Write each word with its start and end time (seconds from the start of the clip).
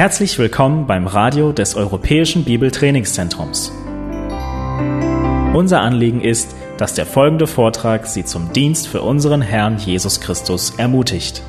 Herzlich 0.00 0.38
willkommen 0.38 0.86
beim 0.86 1.06
Radio 1.06 1.52
des 1.52 1.74
Europäischen 1.74 2.42
Bibeltrainingszentrums. 2.46 3.70
Unser 5.52 5.82
Anliegen 5.82 6.22
ist, 6.22 6.56
dass 6.78 6.94
der 6.94 7.04
folgende 7.04 7.46
Vortrag 7.46 8.06
Sie 8.06 8.24
zum 8.24 8.50
Dienst 8.54 8.88
für 8.88 9.02
unseren 9.02 9.42
Herrn 9.42 9.76
Jesus 9.76 10.22
Christus 10.22 10.70
ermutigt. 10.78 11.42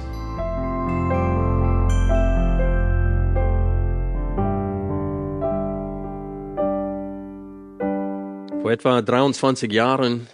Vor 8.62 8.70
etwa 8.70 9.02
23 9.02 9.72
Jahren 9.72 10.28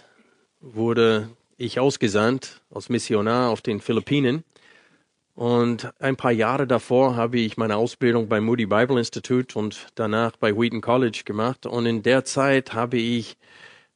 wurde 0.60 1.28
ich 1.56 1.78
ausgesandt 1.78 2.62
als 2.74 2.88
Missionar 2.88 3.50
auf 3.50 3.60
den 3.60 3.78
Philippinen 3.78 4.42
und 5.38 5.88
ein 6.00 6.16
paar 6.16 6.32
Jahre 6.32 6.66
davor 6.66 7.14
habe 7.14 7.38
ich 7.38 7.56
meine 7.56 7.76
Ausbildung 7.76 8.26
beim 8.26 8.44
Moody 8.44 8.66
Bible 8.66 8.98
Institute 8.98 9.56
und 9.56 9.86
danach 9.94 10.32
bei 10.34 10.52
Wheaton 10.52 10.80
College 10.80 11.22
gemacht. 11.24 11.64
Und 11.64 11.86
in 11.86 12.02
der 12.02 12.24
Zeit 12.24 12.74
habe 12.74 12.96
ich 12.96 13.36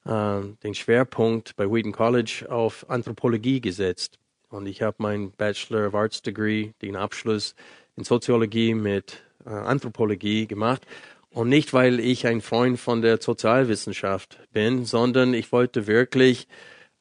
äh, 0.05 0.41
den 0.63 0.75
Schwerpunkt 0.75 1.57
bei 1.57 1.69
Wheaton 1.69 1.91
College 1.91 2.47
auf 2.49 2.89
Anthropologie 2.89 3.61
gesetzt. 3.61 4.21
Und 4.51 4.67
ich 4.67 4.83
habe 4.83 4.99
meinen 5.03 5.33
Bachelor 5.33 5.89
of 5.89 5.97
Arts 5.97 6.23
Degree, 6.23 6.75
den 6.81 6.95
Abschluss 6.95 7.57
in 7.97 8.05
Soziologie 8.05 8.75
mit 8.75 9.25
äh, 9.45 9.51
Anthropologie 9.51 10.47
gemacht. 10.47 10.87
Und 11.31 11.49
nicht, 11.49 11.73
weil 11.73 11.99
ich 11.99 12.25
ein 12.25 12.41
Freund 12.41 12.79
von 12.79 13.03
der 13.03 13.21
Sozialwissenschaft 13.21 14.39
bin, 14.53 14.85
sondern 14.85 15.35
ich 15.35 15.51
wollte 15.51 15.89
wirklich 15.89 16.47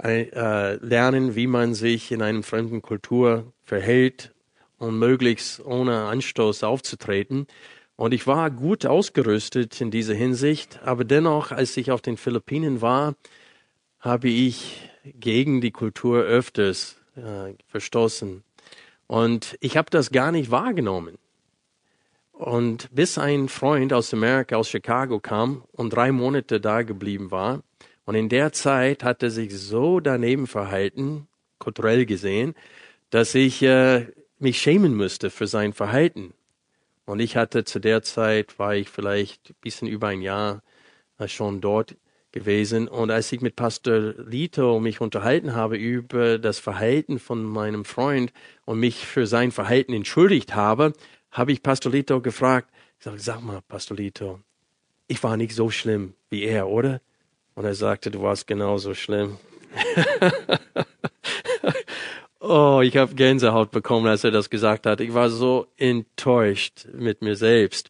äh, 0.04 0.77
lernen, 0.77 1.35
wie 1.35 1.46
man 1.46 1.76
sich 1.76 2.12
in 2.12 2.23
einem 2.23 2.41
fremden 2.41 2.82
Kultur 2.82 3.54
verhält 3.63 4.30
und 4.82 4.98
möglichst 4.98 5.63
ohne 5.63 6.05
Anstoß 6.05 6.63
aufzutreten. 6.63 7.46
Und 7.96 8.15
ich 8.15 8.26
war 8.26 8.49
gut 8.49 8.88
ausgerüstet 8.88 9.79
in 9.79 9.91
dieser 9.91 10.15
Hinsicht, 10.15 10.79
aber 10.84 11.04
dennoch, 11.04 11.51
als 11.51 11.77
ich 11.77 11.91
auf 11.91 12.01
den 12.01 12.18
Philippinen 12.18 12.82
war, 12.82 13.13
habe 13.99 14.29
ich 14.29 14.90
gegen 15.04 15.62
die 15.62 15.70
Kultur 15.70 16.23
öfters 16.23 16.98
äh, 17.15 17.54
verstoßen. 17.68 18.43
Und 19.05 19.55
ich 19.60 19.77
habe 19.77 19.91
das 19.91 20.10
gar 20.10 20.32
nicht 20.32 20.49
wahrgenommen. 20.49 21.20
Und 22.32 22.90
bis 22.91 23.20
ein 23.20 23.49
Freund 23.49 23.93
aus 23.93 24.12
Amerika, 24.13 24.55
aus 24.55 24.70
Chicago 24.70 25.20
kam 25.20 25.63
und 25.73 25.91
drei 25.91 26.12
Monate 26.12 26.60
da 26.60 26.82
geblieben 26.82 27.29
war, 27.29 27.62
und 28.05 28.16
in 28.16 28.29
der 28.29 28.51
Zeit 28.51 29.04
hat 29.04 29.21
er 29.21 29.29
sich 29.29 29.55
so 29.55 29.99
daneben 29.99 30.48
verhalten, 30.48 31.27
kulturell 31.60 32.07
gesehen, 32.07 32.55
dass 33.12 33.35
ich 33.35 33.62
äh, 33.62 34.07
mich 34.42 34.60
schämen 34.60 34.96
müsste 34.96 35.30
für 35.30 35.48
sein 35.48 35.74
Verhalten. 35.74 36.34
Und 37.06 37.20
ich 37.20 37.36
hatte 37.36 37.64
zu 37.64 37.80
der 37.80 38.02
Zeit, 38.04 38.58
war 38.60 38.76
ich 38.76 38.90
vielleicht 38.90 39.52
ein 39.52 39.56
bisschen 39.62 39.88
über 39.88 40.08
ein 40.08 40.22
Jahr 40.22 40.62
äh, 41.18 41.28
schon 41.28 41.62
dort 41.62 41.96
gewesen. 42.32 42.88
Und 42.88 43.12
als 43.12 43.32
ich 43.32 43.42
mit 43.42 43.56
Pastor 43.56 44.14
Lito 44.18 44.80
mich 44.80 45.02
unterhalten 45.02 45.54
habe 45.56 45.78
über 45.78 46.40
das 46.40 46.60
Verhalten 46.60 47.20
von 47.20 47.44
meinem 47.44 47.86
Freund 47.86 48.32
und 48.66 48.80
mich 48.80 49.06
für 49.06 49.28
sein 49.28 49.52
Verhalten 49.52 49.94
entschuldigt 49.94 50.56
habe, 50.56 50.94
habe 51.32 51.52
ich 51.52 51.64
Pastor 51.64 51.92
Lito 51.92 52.22
gefragt, 52.22 52.70
ich 52.98 53.06
sag, 53.06 53.20
sag 53.20 53.42
mal, 53.42 53.62
Pastor 53.68 53.98
Lito, 53.98 54.40
ich 55.08 55.22
war 55.24 55.38
nicht 55.38 55.54
so 55.54 55.70
schlimm 55.70 56.14
wie 56.30 56.44
er, 56.44 56.68
oder? 56.68 57.02
Und 57.56 57.66
er 57.66 57.76
sagte, 57.76 58.12
du 58.12 58.22
warst 58.22 58.48
genauso 58.48 58.94
schlimm. 58.94 59.38
oh, 62.52 62.82
ich 62.82 62.98
habe 62.98 63.16
Gänsehaut 63.16 63.71
bekommen, 63.71 64.07
als 64.07 64.23
er 64.23 64.31
das 64.31 64.50
gesagt 64.50 64.85
hat. 64.85 65.00
Ich 65.00 65.13
war 65.13 65.29
so 65.29 65.67
enttäuscht 65.78 66.88
mit 66.94 67.22
mir 67.22 67.35
selbst. 67.35 67.89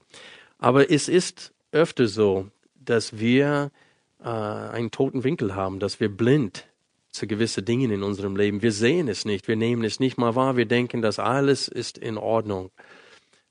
Aber 0.60 0.92
es 0.92 1.10
ist 1.10 1.52
öfter 1.72 2.08
so, 2.08 2.48
dass 2.76 3.20
wir 3.20 3.72
äh, 4.20 4.28
einen 4.28 4.92
toten 4.92 5.24
Winkel 5.24 5.56
haben, 5.56 5.80
dass 5.80 6.00
wir 6.00 6.10
blind 6.10 6.68
zu 7.12 7.28
gewissen 7.28 7.66
Dingen 7.66 7.92
in 7.92 8.04
unserem 8.04 8.36
Leben. 8.36 8.62
Wir 8.62 8.72
sehen 8.72 9.08
es 9.08 9.26
nicht, 9.26 9.48
wir 9.48 9.56
nehmen 9.56 9.84
es 9.84 10.00
nicht 10.00 10.18
mal 10.18 10.36
wahr, 10.36 10.56
wir 10.56 10.68
denken, 10.68 11.02
dass 11.02 11.20
alles 11.20 11.68
ist 11.68 11.98
in 11.98 12.18
Ordnung. 12.18 12.70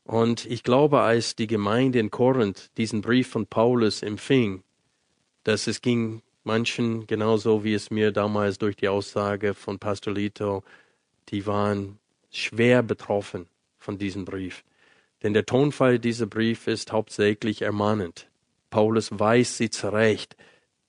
Und 0.05 0.47
ich 0.47 0.63
glaube, 0.63 1.01
als 1.01 1.37
die 1.37 1.47
Gemeinde 1.47 1.99
in 1.99 2.11
Korinth 2.11 2.71
diesen 2.79 3.01
Brief 3.01 3.29
von 3.29 3.47
Paulus 3.47 4.03
empfing, 4.03 4.63
dass 5.45 5.67
es 5.67 5.83
ging 5.83 6.23
manchen 6.45 7.07
genauso, 7.07 7.65
wie 7.65 7.75
es 7.75 7.91
mir 7.91 8.13
damals 8.13 8.59
durch 8.59 8.77
die 8.77 8.89
Aussage 8.89 9.55
von 9.55 9.79
Pastor 9.79 10.15
Lito, 10.15 10.63
die 11.31 11.47
waren 11.47 11.99
schwer 12.31 12.83
betroffen 12.83 13.47
von 13.79 13.99
diesem 13.99 14.25
Brief. 14.25 14.65
Denn 15.23 15.35
der 15.35 15.47
Tonfall 15.47 15.99
dieser 15.99 16.27
Brief 16.27 16.67
ist 16.67 16.93
hauptsächlich 16.93 17.63
ermahnend. 17.63 18.29
Paulus 18.71 19.19
weist 19.19 19.57
sie 19.57 19.71
zurecht. 19.71 20.37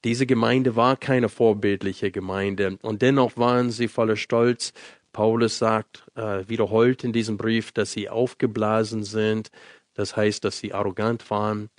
Diese 0.04 0.26
Gemeinde 0.26 0.76
war 0.76 0.98
keine 0.98 1.30
vorbildliche 1.30 2.12
Gemeinde 2.12 2.78
und 2.82 3.02
dennoch 3.02 3.38
waren 3.38 3.72
sie 3.72 3.88
voller 3.88 4.16
Stolz. 4.16 4.74
Paulus 5.14 5.58
sagt 5.58 6.06
äh, 6.16 6.48
wiederholt 6.48 7.04
in 7.04 7.12
diesem 7.14 7.38
Brief, 7.38 7.72
dass 7.72 7.92
sie 7.92 8.10
aufgeblasen 8.10 9.04
sind. 9.04 9.52
Das 9.94 10.16
heißt, 10.16 10.44
dass 10.44 10.58
sie 10.58 10.74
arrogant 10.74 11.30
waren. 11.30 11.70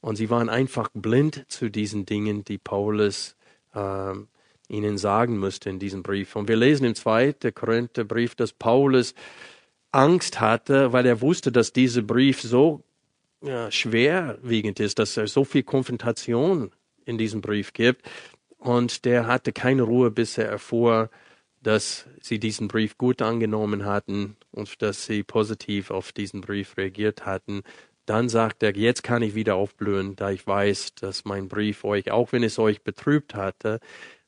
Und 0.00 0.16
sie 0.16 0.30
waren 0.30 0.48
einfach 0.48 0.90
blind 0.94 1.44
zu 1.48 1.70
diesen 1.70 2.04
Dingen, 2.06 2.44
die 2.44 2.58
Paulus 2.58 3.36
äh, 3.72 4.12
ihnen 4.72 4.98
sagen 4.98 5.38
musste 5.38 5.70
in 5.70 5.78
diesem 5.78 6.02
Brief. 6.02 6.34
Und 6.34 6.48
wir 6.48 6.56
lesen 6.56 6.86
im 6.86 6.94
zweiten 6.94 7.54
Korintherbrief, 7.54 8.34
dass 8.34 8.52
Paulus 8.52 9.14
Angst 9.92 10.40
hatte, 10.40 10.92
weil 10.92 11.06
er 11.06 11.20
wusste, 11.20 11.52
dass 11.52 11.72
dieser 11.72 12.02
Brief 12.02 12.40
so 12.40 12.82
ja, 13.42 13.70
schwerwiegend 13.70 14.80
ist, 14.80 14.98
dass 14.98 15.16
er 15.16 15.26
so 15.26 15.44
viel 15.44 15.62
Konfrontation 15.62 16.70
in 17.04 17.18
diesem 17.18 17.40
Brief 17.40 17.72
gibt. 17.72 18.08
Und 18.58 19.04
der 19.04 19.26
hatte 19.26 19.52
keine 19.52 19.82
Ruhe, 19.82 20.10
bis 20.10 20.38
er 20.38 20.48
erfuhr, 20.48 21.10
dass 21.62 22.06
sie 22.20 22.38
diesen 22.38 22.68
Brief 22.68 22.96
gut 22.96 23.22
angenommen 23.22 23.84
hatten 23.84 24.36
und 24.50 24.82
dass 24.82 25.06
sie 25.06 25.22
positiv 25.22 25.90
auf 25.90 26.12
diesen 26.12 26.40
Brief 26.40 26.76
reagiert 26.76 27.26
hatten. 27.26 27.62
Dann 28.06 28.28
sagt 28.28 28.62
er, 28.62 28.76
jetzt 28.76 29.02
kann 29.02 29.22
ich 29.22 29.34
wieder 29.34 29.54
aufblühen, 29.56 30.16
da 30.16 30.30
ich 30.30 30.46
weiß, 30.46 30.94
dass 30.96 31.24
mein 31.24 31.48
Brief 31.48 31.84
euch, 31.84 32.10
auch 32.10 32.32
wenn 32.32 32.42
es 32.42 32.58
euch 32.58 32.82
betrübt 32.82 33.34
hatte, 33.34 33.80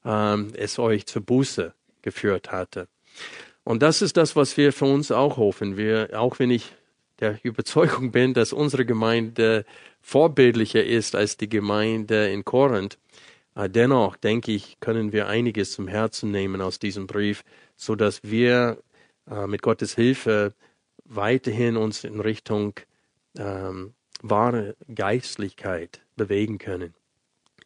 ähm, 0.05 0.53
es 0.57 0.79
euch 0.79 1.07
zur 1.07 1.23
Buße 1.23 1.73
geführt 2.03 2.53
hatte. 2.53 2.89
Und 3.65 3.83
das 3.83 4.03
ist 4.03 4.17
das, 4.17 4.37
was 4.37 4.57
wir 4.57 4.73
für 4.73 4.85
uns 4.85 5.11
auch 5.11 5.37
hoffen. 5.39 5.77
Wir, 5.77 6.11
auch 6.13 6.39
wenn 6.39 6.51
ich 6.51 6.73
der 7.21 7.39
Überzeugung 7.43 8.11
bin, 8.13 8.35
dass 8.35 8.53
unsere 8.53 8.85
Gemeinde 8.85 9.65
vorbildlicher 10.03 10.85
ist 10.85 11.15
als 11.15 11.37
die 11.37 11.49
Gemeinde 11.49 12.29
in 12.31 12.45
Korinth, 12.45 12.99
äh, 13.55 13.71
dennoch 13.71 14.17
denke 14.17 14.53
ich, 14.53 14.79
können 14.81 15.13
wir 15.13 15.29
einiges 15.29 15.73
zum 15.73 15.89
Herzen 15.89 16.31
nehmen 16.31 16.61
aus 16.61 16.79
diesem 16.79 17.07
Brief, 17.07 17.45
so 17.77 17.95
dass 17.95 18.23
wir 18.23 18.79
äh, 19.31 19.47
mit 19.47 19.63
Gottes 19.63 19.95
Hilfe 19.95 20.55
weiterhin 21.05 21.77
uns 21.77 22.05
in 22.05 22.21
Richtung 22.21 22.75
ähm, 23.39 23.95
wahre 24.23 24.77
Geistlichkeit 24.93 26.01
bewegen 26.17 26.59
können. 26.59 26.95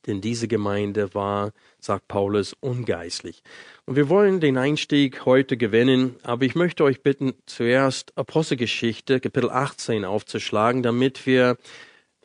Denn 0.06 0.20
diese 0.20 0.48
Gemeinde 0.48 1.12
war, 1.14 1.53
sagt 1.81 2.09
Paulus, 2.09 2.54
ungeistlich. 2.60 3.42
Und 3.84 3.97
wir 3.97 4.09
wollen 4.09 4.41
den 4.41 4.56
Einstieg 4.56 5.26
heute 5.26 5.56
gewinnen, 5.56 6.16
aber 6.22 6.44
ich 6.44 6.54
möchte 6.54 6.84
euch 6.84 7.03
bitten, 7.03 7.34
zuerst 7.47 8.16
Apostelgeschichte, 8.16 9.20
Kapitel 9.20 9.50
18 9.50 10.04
aufzuschlagen, 10.04 10.82
damit 10.82 11.26
wir 11.26 11.56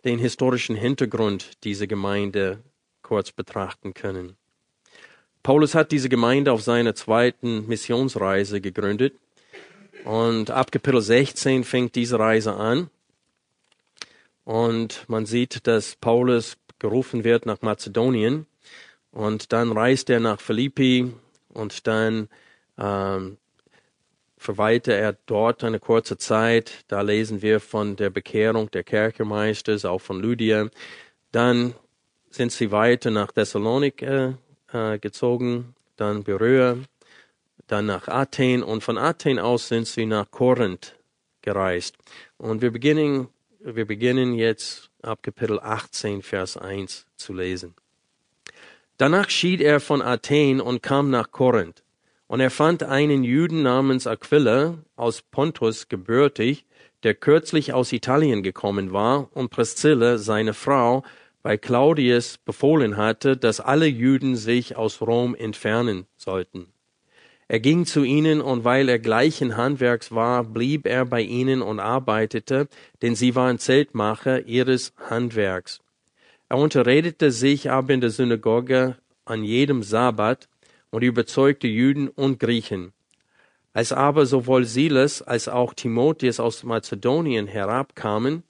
den 0.05 0.19
historischen 0.19 0.75
Hintergrund 0.75 1.63
dieser 1.63 1.87
Gemeinde 1.87 2.61
kurz 3.01 3.31
betrachten 3.31 3.93
können. 3.93 4.37
Paulus 5.43 5.75
hat 5.75 5.91
diese 5.91 6.07
Gemeinde 6.07 6.51
auf 6.53 6.61
seiner 6.61 6.95
zweiten 6.95 7.67
Missionsreise 7.67 8.61
gegründet 8.61 9.19
und 10.05 10.51
ab 10.51 10.71
Kapitel 10.71 11.01
16 11.01 11.63
fängt 11.63 11.95
diese 11.95 12.17
Reise 12.17 12.55
an. 12.55 12.89
Und 14.45 15.05
man 15.07 15.25
sieht, 15.25 15.67
dass 15.67 15.95
Paulus 15.95 16.57
gerufen 16.83 17.23
wird 17.23 17.45
nach 17.45 17.61
Mazedonien. 17.61 18.45
Und 19.11 19.53
dann 19.53 19.71
reist 19.71 20.09
er 20.09 20.19
nach 20.19 20.39
Philippi 20.39 21.11
und 21.53 21.87
dann 21.87 22.27
ähm, 22.77 23.37
verweilte 24.37 24.93
er 24.93 25.15
dort 25.25 25.63
eine 25.63 25.79
kurze 25.79 26.17
Zeit. 26.17 26.83
Da 26.89 27.01
lesen 27.01 27.41
wir 27.41 27.61
von 27.61 27.95
der 27.95 28.09
Bekehrung 28.09 28.69
der 28.71 28.83
Kerkermeisters, 28.83 29.85
auch 29.85 30.01
von 30.01 30.19
Lydia. 30.19 30.69
Dann 31.31 31.73
sind 32.29 32.51
sie 32.51 32.71
weiter 32.71 33.09
nach 33.11 33.31
Thessaloniki 33.31 34.35
äh, 34.73 34.99
gezogen, 34.99 35.75
dann 35.95 36.23
Beröa, 36.23 36.77
dann 37.67 37.85
nach 37.85 38.09
Athen 38.09 38.61
und 38.61 38.83
von 38.83 38.97
Athen 38.97 39.39
aus 39.39 39.69
sind 39.69 39.87
sie 39.87 40.05
nach 40.05 40.29
Korinth 40.31 40.95
gereist. 41.41 41.95
Und 42.37 42.61
wir 42.61 42.71
beginnen 42.71 43.29
wir 43.65 43.85
beginnen 43.85 44.33
jetzt 44.33 44.89
ab 45.03 45.23
Kapitel 45.23 45.59
18, 45.59 46.21
Vers 46.21 46.57
1 46.57 47.05
zu 47.15 47.33
lesen. 47.33 47.75
Danach 48.97 49.29
schied 49.29 49.61
er 49.61 49.79
von 49.79 50.01
Athen 50.01 50.61
und 50.61 50.81
kam 50.81 51.09
nach 51.09 51.31
Korinth. 51.31 51.83
Und 52.27 52.39
er 52.39 52.49
fand 52.49 52.83
einen 52.83 53.23
Juden 53.23 53.61
namens 53.61 54.07
Aquila 54.07 54.79
aus 54.95 55.21
Pontus 55.21 55.87
gebürtig, 55.87 56.65
der 57.03 57.13
kürzlich 57.13 57.73
aus 57.73 57.91
Italien 57.91 58.43
gekommen 58.43 58.91
war, 58.91 59.29
und 59.35 59.49
Priscilla, 59.49 60.17
seine 60.17 60.53
Frau, 60.53 61.03
weil 61.43 61.57
Claudius 61.57 62.37
befohlen 62.37 62.97
hatte, 62.97 63.37
dass 63.37 63.59
alle 63.59 63.85
Juden 63.85 64.35
sich 64.35 64.77
aus 64.77 65.01
Rom 65.01 65.35
entfernen 65.35 66.07
sollten. 66.15 66.72
Er 67.53 67.59
ging 67.59 67.85
zu 67.85 68.03
ihnen, 68.03 68.41
und 68.41 68.63
weil 68.63 68.89
er 68.89 68.97
gleichen 68.97 69.57
Handwerks 69.57 70.11
war, 70.11 70.43
blieb 70.43 70.87
er 70.87 71.05
bei 71.05 71.21
ihnen 71.21 71.61
und 71.61 71.79
arbeitete, 71.79 72.67
denn 73.03 73.13
sie 73.13 73.35
waren 73.35 73.59
Zeltmacher 73.59 74.47
ihres 74.47 74.91
Handwerks. 74.97 75.79
Er 76.49 76.57
unterredete 76.57 77.29
sich 77.29 77.69
aber 77.69 77.93
in 77.93 78.01
der 78.01 78.09
Synagoge 78.09 78.97
an 79.25 79.43
jedem 79.43 79.83
Sabbat 79.83 80.49
und 80.89 81.03
überzeugte 81.03 81.67
Juden 81.67 82.07
und 82.07 82.39
Griechen. 82.39 82.91
Als 83.71 83.91
aber 83.91 84.25
sowohl 84.25 84.65
Silas 84.65 85.21
als 85.21 85.47
auch 85.47 85.75
Timotheus 85.75 86.39
aus 86.39 86.63
Mazedonien 86.63 87.45
herabkamen, 87.45 88.41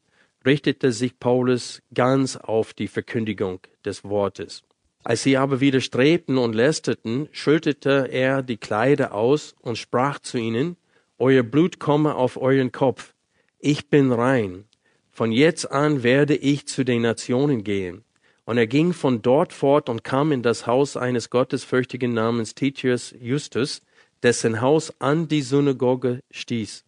richtete 0.45 0.93
sich 0.93 1.19
Paulus 1.19 1.81
ganz 1.93 2.37
auf 2.37 2.73
die 2.73 2.87
Verkündigung 2.87 3.59
des 3.83 4.05
Wortes. 4.05 4.63
Als 5.03 5.23
sie 5.23 5.37
aber 5.37 5.59
widerstrebten 5.59 6.37
und 6.37 6.55
lästerten, 6.55 7.27
schüttete 7.31 8.07
er 8.09 8.41
die 8.41 8.57
Kleider 8.57 9.13
aus 9.13 9.55
und 9.61 9.77
sprach 9.77 10.19
zu 10.19 10.37
ihnen, 10.37 10.77
Euer 11.17 11.43
Blut 11.43 11.79
komme 11.79 12.15
auf 12.15 12.37
euren 12.37 12.71
Kopf, 12.71 13.13
ich 13.59 13.89
bin 13.89 14.11
rein, 14.11 14.65
von 15.11 15.31
jetzt 15.31 15.71
an 15.71 16.03
werde 16.03 16.35
ich 16.35 16.67
zu 16.67 16.83
den 16.83 17.03
Nationen 17.03 17.63
gehen. 17.63 18.03
Und 18.45 18.57
er 18.57 18.67
ging 18.67 18.91
von 18.91 19.21
dort 19.21 19.53
fort 19.53 19.87
und 19.87 20.03
kam 20.03 20.31
in 20.31 20.41
das 20.41 20.67
Haus 20.67 20.97
eines 20.97 21.29
Gottesfürchtigen 21.29 22.13
namens 22.13 22.55
Titius 22.55 23.15
Justus, 23.21 23.81
dessen 24.21 24.59
Haus 24.59 24.93
an 24.99 25.27
die 25.27 25.41
Synagoge 25.41 26.21
stieß. 26.31 26.83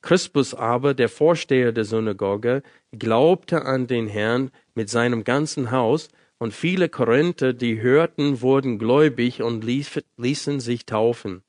Crispus 0.00 0.54
aber, 0.54 0.94
der 0.94 1.08
Vorsteher 1.08 1.72
der 1.72 1.84
Synagoge, 1.84 2.62
glaubte 2.92 3.64
an 3.64 3.86
den 3.86 4.06
Herrn 4.06 4.50
mit 4.74 4.88
seinem 4.88 5.24
ganzen 5.24 5.72
Haus, 5.72 6.08
und 6.38 6.52
viele 6.52 6.88
Korinther, 6.88 7.52
die 7.52 7.80
hörten, 7.80 8.40
wurden 8.40 8.78
gläubig 8.78 9.42
und 9.42 9.64
ließen 9.64 10.60
sich 10.60 10.86
taufen. 10.86 11.42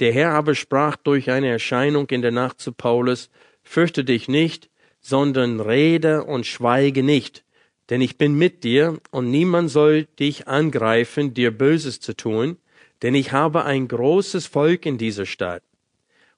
Der 0.00 0.12
Herr 0.12 0.32
aber 0.32 0.54
sprach 0.54 0.96
durch 0.96 1.30
eine 1.30 1.48
Erscheinung 1.48 2.08
in 2.10 2.22
der 2.22 2.32
Nacht 2.32 2.60
zu 2.60 2.72
Paulus, 2.72 3.30
Fürchte 3.62 4.04
dich 4.04 4.28
nicht, 4.28 4.68
sondern 5.00 5.60
rede 5.60 6.24
und 6.24 6.46
schweige 6.46 7.02
nicht, 7.02 7.44
denn 7.90 8.00
ich 8.00 8.18
bin 8.18 8.34
mit 8.34 8.64
dir, 8.64 8.98
und 9.10 9.30
niemand 9.30 9.70
soll 9.70 10.04
dich 10.18 10.48
angreifen, 10.48 11.34
dir 11.34 11.50
Böses 11.50 12.00
zu 12.00 12.14
tun, 12.14 12.58
denn 13.02 13.14
ich 13.14 13.32
habe 13.32 13.64
ein 13.64 13.88
großes 13.88 14.46
Volk 14.46 14.86
in 14.86 14.98
dieser 14.98 15.26
Stadt. 15.26 15.62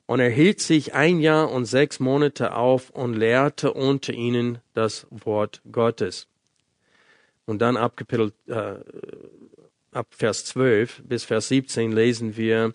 Und 0.06 0.20
er 0.20 0.30
hielt 0.30 0.60
sich 0.60 0.94
ein 0.94 1.20
Jahr 1.20 1.50
und 1.50 1.64
sechs 1.64 1.98
Monate 1.98 2.54
auf 2.54 2.90
und 2.90 3.14
lehrte 3.14 3.72
unter 3.72 4.12
ihnen 4.12 4.58
das 4.72 5.06
Wort 5.10 5.62
Gottes. 5.70 6.28
Und 7.46 7.62
dann 7.62 7.76
ab 7.76 8.00
äh, 8.10 8.74
ab 9.92 10.06
Vers 10.10 10.44
12 10.44 11.02
bis 11.04 11.24
Vers 11.24 11.48
17 11.48 11.92
lesen 11.92 12.36
wir 12.36 12.74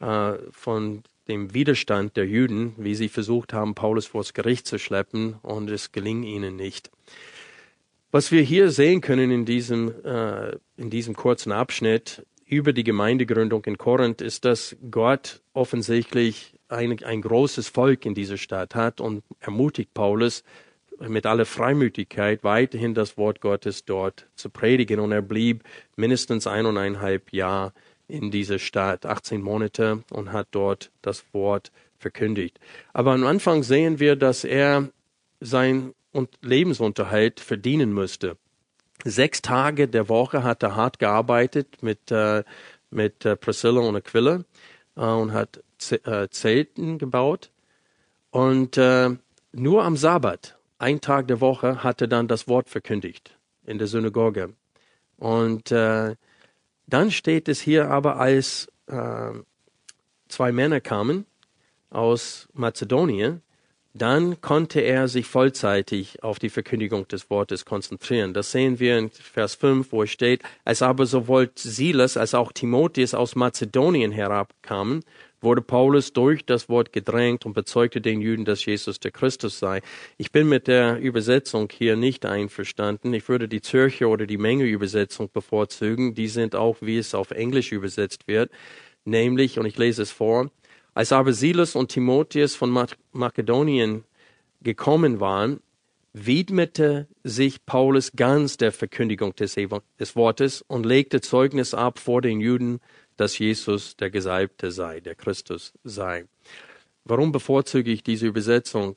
äh, 0.00 0.34
von 0.50 1.02
dem 1.28 1.54
Widerstand 1.54 2.16
der 2.16 2.26
Juden, 2.26 2.74
wie 2.76 2.94
sie 2.94 3.08
versucht 3.08 3.52
haben, 3.52 3.74
Paulus 3.74 4.06
vors 4.06 4.34
Gericht 4.34 4.66
zu 4.66 4.78
schleppen, 4.78 5.34
und 5.42 5.70
es 5.70 5.92
geling 5.92 6.22
ihnen 6.22 6.56
nicht. 6.56 6.90
Was 8.10 8.32
wir 8.32 8.40
hier 8.42 8.70
sehen 8.70 9.02
können 9.02 9.30
in 9.30 9.44
diesem, 9.44 9.92
äh, 10.04 10.56
in 10.76 10.88
diesem 10.88 11.14
kurzen 11.14 11.52
Abschnitt 11.52 12.26
über 12.46 12.72
die 12.72 12.84
Gemeindegründung 12.84 13.64
in 13.66 13.76
Korinth, 13.76 14.22
ist, 14.22 14.46
dass 14.46 14.76
Gott 14.90 15.42
offensichtlich 15.52 16.54
ein, 16.68 17.02
ein 17.02 17.20
großes 17.20 17.68
Volk 17.68 18.06
in 18.06 18.14
dieser 18.14 18.38
Stadt 18.38 18.74
hat 18.74 19.02
und 19.02 19.22
ermutigt 19.40 19.92
Paulus, 19.92 20.42
mit 21.00 21.26
aller 21.26 21.46
Freimütigkeit 21.46 22.42
weiterhin 22.44 22.94
das 22.94 23.16
Wort 23.16 23.40
Gottes 23.40 23.84
dort 23.84 24.26
zu 24.34 24.50
predigen. 24.50 25.00
Und 25.00 25.12
er 25.12 25.22
blieb 25.22 25.62
mindestens 25.96 26.46
eineinhalb 26.46 27.32
Jahre 27.32 27.72
in 28.08 28.30
dieser 28.30 28.58
Stadt, 28.58 29.06
18 29.06 29.42
Monate, 29.42 30.02
und 30.10 30.32
hat 30.32 30.48
dort 30.50 30.90
das 31.02 31.24
Wort 31.32 31.70
verkündigt. 31.98 32.58
Aber 32.92 33.12
am 33.12 33.24
Anfang 33.24 33.62
sehen 33.62 34.00
wir, 34.00 34.16
dass 34.16 34.44
er 34.44 34.88
sein 35.40 35.94
Lebensunterhalt 36.40 37.40
verdienen 37.40 37.92
müsste. 37.92 38.36
Sechs 39.04 39.42
Tage 39.42 39.86
der 39.86 40.08
Woche 40.08 40.42
hat 40.42 40.62
er 40.62 40.74
hart 40.74 40.98
gearbeitet 40.98 41.82
mit, 41.82 42.10
äh, 42.10 42.42
mit 42.90 43.24
äh, 43.24 43.36
Priscilla 43.36 43.80
und 43.80 43.94
Aquila 43.94 44.42
äh, 44.96 45.00
und 45.00 45.32
hat 45.32 45.62
Z 45.78 46.04
äh, 46.06 46.28
Zelten 46.30 46.98
gebaut. 46.98 47.50
Und 48.30 48.76
äh, 48.76 49.10
nur 49.52 49.84
am 49.84 49.96
Sabbat 49.96 50.57
ein 50.78 51.00
Tag 51.00 51.28
der 51.28 51.40
Woche 51.40 51.82
hat 51.82 52.00
er 52.00 52.08
dann 52.08 52.28
das 52.28 52.48
Wort 52.48 52.68
verkündigt 52.68 53.36
in 53.64 53.78
der 53.78 53.86
Synagoge. 53.86 54.54
Und 55.16 55.72
äh, 55.72 56.14
dann 56.86 57.10
steht 57.10 57.48
es 57.48 57.60
hier 57.60 57.90
aber, 57.90 58.18
als 58.18 58.68
äh, 58.86 59.32
zwei 60.28 60.52
Männer 60.52 60.80
kamen 60.80 61.26
aus 61.90 62.48
Mazedonien, 62.52 63.42
dann 63.94 64.40
konnte 64.40 64.80
er 64.80 65.08
sich 65.08 65.26
vollzeitig 65.26 66.22
auf 66.22 66.38
die 66.38 66.50
Verkündigung 66.50 67.08
des 67.08 67.30
Wortes 67.30 67.64
konzentrieren. 67.64 68.32
Das 68.32 68.52
sehen 68.52 68.78
wir 68.78 68.98
in 68.98 69.10
Vers 69.10 69.56
5, 69.56 69.92
wo 69.92 70.04
es 70.04 70.10
steht, 70.10 70.42
als 70.64 70.82
aber 70.82 71.06
sowohl 71.06 71.50
Silas 71.56 72.16
als 72.16 72.34
auch 72.34 72.52
Timotheus 72.52 73.14
aus 73.14 73.34
Mazedonien 73.34 74.12
herabkamen, 74.12 75.04
wurde 75.40 75.62
Paulus 75.62 76.12
durch 76.12 76.44
das 76.44 76.68
Wort 76.68 76.92
gedrängt 76.92 77.46
und 77.46 77.52
bezeugte 77.52 78.00
den 78.00 78.20
Juden, 78.20 78.44
dass 78.44 78.64
Jesus 78.64 79.00
der 79.00 79.10
Christus 79.10 79.58
sei. 79.58 79.82
Ich 80.16 80.32
bin 80.32 80.48
mit 80.48 80.66
der 80.66 80.98
Übersetzung 80.98 81.68
hier 81.72 81.96
nicht 81.96 82.26
einverstanden. 82.26 83.14
Ich 83.14 83.28
würde 83.28 83.48
die 83.48 83.60
Zürcher 83.60 84.08
oder 84.08 84.26
die 84.26 84.38
Menge-Übersetzung 84.38 85.30
bevorzugen. 85.32 86.14
Die 86.14 86.28
sind 86.28 86.54
auch, 86.54 86.76
wie 86.80 86.98
es 86.98 87.14
auf 87.14 87.30
Englisch 87.30 87.72
übersetzt 87.72 88.26
wird, 88.26 88.50
nämlich, 89.04 89.58
und 89.58 89.66
ich 89.66 89.78
lese 89.78 90.02
es 90.02 90.10
vor, 90.10 90.50
als 90.94 91.12
aber 91.12 91.32
Silas 91.32 91.76
und 91.76 91.90
Timotheus 91.90 92.56
von 92.56 92.88
Makedonien 93.12 94.04
gekommen 94.62 95.20
waren, 95.20 95.60
widmete 96.12 97.06
sich 97.22 97.64
Paulus 97.64 98.12
ganz 98.16 98.56
der 98.56 98.72
Verkündigung 98.72 99.34
des, 99.36 99.56
des 100.00 100.16
Wortes 100.16 100.62
und 100.62 100.84
legte 100.86 101.20
Zeugnis 101.20 101.74
ab 101.74 101.98
vor 101.98 102.22
den 102.22 102.40
Juden, 102.40 102.80
dass 103.18 103.38
Jesus 103.38 103.96
der 103.96 104.10
Gesalbte 104.10 104.70
sei, 104.70 105.00
der 105.00 105.14
Christus 105.14 105.72
sei. 105.84 106.24
Warum 107.04 107.32
bevorzuge 107.32 107.90
ich 107.90 108.02
diese 108.02 108.26
Übersetzung? 108.26 108.96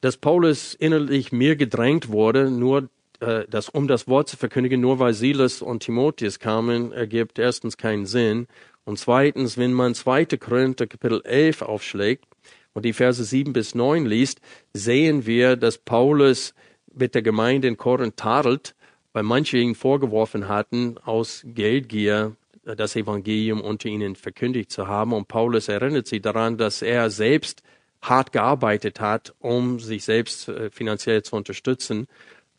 Dass 0.00 0.16
Paulus 0.16 0.74
innerlich 0.74 1.32
mir 1.32 1.56
gedrängt 1.56 2.08
wurde, 2.08 2.50
nur 2.50 2.88
äh, 3.20 3.44
das, 3.48 3.68
um 3.68 3.88
das 3.88 4.08
Wort 4.08 4.28
zu 4.28 4.36
verkündigen, 4.36 4.80
nur 4.80 4.98
weil 4.98 5.14
Silas 5.14 5.62
und 5.62 5.84
Timotheus 5.84 6.38
kamen, 6.38 6.92
ergibt 6.92 7.38
erstens 7.38 7.76
keinen 7.76 8.06
Sinn. 8.06 8.46
Und 8.84 8.98
zweitens, 8.98 9.56
wenn 9.56 9.72
man 9.72 9.94
2. 9.94 10.26
Korinther 10.38 10.86
Kapitel 10.86 11.22
11 11.24 11.62
aufschlägt 11.62 12.24
und 12.72 12.84
die 12.84 12.92
Verse 12.92 13.22
7 13.22 13.52
bis 13.52 13.74
9 13.74 14.06
liest, 14.06 14.40
sehen 14.74 15.24
wir, 15.24 15.56
dass 15.56 15.78
Paulus 15.78 16.54
mit 16.92 17.14
der 17.14 17.22
Gemeinde 17.22 17.68
in 17.68 17.76
Korinth 17.76 18.16
tadelt, 18.16 18.74
weil 19.12 19.22
manche 19.22 19.58
ihn 19.58 19.74
vorgeworfen 19.74 20.48
hatten, 20.48 20.98
aus 20.98 21.42
Geldgier 21.44 22.36
das 22.64 22.96
Evangelium 22.96 23.60
unter 23.60 23.88
ihnen 23.88 24.16
verkündigt 24.16 24.70
zu 24.70 24.86
haben. 24.86 25.12
Und 25.12 25.28
Paulus 25.28 25.68
erinnert 25.68 26.06
sie 26.06 26.20
daran, 26.20 26.58
dass 26.58 26.82
er 26.82 27.10
selbst 27.10 27.62
hart 28.00 28.32
gearbeitet 28.32 29.00
hat, 29.00 29.34
um 29.38 29.80
sich 29.80 30.04
selbst 30.04 30.48
äh, 30.48 30.70
finanziell 30.70 31.22
zu 31.22 31.36
unterstützen, 31.36 32.08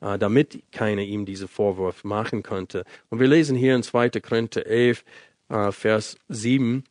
äh, 0.02 0.18
damit 0.18 0.64
keiner 0.72 1.02
ihm 1.02 1.26
diese 1.26 1.48
Vorwurf 1.48 2.04
machen 2.04 2.44
könnte. 2.44 2.86
Und 3.10 3.20
wir 3.20 3.28
lesen 3.28 3.58
hier 3.58 3.76
in 3.76 3.84
2. 3.84 4.10
Korinther 4.22 4.66
11, 4.66 5.04
äh, 5.50 5.72
Vers 5.72 6.18
7, 6.30 6.84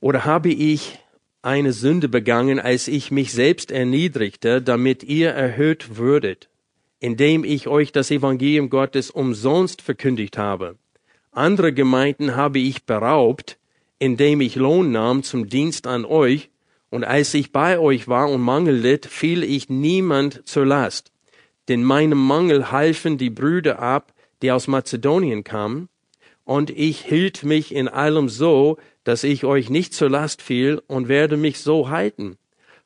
oder 0.00 0.24
habe 0.24 0.50
ich 0.50 0.98
eine 1.42 1.72
Sünde 1.72 2.08
begangen, 2.08 2.60
als 2.60 2.88
ich 2.88 3.10
mich 3.10 3.32
selbst 3.32 3.70
erniedrigte, 3.70 4.62
damit 4.62 5.02
ihr 5.02 5.30
erhöht 5.30 5.96
würdet, 5.96 6.48
indem 7.00 7.44
ich 7.44 7.68
euch 7.68 7.90
das 7.92 8.10
Evangelium 8.10 8.70
Gottes 8.70 9.10
umsonst 9.10 9.82
verkündigt 9.82 10.38
habe? 10.38 10.76
Andere 11.38 11.72
Gemeinden 11.72 12.34
habe 12.34 12.58
ich 12.58 12.84
beraubt, 12.84 13.58
indem 13.98 14.40
ich 14.40 14.56
Lohn 14.56 14.90
nahm 14.90 15.22
zum 15.22 15.48
Dienst 15.48 15.86
an 15.86 16.04
euch, 16.04 16.50
und 16.90 17.04
als 17.04 17.32
ich 17.34 17.52
bei 17.52 17.78
euch 17.78 18.08
war 18.08 18.28
und 18.30 18.40
Mangel 18.40 18.74
litt, 18.74 19.06
fiel 19.06 19.44
ich 19.44 19.68
niemand 19.68 20.42
zur 20.48 20.66
Last. 20.66 21.12
Denn 21.68 21.84
meinem 21.84 22.18
Mangel 22.18 22.72
halfen 22.72 23.18
die 23.18 23.30
Brüder 23.30 23.78
ab, 23.78 24.14
die 24.42 24.50
aus 24.50 24.66
Mazedonien 24.66 25.44
kamen, 25.44 25.88
und 26.44 26.70
ich 26.70 27.02
hielt 27.02 27.44
mich 27.44 27.74
in 27.74 27.88
allem 27.88 28.28
so, 28.28 28.78
dass 29.04 29.22
ich 29.22 29.44
euch 29.44 29.70
nicht 29.70 29.94
zur 29.94 30.10
Last 30.10 30.42
fiel 30.42 30.82
und 30.86 31.06
werde 31.06 31.36
mich 31.36 31.60
so 31.60 31.88
halten. 31.88 32.36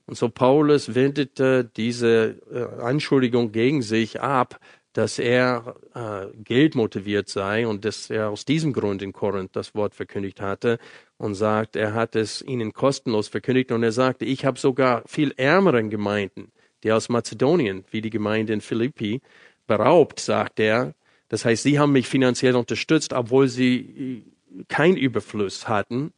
Und 0.04 0.18
so 0.18 0.28
Paulus 0.28 0.94
wendete 0.94 1.70
diese 1.76 2.40
äh, 2.52 2.82
Anschuldigung 2.82 3.52
gegen 3.52 3.82
sich 3.82 4.20
ab, 4.20 4.58
dass 4.92 5.18
er 5.18 5.76
äh, 5.94 6.26
geldmotiviert 6.42 7.28
sei 7.28 7.66
und 7.66 7.84
dass 7.84 8.10
er 8.10 8.30
aus 8.30 8.44
diesem 8.44 8.72
Grund 8.72 9.02
in 9.02 9.12
Korinth 9.12 9.56
das 9.56 9.74
Wort 9.74 9.94
verkündigt 9.94 10.40
hatte 10.40 10.78
und 11.16 11.34
sagt, 11.34 11.76
er 11.76 11.94
hat 11.94 12.14
es 12.14 12.42
ihnen 12.42 12.72
kostenlos 12.72 13.28
verkündigt 13.28 13.72
und 13.72 13.82
er 13.82 13.92
sagte, 13.92 14.24
ich 14.24 14.44
habe 14.44 14.58
sogar 14.58 15.02
viel 15.06 15.32
ärmeren 15.36 15.88
Gemeinden, 15.88 16.52
die 16.82 16.92
aus 16.92 17.08
Mazedonien, 17.08 17.84
wie 17.90 18.02
die 18.02 18.10
Gemeinde 18.10 18.52
in 18.52 18.60
Philippi, 18.60 19.22
beraubt, 19.66 20.20
sagt 20.20 20.60
er. 20.60 20.94
Das 21.28 21.44
heißt, 21.44 21.62
sie 21.62 21.78
haben 21.78 21.92
mich 21.92 22.08
finanziell 22.08 22.56
unterstützt, 22.56 23.14
obwohl 23.14 23.48
sie 23.48 24.24
kein 24.68 24.96
Überfluss 24.96 25.68
hatten. 25.68 26.12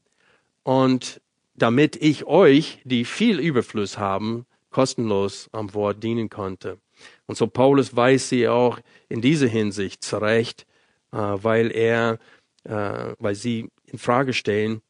Und 0.64 1.20
damit 1.54 1.96
ich 1.96 2.24
euch, 2.24 2.80
die 2.84 3.04
viel 3.04 3.38
Überfluss 3.38 3.98
haben, 3.98 4.46
kostenlos 4.70 5.48
am 5.52 5.72
Wort 5.74 6.02
dienen 6.02 6.28
konnte. 6.28 6.78
Und 7.26 7.36
so 7.36 7.46
Paulus 7.46 7.94
weiß 7.94 8.28
sie 8.28 8.48
auch 8.48 8.78
in 9.08 9.20
dieser 9.20 9.46
Hinsicht 9.46 10.04
zurecht, 10.04 10.66
äh, 11.12 11.16
weil 11.16 11.70
er, 11.70 12.18
äh, 12.64 13.14
weil 13.18 13.34
sie 13.34 13.70
in 13.86 13.98
Frage 13.98 14.32
stellen 14.32 14.82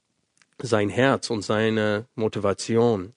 sein 0.61 0.89
Herz 0.89 1.31
und 1.31 1.43
seine 1.43 2.07
Motivation. 2.15 3.13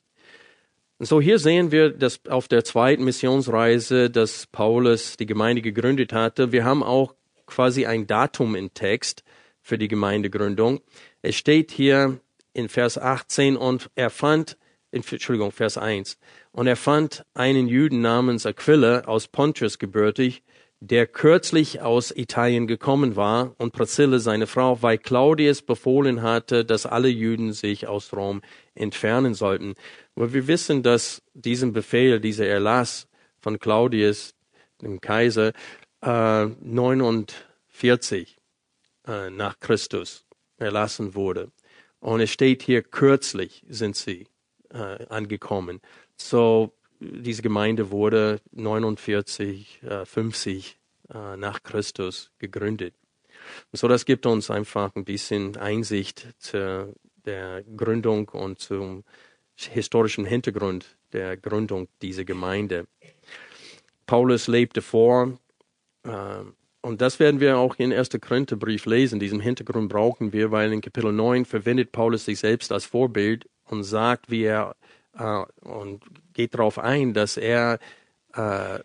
Und 1.00 1.06
so 1.06 1.22
hier 1.22 1.38
sehen 1.38 1.72
wir, 1.72 1.92
dass 1.92 2.26
auf 2.28 2.48
der 2.48 2.64
zweiten 2.64 3.04
Missionsreise, 3.04 4.10
dass 4.10 4.48
Paulus 4.48 5.16
die 5.18 5.28
Gemeinde 5.28 5.62
gegründet 5.62 6.12
hatte, 6.12 6.52
wir 6.52 6.66
haben 6.66 6.82
auch 6.82 7.14
quasi 7.46 7.86
ein 7.86 8.08
Datum 8.08 8.56
im 8.56 8.74
Text 8.74 9.24
für 9.62 9.78
die 9.78 9.88
Gemeindegründung. 9.88 10.82
Es 11.22 11.36
steht 11.36 11.72
hier 11.72 12.20
in 12.54 12.70
Vers 12.70 12.98
18 12.98 13.56
und 13.58 13.90
er 13.96 14.10
fand, 14.10 14.58
Entschuldigung, 14.98 15.52
Vers 15.52 15.78
1, 15.78 16.18
und 16.52 16.68
er 16.68 16.76
fand 16.76 17.26
einen 17.34 17.68
Juden 17.68 18.02
namens 18.02 18.46
Aquila 18.46 19.02
aus 19.02 19.28
Pontius 19.28 19.80
gebürtig, 19.80 20.44
der 20.80 21.08
kürzlich 21.08 21.82
aus 21.82 22.12
Italien 22.16 22.68
gekommen 22.68 23.16
war 23.16 23.56
und 23.58 23.74
Priscilla 23.74 24.20
seine 24.20 24.46
Frau, 24.46 24.82
weil 24.82 25.00
Claudius 25.00 25.62
befohlen 25.62 26.22
hatte, 26.22 26.66
dass 26.66 26.86
alle 26.86 27.10
Juden 27.10 27.52
sich 27.52 27.88
aus 27.88 28.14
Rom 28.14 28.42
entfernen 28.76 29.34
sollten. 29.34 29.74
Aber 30.16 30.34
wir 30.34 30.48
wissen, 30.48 30.84
dass 30.84 31.24
diesen 31.34 31.74
Befehl, 31.74 32.20
dieser 32.20 32.46
Erlass 32.46 33.08
von 33.40 33.58
Claudius, 33.60 34.36
dem 34.82 35.02
Kaiser, 35.02 35.54
äh, 36.02 36.46
49 36.46 38.38
äh, 39.08 39.30
nach 39.32 39.60
Christus 39.60 40.26
erlassen 40.58 41.16
wurde. 41.16 41.52
Und 42.00 42.22
es 42.22 42.32
steht 42.32 42.62
hier, 42.62 42.84
kürzlich 42.84 43.64
sind 43.68 43.96
sie 43.96 44.28
äh, 44.74 45.06
angekommen. 45.10 45.82
So, 46.16 46.74
diese 47.00 47.42
Gemeinde 47.42 47.92
wurde 47.92 48.42
49, 48.52 49.84
äh, 49.84 50.06
50 50.06 50.78
äh, 51.14 51.38
nach 51.38 51.64
Christus 51.64 52.32
gegründet. 52.40 52.96
Und 53.72 53.80
so, 53.80 53.88
das 53.88 54.06
gibt 54.06 54.26
uns 54.26 54.50
einfach 54.50 54.96
ein 54.96 55.06
bisschen 55.06 55.58
Einsicht 55.58 56.28
zu 56.40 56.94
der 57.26 57.64
Gründung 57.64 58.30
und 58.30 58.60
zum 58.60 59.04
historischen 59.56 60.26
Hintergrund 60.26 60.98
der 61.14 61.38
Gründung 61.38 61.88
dieser 62.02 62.26
Gemeinde. 62.26 62.88
Paulus 64.06 64.48
lebte 64.48 64.82
vor, 64.82 65.38
äh, 66.04 66.44
und 66.82 67.02
das 67.02 67.20
werden 67.20 67.42
wir 67.42 67.58
auch 67.58 67.76
in 67.78 67.92
1. 67.92 68.10
Korintherbrief 68.22 68.86
lesen. 68.86 69.20
Diesen 69.20 69.42
Hintergrund 69.42 69.90
brauchen 69.90 70.32
wir, 70.32 70.52
weil 70.52 70.72
in 70.72 70.80
Kapitel 70.80 71.12
9 71.12 71.44
verwendet 71.44 71.92
Paulus 71.92 72.26
sich 72.26 72.40
selbst 72.40 72.72
als 72.72 72.86
Vorbild 72.86 73.50
und 73.68 73.84
sagt, 73.84 74.30
wie 74.30 74.44
er 74.44 74.76
äh, 75.18 75.44
und 75.62 76.04
geht 76.34 76.54
darauf 76.54 76.80
ein, 76.80 77.14
dass 77.14 77.38
er 77.38 77.80
äh, 78.34 78.80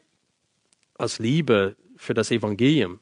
aus 0.97 1.19
Liebe 1.19 1.77
für 1.97 2.15
das 2.15 2.31
Evangelium, 2.31 3.01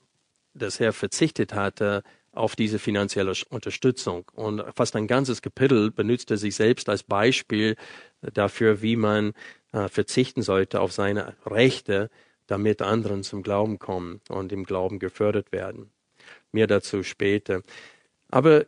dass 0.55 0.81
er 0.81 0.93
verzichtet 0.93 1.55
hatte 1.55 2.03
auf 2.33 2.55
diese 2.55 2.79
finanzielle 2.79 3.33
Unterstützung. 3.49 4.25
Und 4.35 4.65
fast 4.75 4.95
ein 4.97 5.07
ganzes 5.07 5.43
Kapitel 5.43 5.91
benutzt 5.91 6.31
er 6.31 6.37
sich 6.37 6.55
selbst 6.55 6.89
als 6.89 7.03
Beispiel 7.03 7.77
dafür, 8.21 8.83
wie 8.83 8.97
man 8.97 9.33
äh, 9.73 9.89
verzichten 9.89 10.43
sollte 10.43 10.81
auf 10.81 10.93
seine 10.93 11.35
Rechte, 11.45 12.11
damit 12.47 12.83
anderen 12.83 13.23
zum 13.23 13.43
Glauben 13.43 13.79
kommen 13.79 14.21
und 14.29 14.53
im 14.53 14.65
Glauben 14.65 14.99
gefördert 14.99 15.53
werden. 15.53 15.91
Mehr 16.53 16.67
dazu 16.67 17.03
später. 17.03 17.63
Aber 18.29 18.67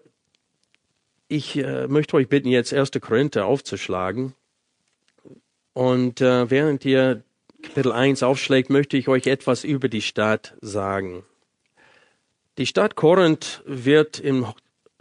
ich 1.33 1.57
äh, 1.57 1.89
möchte 1.89 2.17
euch 2.17 2.29
bitten, 2.29 2.49
jetzt 2.49 2.75
1. 2.75 2.91
Korinther 3.01 3.47
aufzuschlagen. 3.47 4.35
Und 5.73 6.21
äh, 6.21 6.51
während 6.51 6.85
ihr 6.85 7.23
Kapitel 7.62 7.93
1 7.93 8.23
aufschlägt, 8.23 8.71
möchte 8.71 8.97
ich 8.97 9.09
euch 9.09 9.27
etwas 9.27 9.65
über 9.65 9.89
die 9.89 10.03
Stadt 10.03 10.55
sagen. 10.61 11.25
Die 12.59 12.67
Stadt 12.67 12.97
Korinth 12.97 13.62
wird 13.65 14.21
im 14.21 14.47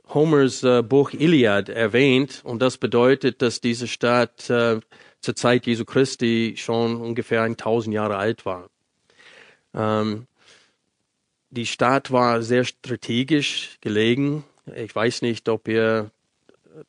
Homers 0.07 0.63
äh, 0.63 0.81
Buch 0.81 1.11
Iliad 1.11 1.67
erwähnt 1.67 2.41
und 2.45 2.61
das 2.61 2.77
bedeutet, 2.77 3.41
dass 3.41 3.59
diese 3.59 3.87
Stadt 3.87 4.49
äh, 4.49 4.79
zur 5.19 5.35
Zeit 5.35 5.65
Jesu 5.65 5.83
Christi 5.83 6.55
schon 6.57 7.01
ungefähr 7.01 7.43
1000 7.43 7.93
Jahre 7.93 8.17
alt 8.17 8.45
war. 8.45 8.69
Ähm, 9.73 10.27
die 11.49 11.65
Stadt 11.65 12.11
war 12.11 12.41
sehr 12.41 12.63
strategisch 12.63 13.77
gelegen. 13.81 14.45
Ich 14.73 14.95
weiß 14.95 15.21
nicht, 15.21 15.49
ob 15.49 15.67
ihr 15.67 16.11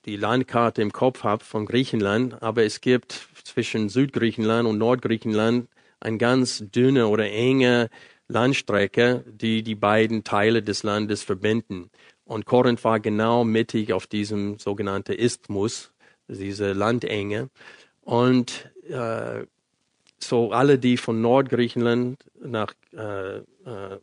die 0.04 0.16
Landkarte 0.16 0.82
im 0.82 0.92
Kopf 0.92 1.24
habt 1.24 1.42
von 1.42 1.66
Griechenland, 1.66 2.42
aber 2.42 2.64
es 2.64 2.80
gibt 2.80 3.28
zwischen 3.44 3.88
Südgriechenland 3.88 4.68
und 4.68 4.78
Nordgriechenland 4.78 5.68
eine 6.00 6.18
ganz 6.18 6.64
dünne 6.70 7.08
oder 7.08 7.30
enge 7.30 7.88
Landstrecke, 8.28 9.24
die 9.26 9.62
die 9.62 9.74
beiden 9.74 10.24
Teile 10.24 10.62
des 10.62 10.82
Landes 10.82 11.22
verbinden. 11.22 11.90
Und 12.24 12.46
Korinth 12.46 12.82
war 12.84 13.00
genau 13.00 13.44
mittig 13.44 13.92
auf 13.92 14.06
diesem 14.06 14.58
sogenannten 14.58 15.12
Isthmus, 15.12 15.92
diese 16.28 16.72
Landenge. 16.72 17.50
Und 18.00 18.70
äh, 18.88 19.44
so 20.22 20.52
alle, 20.52 20.78
die 20.78 20.96
von 20.96 21.20
Nordgriechenland 21.20 22.18
nach 22.42 22.74
äh, 22.92 23.38
äh, 23.38 23.42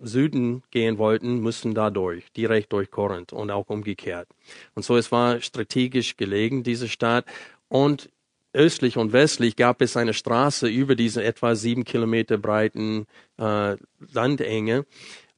Süden 0.01 0.63
gehen 0.71 0.97
wollten, 0.97 1.41
mussten 1.41 1.73
da 1.73 1.89
durch, 1.89 2.31
direkt 2.33 2.73
durch 2.73 2.91
Korinth 2.91 3.33
und 3.33 3.51
auch 3.51 3.69
umgekehrt. 3.69 4.27
Und 4.75 4.83
so 4.83 4.97
es 4.97 5.11
war 5.11 5.41
strategisch 5.41 6.17
gelegen, 6.17 6.63
diese 6.63 6.87
Stadt. 6.87 7.25
Und 7.67 8.09
östlich 8.53 8.97
und 8.97 9.13
westlich 9.13 9.55
gab 9.55 9.81
es 9.81 9.95
eine 9.97 10.13
Straße 10.13 10.67
über 10.67 10.95
diese 10.95 11.23
etwa 11.23 11.55
sieben 11.55 11.83
Kilometer 11.83 12.37
breiten 12.37 13.05
äh, 13.37 13.75
Landenge. 14.11 14.85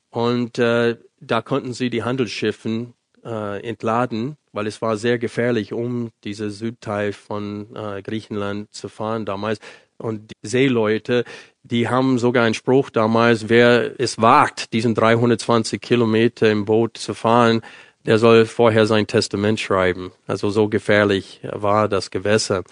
Und 0.10 0.60
äh, 0.60 0.98
da 1.20 1.42
konnten 1.42 1.74
sie 1.74 1.90
die 1.90 2.04
Handelsschiffen 2.04 2.94
äh, 3.24 3.68
entladen, 3.68 4.38
weil 4.52 4.68
es 4.68 4.82
war 4.82 4.98
sehr 4.98 5.20
gefährlich, 5.20 5.74
um 5.74 6.12
diese 6.24 6.50
Südteil 6.52 7.14
von 7.14 7.76
äh, 7.76 8.02
Griechenland 8.02 8.74
zu 8.74 8.90
fahren 8.90 9.26
damals. 9.26 9.60
Und 10.02 10.32
die 10.32 10.48
Seeleute, 10.48 11.24
die 11.64 11.88
haben 11.88 12.18
sogar 12.18 12.46
einen 12.46 12.54
Spruch 12.54 12.90
damals, 12.90 13.50
wer 13.50 14.00
es 14.00 14.20
wagt, 14.20 14.74
diesen 14.74 14.96
320 14.96 15.82
Kilometer 15.82 16.50
im 16.50 16.66
Boot 16.66 16.98
zu 16.98 17.14
fahren, 17.14 17.62
der 18.06 18.18
soll 18.18 18.46
vorher 18.46 18.86
sein 18.88 19.08
Testament 19.08 19.60
schreiben. 19.60 20.12
Also 20.26 20.50
so 20.50 20.68
gefährlich 20.68 21.42
war 21.44 21.88
das 21.88 22.10
Gewässer. 22.10 22.64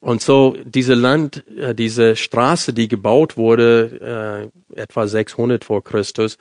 Und 0.00 0.22
so 0.22 0.56
diese 0.64 0.94
Land, 0.94 1.44
äh, 1.56 1.74
diese 1.74 2.14
Straße, 2.14 2.72
die 2.72 2.86
gebaut 2.86 3.36
wurde, 3.36 4.50
äh, 4.76 4.80
etwa 4.80 5.08
600 5.08 5.64
vor 5.64 5.82
Christus, 5.82 6.38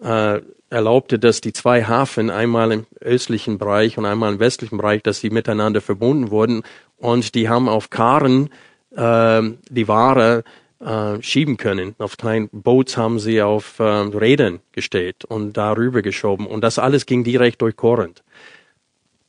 äh, 0.00 0.40
erlaubte, 0.70 1.18
dass 1.18 1.40
die 1.40 1.52
zwei 1.52 1.84
Hafen 1.84 2.30
einmal 2.30 2.72
im 2.72 2.86
östlichen 3.00 3.58
Bereich 3.58 3.98
und 3.98 4.04
einmal 4.04 4.32
im 4.32 4.38
westlichen 4.38 4.76
Bereich, 4.76 5.02
dass 5.02 5.20
sie 5.20 5.30
miteinander 5.30 5.80
verbunden 5.80 6.30
wurden 6.30 6.62
und 6.98 7.34
die 7.34 7.48
haben 7.48 7.68
auf 7.68 7.90
Karren 7.90 8.50
äh, 8.94 9.42
die 9.70 9.88
Ware 9.88 10.44
äh, 10.80 11.20
schieben 11.22 11.56
können. 11.56 11.94
Auf 11.98 12.16
kleinen 12.16 12.48
Boots 12.52 12.96
haben 12.96 13.18
sie 13.18 13.42
auf 13.42 13.78
äh, 13.80 13.82
Rädern 13.82 14.60
gestellt 14.72 15.24
und 15.24 15.56
darüber 15.56 16.02
geschoben. 16.02 16.46
Und 16.46 16.62
das 16.62 16.78
alles 16.78 17.06
ging 17.06 17.24
direkt 17.24 17.62
durch 17.62 17.76
Korinth. 17.76 18.22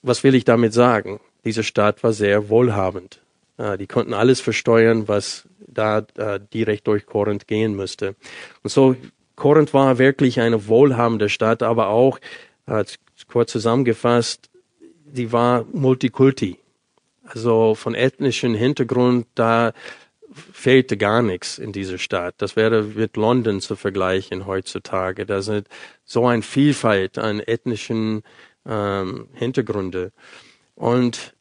Was 0.01 0.23
will 0.23 0.35
ich 0.35 0.45
damit 0.45 0.73
sagen? 0.73 1.19
Diese 1.45 1.63
Stadt 1.63 2.03
war 2.03 2.13
sehr 2.13 2.49
wohlhabend. 2.49 3.21
Äh, 3.57 3.77
die 3.77 3.87
konnten 3.87 4.13
alles 4.13 4.41
versteuern, 4.41 5.07
was 5.07 5.47
da 5.67 6.05
äh, 6.17 6.39
direkt 6.53 6.87
durch 6.87 7.05
Korinth 7.05 7.47
gehen 7.47 7.75
müsste. 7.75 8.15
Und 8.63 8.69
so, 8.69 8.95
Korinth 9.35 9.73
war 9.73 9.97
wirklich 9.97 10.39
eine 10.39 10.67
wohlhabende 10.67 11.29
Stadt, 11.29 11.63
aber 11.63 11.87
auch, 11.87 12.19
äh, 12.67 12.83
kurz 13.27 13.51
zusammengefasst, 13.51 14.49
sie 15.13 15.31
war 15.31 15.65
Multikulti. 15.71 16.57
Also 17.31 17.75
von 17.75 17.93
ethnischen 17.93 18.55
Hintergrund, 18.55 19.27
da 19.35 19.73
fehlte 20.31 20.97
gar 20.97 21.21
nichts 21.21 21.57
in 21.57 21.71
dieser 21.71 21.97
Stadt. 21.97 22.35
Das 22.37 22.55
wäre 22.55 22.83
mit 22.83 23.17
London 23.17 23.61
zu 23.61 23.75
vergleichen 23.75 24.45
heutzutage. 24.45 25.25
Da 25.25 25.41
sind 25.41 25.67
so 26.05 26.27
eine 26.27 26.41
Vielfalt 26.41 27.17
an 27.17 27.39
ethnischen 27.39 28.23
ähm, 28.65 29.27
Hintergründe. 29.33 30.11
Und 30.75 31.33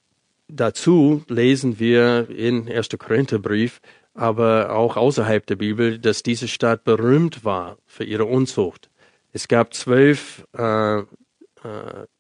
dazu 0.49 1.25
lesen 1.29 1.79
wir 1.79 2.29
in 2.31 2.71
1. 2.71 2.89
Korintherbrief, 2.99 3.81
aber 4.15 4.73
auch 4.73 4.97
außerhalb 4.97 5.47
der 5.47 5.57
Bibel, 5.57 5.99
dass 5.99 6.23
diese 6.23 6.49
Stadt 6.49 6.85
berühmt 6.85 7.45
war 7.45 7.79
für 7.87 8.05
ihre 8.05 8.25
Unzucht. 8.25 8.91
Es 9.33 9.49
gab 9.49 9.75
zwölf 9.75 10.45
äh, 10.57 10.99
äh, 10.99 11.05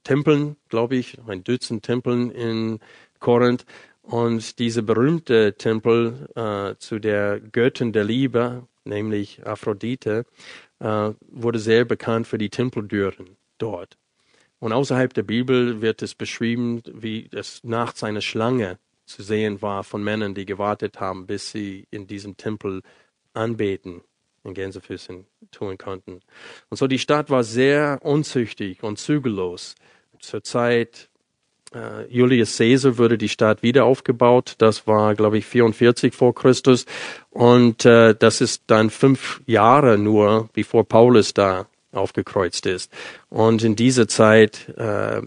Tempeln, 0.04 0.56
glaube 0.68 0.96
ich, 0.96 1.18
ein 1.26 1.42
Dutzend 1.44 1.84
Tempeln 1.84 2.30
in 2.30 2.78
Korinth. 3.20 3.64
Und 4.02 4.58
diese 4.58 4.82
berühmte 4.82 5.54
Tempel 5.58 6.28
äh, 6.34 6.78
zu 6.78 6.98
der 6.98 7.40
Göttin 7.40 7.92
der 7.92 8.04
Liebe, 8.04 8.66
nämlich 8.84 9.46
Aphrodite, 9.46 10.24
äh, 10.80 11.10
wurde 11.28 11.58
sehr 11.58 11.84
bekannt 11.84 12.26
für 12.26 12.38
die 12.38 12.48
Tempeldüren 12.48 13.36
dort. 13.58 13.98
Und 14.60 14.72
außerhalb 14.72 15.12
der 15.14 15.22
Bibel 15.22 15.82
wird 15.82 16.02
es 16.02 16.14
beschrieben, 16.14 16.82
wie 16.92 17.28
es 17.32 17.62
nachts 17.62 18.02
eine 18.02 18.22
Schlange 18.22 18.78
zu 19.04 19.22
sehen 19.22 19.62
war 19.62 19.84
von 19.84 20.02
Männern, 20.02 20.34
die 20.34 20.46
gewartet 20.46 21.00
haben, 21.00 21.26
bis 21.26 21.50
sie 21.50 21.86
in 21.90 22.06
diesem 22.06 22.36
Tempel 22.36 22.82
anbeten, 23.32 24.02
in 24.44 24.54
Gänsefüßen 24.54 25.26
tun 25.50 25.78
konnten. 25.78 26.20
Und 26.68 26.76
so 26.76 26.86
die 26.86 26.98
Stadt 26.98 27.30
war 27.30 27.44
sehr 27.44 28.00
unzüchtig 28.02 28.82
und 28.82 28.98
zügellos. 28.98 29.76
Zur 30.20 30.42
Zeit 30.42 31.07
Julius 32.08 32.56
Caesar 32.56 32.96
wurde 32.96 33.18
die 33.18 33.28
Stadt 33.28 33.62
wieder 33.62 33.84
aufgebaut. 33.84 34.54
Das 34.58 34.86
war, 34.86 35.14
glaube 35.14 35.38
ich, 35.38 35.46
44 35.46 36.14
vor 36.14 36.34
Christus. 36.34 36.86
Und 37.30 37.84
äh, 37.84 38.14
das 38.14 38.40
ist 38.40 38.62
dann 38.68 38.90
fünf 38.90 39.40
Jahre 39.46 39.98
nur, 39.98 40.48
bevor 40.54 40.84
Paulus 40.84 41.34
da 41.34 41.66
aufgekreuzt 41.92 42.66
ist. 42.66 42.90
Und 43.28 43.62
in 43.64 43.76
dieser 43.76 44.08
Zeit 44.08 44.68
äh, 44.76 45.22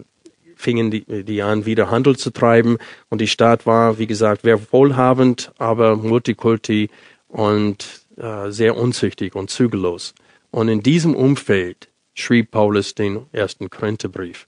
fingen 0.56 0.90
die, 0.90 1.24
die 1.24 1.42
an, 1.42 1.66
wieder 1.66 1.90
Handel 1.90 2.16
zu 2.16 2.30
treiben. 2.30 2.78
Und 3.08 3.20
die 3.20 3.28
Stadt 3.28 3.66
war, 3.66 3.98
wie 3.98 4.06
gesagt, 4.06 4.42
sehr 4.42 4.60
wohlhabend, 4.72 5.52
aber 5.58 5.96
multikulti 5.96 6.90
und 7.28 7.86
äh, 8.16 8.50
sehr 8.50 8.76
unzüchtig 8.76 9.34
und 9.34 9.50
zügellos. 9.50 10.14
Und 10.50 10.68
in 10.68 10.82
diesem 10.82 11.14
Umfeld 11.14 11.88
schrieb 12.14 12.50
Paulus 12.50 12.94
den 12.94 13.26
ersten 13.32 13.70
Korintherbrief. 13.70 14.46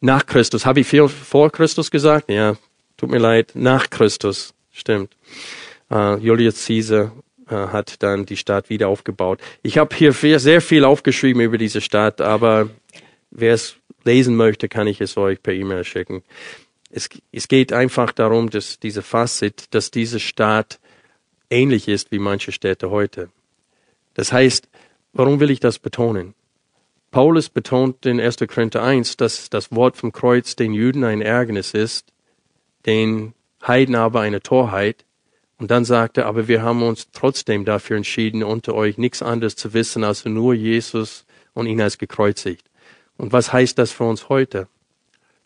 Nach 0.00 0.24
Christus. 0.26 0.64
Habe 0.64 0.80
ich 0.80 0.86
viel 0.86 1.08
vor 1.08 1.50
Christus 1.50 1.90
gesagt? 1.90 2.30
Ja, 2.30 2.56
tut 2.96 3.10
mir 3.10 3.18
leid. 3.18 3.52
Nach 3.54 3.90
Christus. 3.90 4.54
Stimmt. 4.72 5.14
Uh, 5.90 6.16
Julius 6.16 6.66
Caesar 6.66 7.12
uh, 7.50 7.54
hat 7.54 8.02
dann 8.02 8.26
die 8.26 8.36
Stadt 8.36 8.70
wieder 8.70 8.88
aufgebaut. 8.88 9.40
Ich 9.62 9.78
habe 9.78 9.94
hier 9.96 10.12
sehr 10.12 10.60
viel 10.60 10.84
aufgeschrieben 10.84 11.42
über 11.42 11.58
diese 11.58 11.80
Stadt, 11.80 12.20
aber 12.20 12.70
wer 13.30 13.54
es 13.54 13.76
lesen 14.04 14.36
möchte, 14.36 14.68
kann 14.68 14.86
ich 14.86 15.00
es 15.00 15.16
euch 15.16 15.42
per 15.42 15.54
E-Mail 15.54 15.84
schicken. 15.84 16.22
Es, 16.90 17.08
es 17.32 17.48
geht 17.48 17.72
einfach 17.72 18.12
darum, 18.12 18.50
dass 18.50 18.78
diese 18.78 19.02
Fazit, 19.02 19.74
dass 19.74 19.90
diese 19.90 20.20
Stadt 20.20 20.78
ähnlich 21.50 21.88
ist 21.88 22.12
wie 22.12 22.18
manche 22.18 22.52
Städte 22.52 22.90
heute. 22.90 23.30
Das 24.14 24.32
heißt, 24.32 24.68
warum 25.12 25.40
will 25.40 25.50
ich 25.50 25.60
das 25.60 25.78
betonen? 25.78 26.34
Paulus 27.10 27.48
betont 27.48 28.04
in 28.04 28.20
1. 28.20 28.36
Korinther 28.48 28.82
1, 28.82 29.16
dass 29.16 29.48
das 29.48 29.72
Wort 29.72 29.96
vom 29.96 30.12
Kreuz 30.12 30.56
den 30.56 30.74
Juden 30.74 31.04
ein 31.04 31.22
Ärgernis 31.22 31.72
ist, 31.72 32.12
den 32.84 33.32
Heiden 33.66 33.94
aber 33.94 34.20
eine 34.20 34.40
Torheit. 34.40 35.04
Und 35.58 35.70
dann 35.70 35.84
sagt 35.84 36.18
er, 36.18 36.26
aber 36.26 36.48
wir 36.48 36.62
haben 36.62 36.82
uns 36.82 37.08
trotzdem 37.12 37.64
dafür 37.64 37.96
entschieden, 37.96 38.44
unter 38.44 38.74
euch 38.74 38.98
nichts 38.98 39.22
anderes 39.22 39.56
zu 39.56 39.72
wissen, 39.72 40.04
als 40.04 40.24
nur 40.24 40.54
Jesus 40.54 41.24
und 41.54 41.66
ihn 41.66 41.80
als 41.80 41.98
gekreuzigt. 41.98 42.68
Und 43.16 43.32
was 43.32 43.52
heißt 43.52 43.78
das 43.78 43.90
für 43.90 44.04
uns 44.04 44.28
heute? 44.28 44.68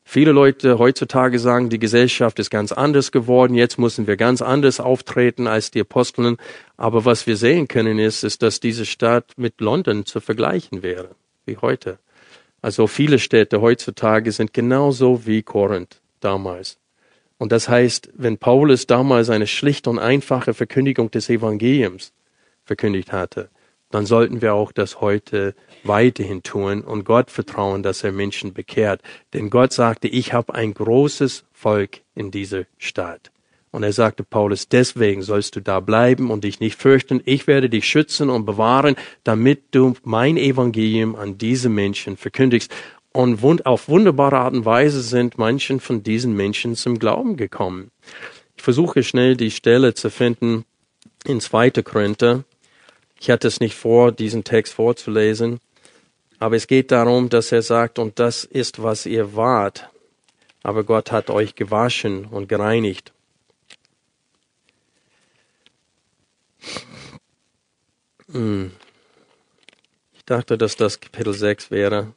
Viele 0.04 0.32
Leute 0.32 0.78
heutzutage 0.78 1.38
sagen, 1.38 1.70
die 1.70 1.78
Gesellschaft 1.78 2.38
ist 2.38 2.50
ganz 2.50 2.72
anders 2.72 3.12
geworden, 3.12 3.54
jetzt 3.54 3.78
müssen 3.78 4.06
wir 4.06 4.16
ganz 4.16 4.42
anders 4.42 4.80
auftreten 4.80 5.46
als 5.46 5.70
die 5.70 5.80
Aposteln. 5.80 6.36
Aber 6.76 7.04
was 7.04 7.26
wir 7.26 7.36
sehen 7.36 7.68
können 7.68 7.98
ist, 7.98 8.24
ist, 8.24 8.42
dass 8.42 8.60
diese 8.60 8.84
Stadt 8.84 9.32
mit 9.36 9.60
London 9.60 10.04
zu 10.04 10.20
vergleichen 10.20 10.82
wäre, 10.82 11.10
wie 11.46 11.56
heute. 11.56 11.98
Also 12.60 12.86
viele 12.86 13.18
Städte 13.18 13.60
heutzutage 13.60 14.30
sind 14.30 14.54
genauso 14.54 15.26
wie 15.26 15.42
Korinth 15.42 16.00
damals. 16.20 16.78
Und 17.38 17.50
das 17.50 17.68
heißt, 17.68 18.10
wenn 18.14 18.38
Paulus 18.38 18.86
damals 18.86 19.28
eine 19.28 19.48
schlichte 19.48 19.90
und 19.90 19.98
einfache 19.98 20.54
Verkündigung 20.54 21.10
des 21.10 21.28
Evangeliums 21.28 22.12
verkündigt 22.64 23.10
hatte, 23.10 23.50
dann 23.90 24.06
sollten 24.06 24.40
wir 24.40 24.54
auch 24.54 24.70
das 24.70 25.00
heute 25.00 25.56
weiterhin 25.82 26.44
tun 26.44 26.82
und 26.82 27.04
Gott 27.04 27.32
vertrauen, 27.32 27.82
dass 27.82 28.04
er 28.04 28.12
Menschen 28.12 28.54
bekehrt. 28.54 29.02
Denn 29.34 29.50
Gott 29.50 29.72
sagte, 29.72 30.06
ich 30.06 30.32
habe 30.32 30.54
ein 30.54 30.72
großes 30.72 31.44
Volk 31.52 32.02
in 32.14 32.30
dieser 32.30 32.64
Stadt. 32.78 33.31
Und 33.72 33.82
er 33.82 33.92
sagte 33.92 34.22
Paulus, 34.22 34.68
deswegen 34.68 35.22
sollst 35.22 35.56
du 35.56 35.60
da 35.60 35.80
bleiben 35.80 36.30
und 36.30 36.44
dich 36.44 36.60
nicht 36.60 36.80
fürchten. 36.80 37.20
Ich 37.24 37.46
werde 37.46 37.68
dich 37.68 37.86
schützen 37.86 38.30
und 38.30 38.44
bewahren, 38.44 38.94
damit 39.24 39.74
du 39.74 39.94
mein 40.04 40.36
Evangelium 40.36 41.16
an 41.16 41.38
diese 41.38 41.68
Menschen 41.68 42.16
verkündigst. 42.16 42.70
Und 43.12 43.66
auf 43.66 43.88
wunderbare 43.88 44.38
Art 44.38 44.54
und 44.54 44.64
Weise 44.64 45.02
sind 45.02 45.38
manchen 45.38 45.80
von 45.80 46.02
diesen 46.02 46.34
Menschen 46.34 46.76
zum 46.76 46.98
Glauben 46.98 47.36
gekommen. 47.36 47.90
Ich 48.56 48.62
versuche 48.62 49.02
schnell 49.02 49.36
die 49.36 49.50
Stelle 49.50 49.94
zu 49.94 50.10
finden 50.10 50.64
in 51.24 51.40
2. 51.40 51.70
Korinther 51.82 52.44
ich 53.22 53.30
hatte 53.30 53.46
es 53.46 53.60
nicht 53.60 53.76
vor, 53.76 54.10
diesen 54.10 54.42
Text 54.42 54.74
vorzulesen, 54.74 55.60
aber 56.40 56.56
es 56.56 56.66
geht 56.66 56.90
darum, 56.90 57.28
dass 57.28 57.52
er 57.52 57.62
sagt, 57.62 58.00
und 58.00 58.18
das 58.18 58.42
ist, 58.42 58.82
was 58.82 59.06
ihr 59.06 59.36
wart, 59.36 59.88
aber 60.64 60.82
Gott 60.82 61.12
hat 61.12 61.30
euch 61.30 61.54
gewaschen 61.54 62.24
und 62.24 62.48
gereinigt. 62.48 63.12
Hm. 68.30 68.72
Ich 70.14 70.24
dachte, 70.24 70.56
dass 70.56 70.76
das 70.76 71.00
Kapitel 71.00 71.34
6 71.34 71.70
wäre, 71.70 72.14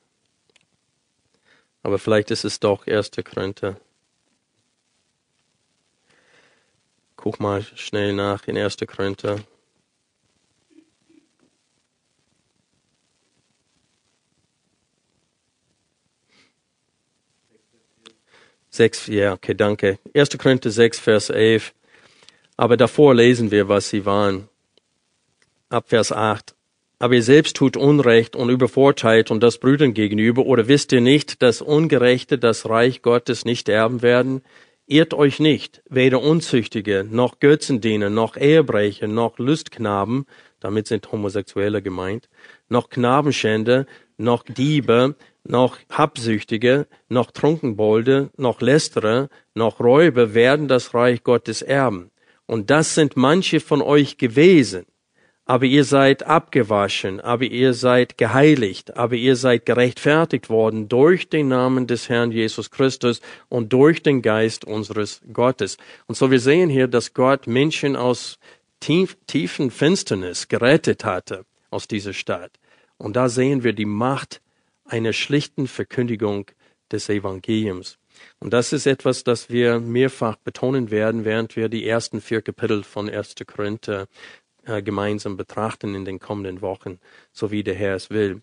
aber 1.84 1.99
vielleicht 1.99 2.31
ist 2.31 2.45
es 2.45 2.60
doch 2.60 2.88
1. 2.88 3.12
Korinther. 3.23 3.79
Guck 7.15 7.39
mal 7.39 7.63
schnell 7.63 8.13
nach 8.13 8.47
in 8.47 8.58
1. 8.58 8.77
Korinther. 8.88 9.39
Sechs, 18.69 19.08
ja, 19.08 19.34
okay, 19.34 19.53
danke. 19.53 19.99
1. 20.13 20.38
Korinther 20.38 20.69
6, 20.69 20.99
Vers 20.99 21.29
11. 21.29 21.73
Aber 22.58 22.78
davor 22.78 23.13
lesen 23.15 23.52
wir, 23.52 23.68
was 23.68 23.89
sie 23.89 24.06
waren. 24.06 24.48
Ab 25.70 25.89
Vers 25.89 26.12
8. 26.12 26.56
Aber 27.00 27.15
ihr 27.15 27.24
selbst 27.24 27.58
tut 27.58 27.76
Unrecht 27.76 28.36
und 28.36 28.50
übervorteilt 28.50 29.30
und 29.30 29.44
das 29.44 29.58
Brüdern 29.58 29.94
gegenüber. 29.94 30.46
Oder 30.46 30.68
wisst 30.68 30.94
ihr 30.94 31.02
nicht, 31.02 31.41
dass 31.41 31.62
Ungerechte 31.62 32.38
das 32.38 32.70
Reich 32.70 33.02
Gottes 33.02 33.44
nicht 33.44 33.68
erben 33.68 34.02
werden? 34.02 34.41
Irrt 34.88 35.15
euch 35.15 35.39
nicht, 35.39 35.82
weder 35.89 36.22
Unzüchtige, 36.22 37.06
noch 37.10 37.39
Götzendiener, 37.39 38.12
noch 38.12 38.38
Ehebrecher, 38.38 39.08
noch 39.08 39.39
Lustknaben, 39.39 40.28
damit 40.60 40.88
sind 40.88 41.12
Homosexuelle 41.12 41.82
gemeint, 41.82 42.30
noch 42.70 42.89
Knabenschänder, 42.89 43.88
noch 44.18 44.44
Diebe, 44.44 45.15
noch 45.44 45.78
Habsüchtige, 45.89 46.86
noch 47.10 47.32
Trunkenbolde, 47.32 48.30
noch 48.38 48.62
Lästerer, 48.62 49.30
noch 49.56 49.80
Räuber 49.80 50.36
werden 50.36 50.68
das 50.68 50.94
Reich 50.94 51.24
Gottes 51.24 51.63
erben. 51.63 52.12
Und 52.47 52.69
das 52.69 52.95
sind 52.95 53.15
manche 53.17 53.60
von 53.60 53.81
euch 53.81 54.17
gewesen. 54.17 54.86
Aber 55.47 55.65
ihr 55.65 55.84
seid 55.84 56.23
abgewaschen, 56.23 57.19
aber 57.21 57.43
ihr 57.43 57.75
seid 57.75 58.17
geheiligt, 58.17 58.97
aber 58.97 59.13
ihr 59.13 59.36
seid 59.36 59.67
gerechtfertigt 59.67 60.49
worden 60.49 60.89
durch 60.89 61.29
den 61.29 61.49
Namen 61.49 61.86
des 61.86 62.10
Herrn 62.10 62.31
Jesus 62.31 62.71
Christus 62.71 63.21
und 63.47 63.71
durch 63.71 64.01
den 64.01 64.23
Geist 64.23 64.65
unseres 64.65 65.21
Gottes. 65.31 65.77
Und 66.08 66.15
so 66.15 66.31
wir 66.31 66.39
sehen 66.39 66.71
hier, 66.71 66.88
dass 66.88 67.13
Gott 67.13 67.45
Menschen 67.45 67.95
aus 67.95 68.39
tief, 68.79 69.17
tiefen 69.27 69.69
Finsternis 69.69 70.47
gerettet 70.47 71.05
hatte 71.05 71.45
aus 71.69 71.88
dieser 71.88 72.13
Stadt. 72.13 72.53
Und 72.97 73.15
da 73.15 73.29
sehen 73.29 73.63
wir 73.63 73.73
die 73.73 73.86
Macht 73.86 74.41
einer 74.86 75.13
schlichten 75.13 75.67
Verkündigung 75.67 76.47
des 76.91 77.10
Evangeliums. 77.10 77.99
Und 78.39 78.54
das 78.54 78.74
ist 78.74 78.86
etwas, 78.86 79.24
das 79.24 79.50
wir 79.50 79.80
mehrfach 79.80 80.36
betonen 80.36 80.91
werden, 80.91 81.26
während 81.26 81.56
wir 81.56 81.69
die 81.69 81.88
ersten 81.88 82.21
vier 82.21 82.41
Kapitel 82.41 82.84
von 82.84 83.10
1. 83.10 83.36
Korinther 83.48 84.08
äh, 84.65 84.82
gemeinsam 84.82 85.38
betrachten 85.38 85.95
in 85.95 86.06
den 86.06 86.19
kommenden 86.19 86.62
Wochen, 86.62 87.00
so 87.32 87.52
wie 87.52 87.63
der 87.63 87.76
Herr 87.76 87.95
es 87.95 88.10
will. 88.10 88.41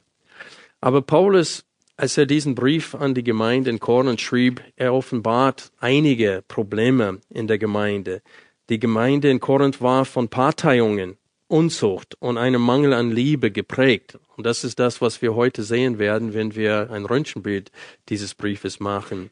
Aber 0.81 1.03
Paulus, 1.03 1.65
als 1.97 2.17
er 2.19 2.27
diesen 2.27 2.55
Brief 2.55 2.95
an 2.95 3.15
die 3.15 3.25
Gemeinde 3.25 3.71
in 3.71 3.81
Korinth 3.81 4.21
schrieb, 4.21 4.63
er 4.77 4.95
offenbart 4.95 5.71
einige 5.79 6.43
Probleme 6.49 7.21
in 7.29 7.47
der 7.47 7.59
Gemeinde. 7.59 8.23
Die 8.71 8.81
Gemeinde 8.81 9.31
in 9.31 9.41
Korinth 9.41 9.81
war 9.81 10.05
von 10.05 10.29
Parteiungen 10.29 11.17
Unzucht 11.53 12.15
und 12.19 12.39
einem 12.39 12.63
Mangel 12.63 12.95
an 12.95 13.11
Liebe 13.11 13.51
geprägt. 13.51 14.19
Und 14.37 14.47
das 14.47 14.65
ist 14.65 14.79
das, 14.79 15.03
was 15.03 15.21
wir 15.21 15.35
heute 15.35 15.63
sehen 15.63 15.99
werden, 15.99 16.33
wenn 16.33 16.55
wir 16.57 16.91
ein 16.91 17.05
Röntgenbild 17.05 17.71
dieses 18.09 18.35
Briefes 18.35 18.81
machen. 18.81 19.31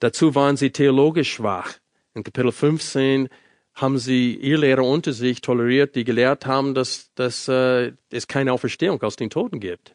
Dazu 0.00 0.34
waren 0.34 0.56
sie 0.56 0.70
theologisch 0.70 1.34
schwach. 1.34 1.74
In 2.14 2.24
Kapitel 2.24 2.52
15 2.52 3.28
haben 3.74 3.98
sie 3.98 4.34
Irrlehrer 4.34 4.84
unter 4.84 5.12
sich 5.12 5.40
toleriert, 5.40 5.94
die 5.94 6.04
gelehrt 6.04 6.46
haben, 6.46 6.74
dass, 6.74 7.12
dass 7.14 7.48
äh, 7.48 7.92
es 8.10 8.26
keine 8.26 8.52
Auferstehung 8.52 9.00
aus 9.02 9.16
den 9.16 9.30
Toten 9.30 9.60
gibt. 9.60 9.94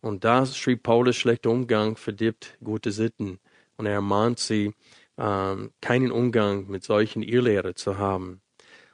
Und 0.00 0.24
da 0.24 0.46
schrieb 0.46 0.82
Paulus, 0.82 1.16
schlechter 1.16 1.50
Umgang 1.50 1.96
verdirbt 1.96 2.56
gute 2.62 2.92
Sitten. 2.92 3.38
Und 3.76 3.86
er 3.86 3.94
ermahnt 3.94 4.38
sie, 4.38 4.72
ähm, 5.18 5.70
keinen 5.80 6.12
Umgang 6.12 6.68
mit 6.68 6.84
solchen 6.84 7.22
Irrlehrer 7.22 7.74
zu 7.74 7.98
haben. 7.98 8.40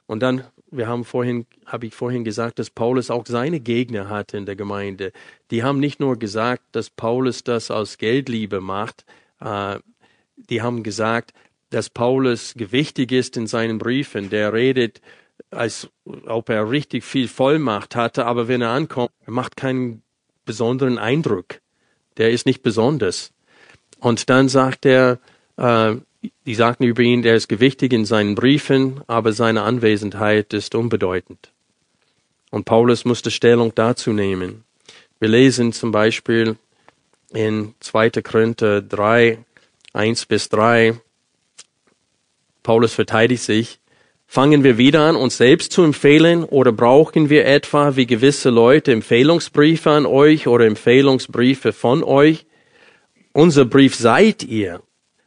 Und 0.07 0.21
dann, 0.21 0.43
wir 0.71 0.87
haben 0.87 1.05
vorhin, 1.05 1.45
habe 1.65 1.85
ich 1.85 1.93
vorhin 1.93 2.23
gesagt, 2.23 2.59
dass 2.59 2.69
Paulus 2.69 3.11
auch 3.11 3.25
seine 3.25 3.59
Gegner 3.59 4.09
hatte 4.09 4.37
in 4.37 4.45
der 4.45 4.55
Gemeinde. 4.55 5.11
Die 5.51 5.63
haben 5.63 5.79
nicht 5.79 5.99
nur 5.99 6.17
gesagt, 6.17 6.63
dass 6.71 6.89
Paulus 6.89 7.43
das 7.43 7.71
aus 7.71 7.97
Geldliebe 7.97 8.59
macht, 8.59 9.05
äh, 9.39 9.79
die 10.35 10.61
haben 10.61 10.83
gesagt, 10.83 11.33
dass 11.69 11.89
Paulus 11.89 12.53
gewichtig 12.55 13.11
ist 13.11 13.37
in 13.37 13.47
seinen 13.47 13.77
Briefen. 13.77 14.29
Der 14.29 14.53
redet, 14.53 15.01
als 15.49 15.89
ob 16.05 16.49
er 16.49 16.69
richtig 16.69 17.03
viel 17.03 17.27
Vollmacht 17.27 17.95
hatte, 17.95 18.25
aber 18.25 18.47
wenn 18.47 18.61
er 18.61 18.69
ankommt, 18.69 19.11
er 19.25 19.31
macht 19.31 19.55
keinen 19.55 20.01
besonderen 20.45 20.97
Eindruck. 20.97 21.61
Der 22.17 22.31
ist 22.31 22.45
nicht 22.45 22.61
besonders. 22.61 23.31
Und 23.99 24.29
dann 24.29 24.49
sagt 24.49 24.85
er, 24.85 25.19
äh, 25.57 25.95
die 26.45 26.55
sagten 26.55 26.83
über 26.83 27.01
ihn, 27.01 27.23
er 27.23 27.35
ist 27.35 27.47
gewichtig 27.47 27.93
in 27.93 28.05
seinen 28.05 28.35
Briefen, 28.35 29.01
aber 29.07 29.33
seine 29.33 29.63
Anwesenheit 29.63 30.53
ist 30.53 30.75
unbedeutend. 30.75 31.51
Und 32.51 32.65
Paulus 32.65 33.05
musste 33.05 33.31
Stellung 33.31 33.73
dazu 33.73 34.11
nehmen. 34.11 34.63
Wir 35.19 35.29
lesen 35.29 35.71
zum 35.71 35.91
Beispiel 35.91 36.57
in 37.33 37.73
2. 37.79 38.09
Korinther 38.21 38.81
3, 38.81 39.39
1 39.93 40.25
bis 40.25 40.47
3, 40.49 40.93
Paulus 42.63 42.93
verteidigt 42.93 43.43
sich, 43.43 43.79
fangen 44.25 44.63
wir 44.63 44.77
wieder 44.77 45.01
an, 45.01 45.17
uns 45.17 45.35
selbst 45.35 45.73
zu 45.73 45.83
empfehlen 45.83 46.45
oder 46.45 46.71
brauchen 46.71 47.29
wir 47.29 47.45
etwa 47.45 47.97
wie 47.97 48.05
gewisse 48.05 48.49
Leute 48.49 48.93
Empfehlungsbriefe 48.93 49.91
an 49.91 50.05
euch 50.05 50.47
oder 50.47 50.65
Empfehlungsbriefe 50.65 51.73
von 51.73 52.03
euch? 52.03 52.45
Unser 53.33 53.65
Brief 53.65 53.95
seid 53.95 54.43
ihr, 54.43 54.81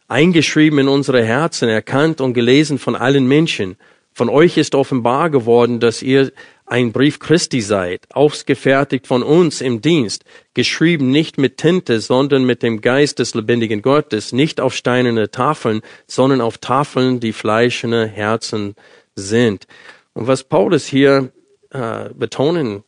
eingeschrieben 0.09 0.79
in 0.79 0.89
unsere 0.89 1.23
Herzen, 1.23 1.69
erkannt 1.69 2.23
und 2.23 2.33
gelesen 2.33 2.79
von 2.79 2.97
allen 2.97 3.27
Menschen. 3.27 3.77
Von 4.13 4.31
euch 4.31 4.57
ist 4.57 4.75
offenbar 4.75 5.29
geworden, 5.29 5.81
dass 5.81 6.01
ihr 6.01 6.33
ein 6.67 6.93
Brief 6.93 7.19
Christi 7.19 7.61
seid, 7.61 8.07
ausgefertigt 8.11 9.07
von 9.07 9.23
uns 9.23 9.61
im 9.61 9.81
Dienst, 9.83 10.25
geschrieben 10.55 11.11
nicht 11.11 11.37
mit 11.37 11.59
Tinte, 11.59 12.01
sondern 12.01 12.45
mit 12.45 12.63
dem 12.63 12.81
Geist 12.81 13.19
des 13.19 13.35
lebendigen 13.35 13.83
Gottes, 13.83 14.33
nicht 14.33 14.61
auf 14.61 14.75
steinerne 14.75 15.31
Tafeln, 15.31 15.83
sondern 16.07 16.41
auf 16.41 16.59
Tafeln, 16.59 17.21
die 17.21 17.33
fleischene 17.33 18.07
Herzen 18.07 18.77
sind. 19.15 19.67
Und 20.15 20.27
was 20.27 20.45
Paulus 20.45 20.87
hier 20.87 21.33
äh, 21.71 22.09
betonen 22.15 22.83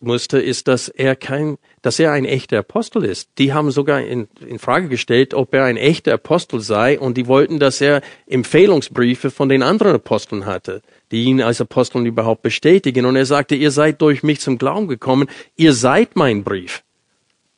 musste, 0.00 0.40
ist, 0.40 0.66
dass 0.66 0.88
er 0.88 1.14
kein, 1.14 1.58
dass 1.82 1.98
er 1.98 2.12
ein 2.12 2.24
echter 2.24 2.58
Apostel 2.60 3.04
ist. 3.04 3.30
Die 3.38 3.52
haben 3.52 3.70
sogar 3.70 4.00
in, 4.00 4.26
in 4.44 4.58
Frage 4.58 4.88
gestellt, 4.88 5.34
ob 5.34 5.54
er 5.54 5.64
ein 5.64 5.76
echter 5.76 6.14
Apostel 6.14 6.60
sei, 6.60 6.98
und 6.98 7.16
die 7.16 7.26
wollten, 7.26 7.58
dass 7.58 7.80
er 7.80 8.00
Empfehlungsbriefe 8.26 9.30
von 9.30 9.48
den 9.48 9.62
anderen 9.62 9.94
Aposteln 9.94 10.46
hatte 10.46 10.82
die 11.10 11.24
ihn 11.24 11.42
als 11.42 11.60
Apostel 11.60 12.06
überhaupt 12.06 12.42
bestätigen. 12.42 13.06
Und 13.06 13.16
er 13.16 13.26
sagte, 13.26 13.54
ihr 13.54 13.70
seid 13.70 14.00
durch 14.02 14.22
mich 14.22 14.40
zum 14.40 14.58
Glauben 14.58 14.88
gekommen, 14.88 15.28
ihr 15.56 15.72
seid 15.72 16.16
mein 16.16 16.44
Brief, 16.44 16.82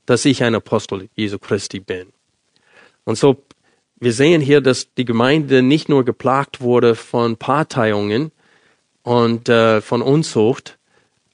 dass 0.07 0.25
ich 0.25 0.43
ein 0.43 0.55
Apostel 0.55 1.09
Jesu 1.15 1.39
Christi 1.39 1.81
bin. 1.81 2.09
Und 3.05 3.17
so, 3.17 3.43
wir 3.99 4.13
sehen 4.13 4.41
hier, 4.41 4.61
dass 4.61 4.95
die 4.95 5.05
Gemeinde 5.05 5.63
nicht 5.63 5.89
nur 5.89 6.05
geplagt 6.05 6.61
wurde 6.61 6.95
von 6.95 7.37
Parteiungen 7.37 8.33
und 9.03 9.49
äh, 9.49 9.81
von 9.81 10.03
Unzucht, 10.03 10.79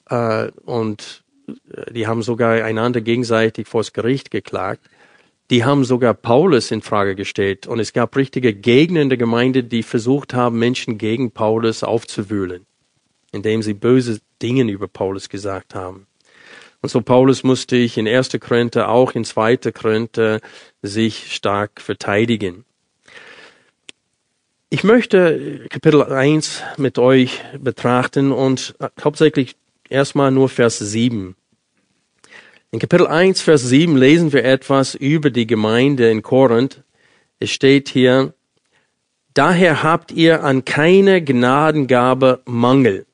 äh, 0.09 0.49
und 0.65 1.23
äh, 1.47 1.93
die 1.93 2.07
haben 2.07 2.21
sogar 2.21 2.63
einander 2.63 3.01
gegenseitig 3.01 3.67
vors 3.67 3.93
Gericht 3.93 4.31
geklagt, 4.31 4.89
die 5.49 5.63
haben 5.63 5.85
sogar 5.85 6.13
Paulus 6.13 6.71
in 6.71 6.81
Frage 6.81 7.15
gestellt. 7.15 7.67
Und 7.67 7.79
es 7.79 7.93
gab 7.93 8.15
richtige 8.15 8.53
Gegner 8.53 9.01
in 9.01 9.09
der 9.09 9.17
Gemeinde, 9.17 9.63
die 9.63 9.83
versucht 9.83 10.33
haben, 10.33 10.59
Menschen 10.59 10.97
gegen 10.97 11.31
Paulus 11.31 11.83
aufzuwühlen, 11.83 12.65
indem 13.31 13.61
sie 13.61 13.73
böse 13.73 14.19
Dinge 14.41 14.69
über 14.69 14.87
Paulus 14.87 15.29
gesagt 15.29 15.73
haben. 15.73 16.07
Und 16.81 16.89
so 16.89 17.01
Paulus 17.01 17.43
musste 17.43 17.75
ich 17.75 17.97
in 17.97 18.07
1. 18.07 18.37
Korinther, 18.39 18.89
auch 18.89 19.13
in 19.13 19.25
2. 19.25 19.57
Korinther 19.73 20.41
sich 20.81 21.33
stark 21.33 21.81
verteidigen. 21.81 22.65
Ich 24.69 24.83
möchte 24.83 25.65
Kapitel 25.69 26.03
1 26.03 26.61
mit 26.75 26.99
euch 26.99 27.41
betrachten 27.57 28.31
und 28.33 28.75
hauptsächlich 29.01 29.55
erstmal 29.89 30.29
nur 30.29 30.49
Vers 30.49 30.77
7. 30.77 31.35
In 32.69 32.79
Kapitel 32.79 33.07
1, 33.07 33.39
Vers 33.39 33.63
7 33.63 33.95
lesen 33.95 34.33
wir 34.33 34.43
etwas 34.43 34.93
über 34.93 35.29
die 35.29 35.47
Gemeinde 35.47 36.11
in 36.11 36.21
Korinth. 36.21 36.83
Es 37.39 37.49
steht 37.49 37.87
hier, 37.87 38.33
daher 39.33 39.83
habt 39.83 40.11
ihr 40.11 40.43
an 40.43 40.65
keine 40.65 41.23
Gnadengabe 41.23 42.41
Mangel, 42.43 43.05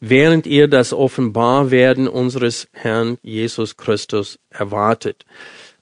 während 0.00 0.46
ihr 0.46 0.68
das 0.68 0.92
Offenbarwerden 0.92 2.08
unseres 2.08 2.68
Herrn 2.72 3.16
Jesus 3.22 3.78
Christus 3.78 4.38
erwartet. 4.50 5.24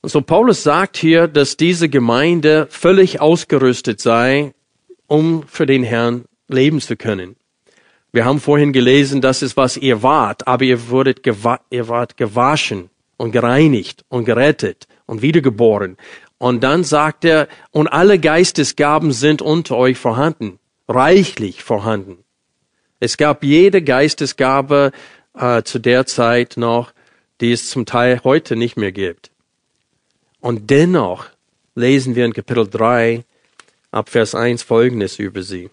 Und 0.00 0.11
so 0.11 0.20
Paulus 0.20 0.62
sagt 0.62 0.96
hier, 0.96 1.26
dass 1.26 1.57
diese 1.57 1.88
Gemeinde 1.88 2.68
völlig 2.70 3.20
ausgerüstet 3.20 4.00
sei, 4.00 4.54
um 5.09 5.42
für 5.48 5.66
den 5.66 5.83
Herrn 5.83 6.26
leben 6.46 6.81
zu 6.81 6.94
können. 6.94 7.35
Wir 8.12 8.24
haben 8.24 8.38
vorhin 8.38 8.72
gelesen, 8.72 9.20
das 9.20 9.42
ist 9.42 9.57
was 9.57 9.76
ihr 9.76 10.04
wart, 10.04 10.46
aber 10.46 10.62
ihr 10.62 10.88
wurdet 10.88 11.26
ihr 11.26 11.88
wart 11.88 12.16
gewaschen 12.16 12.90
und 13.18 13.33
gereinigt 13.33 14.07
und 14.09 14.24
gerettet 14.24 14.87
und 15.04 15.20
wiedergeboren. 15.20 15.98
Und 16.38 16.62
dann 16.62 16.85
sagt 16.85 17.24
er, 17.24 17.48
und 17.70 17.88
alle 17.88 18.18
Geistesgaben 18.18 19.12
sind 19.12 19.42
unter 19.42 19.76
euch 19.76 19.98
vorhanden, 19.98 20.59
reichlich 20.88 21.62
vorhanden. 21.62 22.24
Es 23.00 23.16
gab 23.16 23.44
jede 23.44 23.83
Geistesgabe 23.83 24.92
äh, 25.35 25.62
zu 25.62 25.78
der 25.78 26.07
Zeit 26.07 26.57
noch, 26.57 26.92
die 27.40 27.52
es 27.52 27.68
zum 27.70 27.87
Teil 27.87 28.20
heute 28.24 28.57
nicht 28.57 28.76
mehr 28.76 28.92
gibt. 28.92 29.31
Und 30.40 30.70
dennoch 30.70 31.26
lesen 31.74 32.14
wir 32.14 32.24
in 32.24 32.33
Kapitel 32.33 32.68
3 32.68 33.24
ab 33.90 34.09
Vers 34.09 34.35
1 34.35 34.62
Folgendes 34.62 35.18
über 35.18 35.42
sie. 35.42 35.70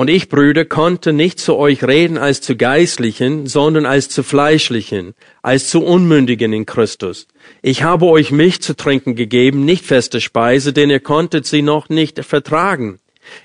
Und 0.00 0.08
ich, 0.08 0.30
Brüder, 0.30 0.64
konnte 0.64 1.12
nicht 1.12 1.38
zu 1.40 1.56
euch 1.56 1.84
reden 1.84 2.16
als 2.16 2.40
zu 2.40 2.56
Geistlichen, 2.56 3.46
sondern 3.46 3.84
als 3.84 4.08
zu 4.08 4.22
Fleischlichen, 4.22 5.12
als 5.42 5.68
zu 5.68 5.84
Unmündigen 5.84 6.54
in 6.54 6.64
Christus. 6.64 7.28
Ich 7.60 7.82
habe 7.82 8.06
euch 8.06 8.30
Milch 8.30 8.62
zu 8.62 8.74
trinken 8.74 9.14
gegeben, 9.14 9.66
nicht 9.66 9.84
feste 9.84 10.22
Speise, 10.22 10.72
denn 10.72 10.88
ihr 10.88 11.00
konntet 11.00 11.44
sie 11.44 11.60
noch 11.60 11.90
nicht 11.90 12.24
vertragen. 12.24 12.98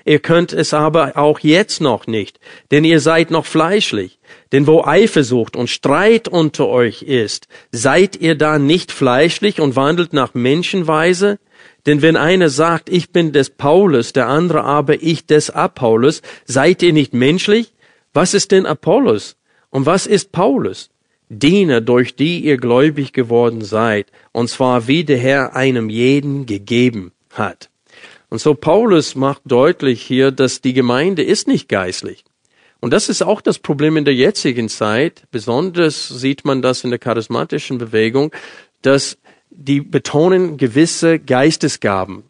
Ihr 0.06 0.18
könnt 0.18 0.54
es 0.54 0.72
aber 0.72 1.18
auch 1.18 1.40
jetzt 1.40 1.82
noch 1.82 2.06
nicht, 2.06 2.40
denn 2.70 2.84
ihr 2.84 3.00
seid 3.00 3.30
noch 3.30 3.44
fleischlich. 3.44 4.18
Denn 4.50 4.66
wo 4.66 4.82
Eifersucht 4.82 5.56
und 5.56 5.68
Streit 5.68 6.26
unter 6.26 6.68
euch 6.68 7.02
ist, 7.02 7.48
seid 7.70 8.16
ihr 8.16 8.34
da 8.34 8.58
nicht 8.58 8.92
fleischlich 8.92 9.60
und 9.60 9.76
wandelt 9.76 10.14
nach 10.14 10.32
Menschenweise? 10.32 11.38
Denn 11.86 12.02
wenn 12.02 12.16
einer 12.16 12.50
sagt, 12.50 12.88
ich 12.88 13.10
bin 13.10 13.32
des 13.32 13.50
Paulus, 13.50 14.12
der 14.12 14.26
andere 14.26 14.64
aber 14.64 15.02
ich 15.02 15.26
des 15.26 15.50
Apollos, 15.50 16.20
seid 16.44 16.82
ihr 16.82 16.92
nicht 16.92 17.14
menschlich? 17.14 17.72
Was 18.12 18.34
ist 18.34 18.50
denn 18.50 18.66
Apollos? 18.66 19.36
Und 19.70 19.86
was 19.86 20.06
ist 20.06 20.32
Paulus? 20.32 20.90
Diener, 21.28 21.80
durch 21.80 22.14
die 22.14 22.40
ihr 22.40 22.56
gläubig 22.56 23.12
geworden 23.12 23.62
seid, 23.62 24.06
und 24.32 24.48
zwar 24.48 24.86
wie 24.86 25.04
der 25.04 25.18
Herr 25.18 25.56
einem 25.56 25.90
jeden 25.90 26.46
gegeben 26.46 27.12
hat. 27.32 27.68
Und 28.28 28.40
so 28.40 28.54
Paulus 28.54 29.14
macht 29.14 29.42
deutlich 29.44 30.02
hier, 30.02 30.30
dass 30.30 30.60
die 30.60 30.72
Gemeinde 30.72 31.22
ist 31.22 31.48
nicht 31.48 31.68
geistlich. 31.68 32.24
Und 32.80 32.92
das 32.92 33.08
ist 33.08 33.22
auch 33.22 33.40
das 33.40 33.58
Problem 33.58 33.96
in 33.96 34.04
der 34.04 34.14
jetzigen 34.14 34.68
Zeit. 34.68 35.24
Besonders 35.30 36.08
sieht 36.08 36.44
man 36.44 36.62
das 36.62 36.84
in 36.84 36.90
der 36.90 36.98
charismatischen 36.98 37.78
Bewegung, 37.78 38.32
dass 38.82 39.18
die 39.56 39.80
betonen 39.80 40.58
gewisse 40.58 41.18
Geistesgaben, 41.18 42.24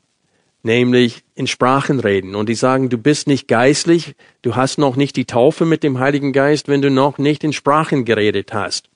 nämlich 0.62 1.24
in 1.34 1.46
Sprachen 1.46 2.00
reden. 2.00 2.34
Und 2.34 2.48
die 2.48 2.54
sagen, 2.54 2.88
du 2.88 2.98
bist 2.98 3.26
nicht 3.26 3.48
geistlich, 3.48 4.14
du 4.42 4.54
hast 4.54 4.78
noch 4.78 4.96
nicht 4.96 5.16
die 5.16 5.24
Taufe 5.24 5.64
mit 5.64 5.82
dem 5.82 5.98
Heiligen 5.98 6.32
Geist, 6.32 6.68
wenn 6.68 6.82
du 6.82 6.90
noch 6.90 7.18
nicht 7.18 7.44
in 7.44 7.52
Sprachen 7.52 8.04
geredet 8.04 8.54
hast. 8.54 8.88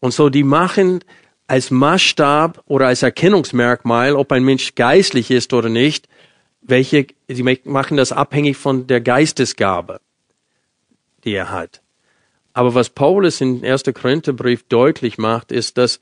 Und 0.00 0.12
so 0.14 0.30
die 0.30 0.42
machen 0.42 1.04
als 1.46 1.70
Maßstab 1.70 2.62
oder 2.66 2.86
als 2.86 3.02
Erkennungsmerkmal, 3.02 4.14
ob 4.14 4.32
ein 4.32 4.44
Mensch 4.44 4.74
geistlich 4.74 5.30
ist 5.30 5.52
oder 5.52 5.68
nicht, 5.68 6.08
welche, 6.62 7.06
sie 7.28 7.58
machen 7.64 7.96
das 7.96 8.12
abhängig 8.12 8.56
von 8.56 8.86
der 8.86 9.00
Geistesgabe, 9.00 10.00
die 11.24 11.32
er 11.32 11.50
hat. 11.50 11.82
Aber 12.52 12.74
was 12.74 12.90
Paulus 12.90 13.40
in 13.40 13.64
1. 13.64 13.84
Korintherbrief 13.94 14.64
deutlich 14.68 15.18
macht, 15.18 15.52
ist, 15.52 15.78
dass 15.78 16.00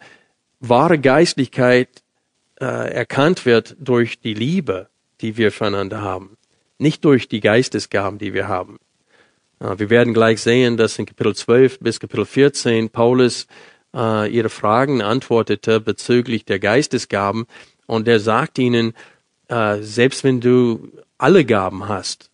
wahre 0.60 0.98
Geistlichkeit 0.98 2.02
äh, 2.60 2.64
erkannt 2.64 3.46
wird 3.46 3.76
durch 3.78 4.20
die 4.20 4.34
Liebe, 4.34 4.88
die 5.20 5.36
wir 5.36 5.52
füreinander 5.52 6.02
haben. 6.02 6.36
nicht 6.80 7.04
durch 7.04 7.26
die 7.28 7.40
Geistesgaben, 7.40 8.18
die 8.18 8.34
wir 8.34 8.46
haben. 8.46 8.78
Wir 9.58 9.90
werden 9.90 10.14
gleich 10.14 10.40
sehen, 10.40 10.76
dass 10.76 10.96
in 10.96 11.06
Kapitel 11.06 11.34
12 11.34 11.80
bis 11.80 11.98
Kapitel 11.98 12.24
14 12.24 12.90
Paulus 12.90 13.48
äh, 13.94 14.30
ihre 14.30 14.48
Fragen 14.48 15.02
antwortete 15.02 15.80
bezüglich 15.80 16.44
der 16.44 16.58
Geistesgaben 16.60 17.46
und 17.86 18.06
er 18.06 18.20
sagt 18.20 18.58
ihnen, 18.58 18.94
äh, 19.48 19.78
selbst 19.80 20.22
wenn 20.22 20.40
du 20.40 20.92
alle 21.16 21.44
Gaben 21.44 21.88
hast 21.88 22.30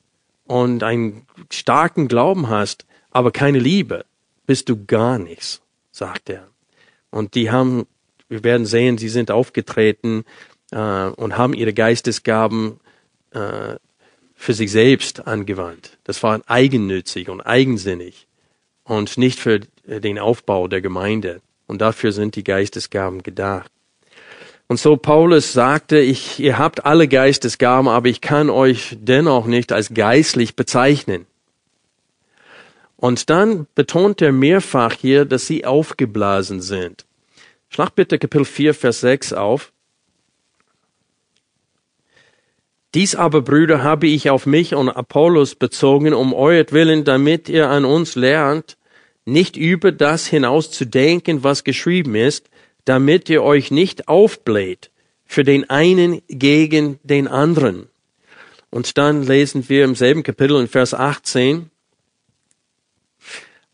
und 0.47 0.83
einen 0.83 1.27
starken 1.51 2.09
Glauben 2.09 2.49
hast, 2.49 2.85
aber 3.11 3.31
keine 3.31 3.59
Liebe, 3.59 4.05
bist 4.47 4.69
du 4.69 4.85
gar 4.85 5.19
nichts, 5.19 5.63
sagt 5.91 6.29
er. 6.29 6.49
Und 7.11 7.35
die 7.35 7.51
haben, 7.51 7.87
wir 8.35 8.43
werden 8.43 8.67
sehen, 8.67 8.99
sie 8.99 9.09
sind 9.09 9.31
aufgetreten 9.31 10.25
äh, 10.73 10.77
und 11.07 11.39
haben 11.39 11.55
ihre 11.55 11.73
Geistesgaben 11.73 12.81
äh, 13.31 13.77
für 14.35 14.55
sich 14.55 14.73
selbst 14.73 15.27
angewandt. 15.27 15.99
Das 16.03 16.23
war 16.25 16.41
eigennützig 16.47 17.29
und 17.29 17.41
eigensinnig 17.41 18.27
und 18.83 19.17
nicht 19.17 19.39
für 19.39 19.61
den 19.87 20.19
Aufbau 20.19 20.67
der 20.67 20.81
Gemeinde. 20.81 21.41
Und 21.69 21.81
dafür 21.81 22.11
sind 22.11 22.35
die 22.35 22.45
Geistesgaben 22.45 23.23
gedacht. 23.23 23.71
Und 24.67 24.81
so 24.81 24.97
Paulus 24.97 25.53
sagte, 25.53 26.01
ich, 26.01 26.41
ihr 26.41 26.59
habt 26.59 26.85
alle 26.85 27.07
Geistesgaben, 27.07 27.87
aber 27.87 28.09
ich 28.09 28.21
kann 28.21 28.51
euch 28.51 28.97
dennoch 29.01 29.47
nicht 29.47 29.71
als 29.71 29.95
geistlich 29.95 30.57
bezeichnen. 30.57 31.27
Und 32.97 33.31
dann 33.31 33.69
betont 33.77 34.21
er 34.23 34.33
mehrfach 34.33 34.95
hier, 34.95 35.25
dass 35.25 35.47
sie 35.47 35.65
aufgeblasen 35.65 36.61
sind. 36.61 37.05
Schlag 37.75 37.97
bitte 37.97 38.21
Kapitel 38.21 38.45
4, 38.45 38.73
Vers 38.73 39.01
6 39.01 39.33
auf. 39.33 39.73
Dies 42.95 43.17
aber, 43.17 43.43
Brüder, 43.43 43.83
habe 43.83 44.07
ich 44.07 44.31
auf 44.31 44.47
mich 44.47 44.77
und 44.77 44.91
Apollos 44.91 45.57
bezogen, 45.57 46.15
um 46.15 46.35
euretwillen, 46.35 47.03
damit 47.03 47.49
ihr 47.49 47.69
an 47.69 47.85
uns 47.85 48.15
lernt, 48.15 48.77
nicht 49.25 49.57
über 49.57 49.91
das 49.91 50.29
hinaus 50.29 50.71
zu 50.71 50.85
denken, 50.85 51.43
was 51.43 51.65
geschrieben 51.65 52.15
ist, 52.15 52.49
damit 52.85 53.29
ihr 53.29 53.43
euch 53.43 53.73
nicht 53.73 54.07
aufbläht 54.07 54.93
für 55.25 55.43
den 55.43 55.69
einen 55.69 56.23
gegen 56.29 57.01
den 57.03 57.27
anderen. 57.27 57.89
Und 58.71 58.99
dann 58.99 59.25
lesen 59.25 59.69
wir 59.69 59.83
im 59.83 59.97
selben 59.97 60.23
Kapitel 60.23 60.61
in 60.61 60.69
Vers 60.69 60.95
18, 60.95 61.71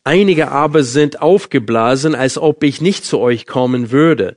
Einige 0.05 0.51
aber 0.51 0.83
sind 0.83 1.21
aufgeblasen, 1.21 2.15
als 2.15 2.39
ob 2.39 2.65
ich 2.65 2.81
nicht 2.81 3.05
zu 3.05 3.19
euch 3.19 3.47
kommen 3.47 3.91
würde. 3.91 4.37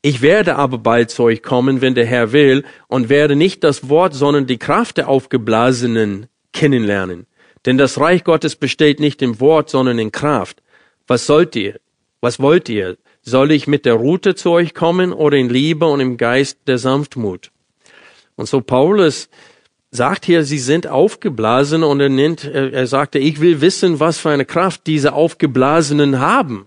Ich 0.00 0.22
werde 0.22 0.56
aber 0.56 0.78
bald 0.78 1.10
zu 1.10 1.24
euch 1.24 1.42
kommen, 1.42 1.80
wenn 1.80 1.94
der 1.94 2.06
Herr 2.06 2.32
will, 2.32 2.64
und 2.88 3.08
werde 3.08 3.36
nicht 3.36 3.62
das 3.62 3.88
Wort, 3.88 4.14
sondern 4.14 4.46
die 4.46 4.58
Kraft 4.58 4.96
der 4.96 5.08
Aufgeblasenen 5.08 6.26
kennenlernen. 6.52 7.26
Denn 7.66 7.78
das 7.78 8.00
Reich 8.00 8.24
Gottes 8.24 8.56
besteht 8.56 8.98
nicht 8.98 9.22
im 9.22 9.38
Wort, 9.40 9.70
sondern 9.70 9.98
in 9.98 10.10
Kraft. 10.10 10.62
Was 11.06 11.26
sollt 11.26 11.54
ihr? 11.54 11.78
Was 12.20 12.40
wollt 12.40 12.68
ihr? 12.68 12.98
Soll 13.22 13.52
ich 13.52 13.68
mit 13.68 13.84
der 13.86 13.94
Rute 13.94 14.34
zu 14.34 14.50
euch 14.50 14.74
kommen 14.74 15.12
oder 15.12 15.36
in 15.36 15.48
Liebe 15.48 15.86
und 15.86 16.00
im 16.00 16.16
Geist 16.16 16.58
der 16.66 16.78
Sanftmut? 16.78 17.52
Und 18.34 18.48
so 18.48 18.60
Paulus 18.60 19.28
sagt 19.92 20.24
hier, 20.24 20.42
sie 20.44 20.58
sind 20.58 20.86
aufgeblasen 20.86 21.84
und 21.84 22.00
er 22.00 22.08
nennt, 22.08 22.44
er, 22.44 22.72
er 22.72 22.86
sagte, 22.86 23.18
ich 23.18 23.40
will 23.40 23.60
wissen, 23.60 24.00
was 24.00 24.18
für 24.18 24.30
eine 24.30 24.46
Kraft 24.46 24.86
diese 24.86 25.12
Aufgeblasenen 25.12 26.18
haben. 26.18 26.66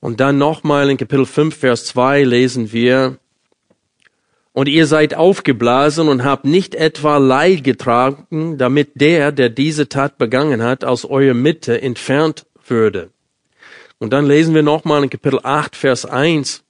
Und 0.00 0.18
dann 0.18 0.36
nochmal 0.36 0.90
in 0.90 0.96
Kapitel 0.96 1.26
5, 1.26 1.56
Vers 1.56 1.84
2 1.86 2.24
lesen 2.24 2.72
wir, 2.72 3.18
und 4.52 4.66
ihr 4.66 4.86
seid 4.86 5.14
aufgeblasen 5.14 6.08
und 6.08 6.24
habt 6.24 6.44
nicht 6.44 6.74
etwa 6.74 7.18
Leid 7.18 7.62
getragen, 7.62 8.58
damit 8.58 9.00
der, 9.00 9.30
der 9.30 9.48
diese 9.48 9.88
Tat 9.88 10.18
begangen 10.18 10.62
hat, 10.62 10.84
aus 10.84 11.04
eurer 11.04 11.34
Mitte 11.34 11.80
entfernt 11.80 12.46
würde. 12.66 13.10
Und 13.98 14.12
dann 14.12 14.26
lesen 14.26 14.54
wir 14.54 14.62
nochmal 14.62 15.04
in 15.04 15.10
Kapitel 15.10 15.38
8, 15.40 15.76
Vers 15.76 16.04
1, 16.04 16.64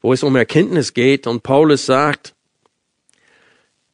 wo 0.00 0.12
es 0.12 0.22
um 0.22 0.36
Erkenntnis 0.36 0.94
geht 0.94 1.26
und 1.26 1.42
Paulus 1.42 1.84
sagt, 1.84 2.34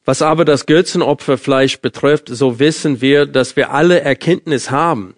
was 0.07 0.23
aber 0.23 0.45
das 0.45 0.67
Götzenopferfleisch 0.67 1.81
betrifft, 1.81 2.29
so 2.29 2.59
wissen 2.61 3.01
wir, 3.01 3.27
dass 3.27 3.57
wir 3.57 3.73
alle 3.73 4.01
Erkenntnis 4.01 4.71
haben. 4.71 5.15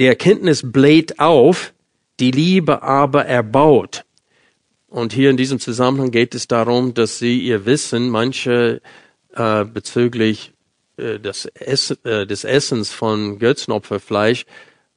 Die 0.00 0.06
Erkenntnis 0.06 0.62
bläht 0.64 1.20
auf, 1.20 1.74
die 2.20 2.30
Liebe 2.30 2.82
aber 2.82 3.26
erbaut. 3.26 4.04
Und 4.88 5.12
hier 5.12 5.28
in 5.28 5.36
diesem 5.36 5.60
Zusammenhang 5.60 6.10
geht 6.10 6.34
es 6.34 6.48
darum, 6.48 6.94
dass 6.94 7.18
sie 7.18 7.38
ihr 7.38 7.66
Wissen, 7.66 8.08
manche 8.08 8.80
äh, 9.34 9.64
bezüglich 9.66 10.52
äh, 10.96 11.18
des, 11.18 11.44
Ess, 11.44 11.90
äh, 12.04 12.26
des 12.26 12.44
Essens 12.44 12.92
von 12.92 13.38
Götzenopferfleisch, 13.38 14.46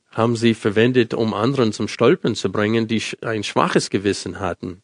haben 0.09 0.37
sie 0.37 0.53
verwendet, 0.53 1.13
um 1.13 1.33
anderen 1.33 1.73
zum 1.73 1.89
Stolpern 1.89 2.35
zu 2.35 2.49
bringen, 2.49 2.87
die 2.87 3.01
ein 3.21 3.43
schwaches 3.43 3.89
Gewissen 3.89 4.39
hatten. 4.39 4.81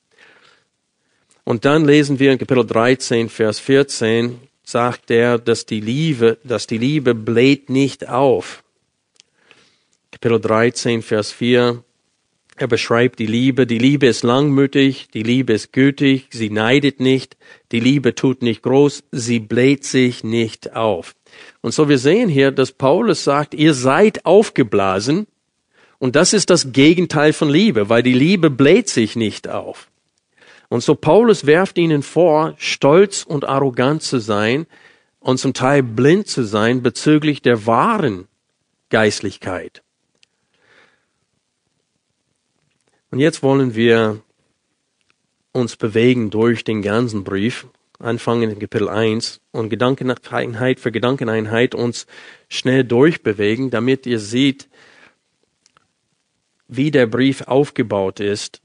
Und 1.46 1.66
dann 1.66 1.86
lesen 1.86 2.20
wir 2.20 2.32
in 2.32 2.38
Kapitel 2.38 2.66
13, 2.66 3.30
Vers 3.30 3.60
14, 3.60 4.40
sagt 4.70 5.10
er, 5.10 5.40
dass 5.40 5.66
die 5.66 5.80
Liebe, 5.80 6.38
dass 6.44 6.68
die 6.68 6.78
Liebe 6.78 7.16
bläht 7.16 7.72
nicht 7.72 8.08
auf. 8.08 8.64
Kapitel 10.12 10.40
13, 10.40 11.02
Vers 11.02 11.32
4, 11.32 11.84
er 12.56 12.68
beschreibt 12.68 13.18
die 13.18 13.26
Liebe. 13.26 13.66
Die 13.66 13.80
Liebe 13.80 14.06
ist 14.06 14.22
langmütig, 14.22 15.08
die 15.12 15.24
Liebe 15.24 15.54
ist 15.54 15.74
gütig, 15.74 16.28
sie 16.30 16.52
neidet 16.52 17.00
nicht, 17.00 17.36
die 17.72 17.80
Liebe 17.80 18.14
tut 18.14 18.44
nicht 18.44 18.62
groß, 18.62 19.06
sie 19.12 19.40
bläht 19.40 19.86
sich 19.86 20.24
nicht 20.24 20.76
auf. 20.76 21.16
Und 21.62 21.74
so 21.74 21.90
wir 21.90 21.98
sehen 21.98 22.30
hier, 22.30 22.52
dass 22.52 22.72
Paulus 22.72 23.24
sagt, 23.24 23.56
ihr 23.56 23.74
seid 23.74 24.26
aufgeblasen 24.26 25.26
und 25.98 26.16
das 26.16 26.34
ist 26.34 26.52
das 26.52 26.74
Gegenteil 26.74 27.34
von 27.34 27.50
Liebe, 27.50 27.90
weil 27.90 28.04
die 28.04 28.14
Liebe 28.14 28.52
bläht 28.52 28.90
sich 28.90 29.16
nicht 29.16 29.48
auf. 29.48 29.89
Und 30.70 30.84
so 30.84 30.94
Paulus 30.94 31.48
werft 31.48 31.78
ihnen 31.80 32.04
vor, 32.04 32.54
stolz 32.58 33.24
und 33.24 33.44
arrogant 33.44 34.04
zu 34.04 34.20
sein 34.20 34.68
und 35.20 35.40
zum 35.40 35.54
Teil 35.54 35.82
blind 35.82 36.28
zu 36.28 36.44
sein 36.44 36.84
bezüglich 36.84 37.42
der 37.42 37.66
wahren 37.66 38.28
Geistlichkeit. 38.90 39.82
Und 43.12 43.20
jetzt 43.20 43.42
wollen 43.42 43.74
wir 43.74 44.22
uns 45.52 45.76
bewegen 45.76 46.30
durch 46.30 46.64
den 46.64 46.84
ganzen 46.84 47.24
Brief, 47.24 47.66
anfangen 47.98 48.52
in 48.52 48.60
Kapitel 48.60 48.88
1 48.88 49.42
und 49.52 49.70
Gedankeneinheit 49.70 50.80
für 50.80 50.92
Gedankeneinheit 50.92 51.74
uns 51.74 52.06
schnell 52.48 52.84
durchbewegen, 52.84 53.72
damit 53.72 54.06
ihr 54.06 54.20
seht, 54.20 54.70
wie 56.68 56.92
der 56.92 57.08
Brief 57.08 57.42
aufgebaut 57.42 58.20
ist 58.20 58.62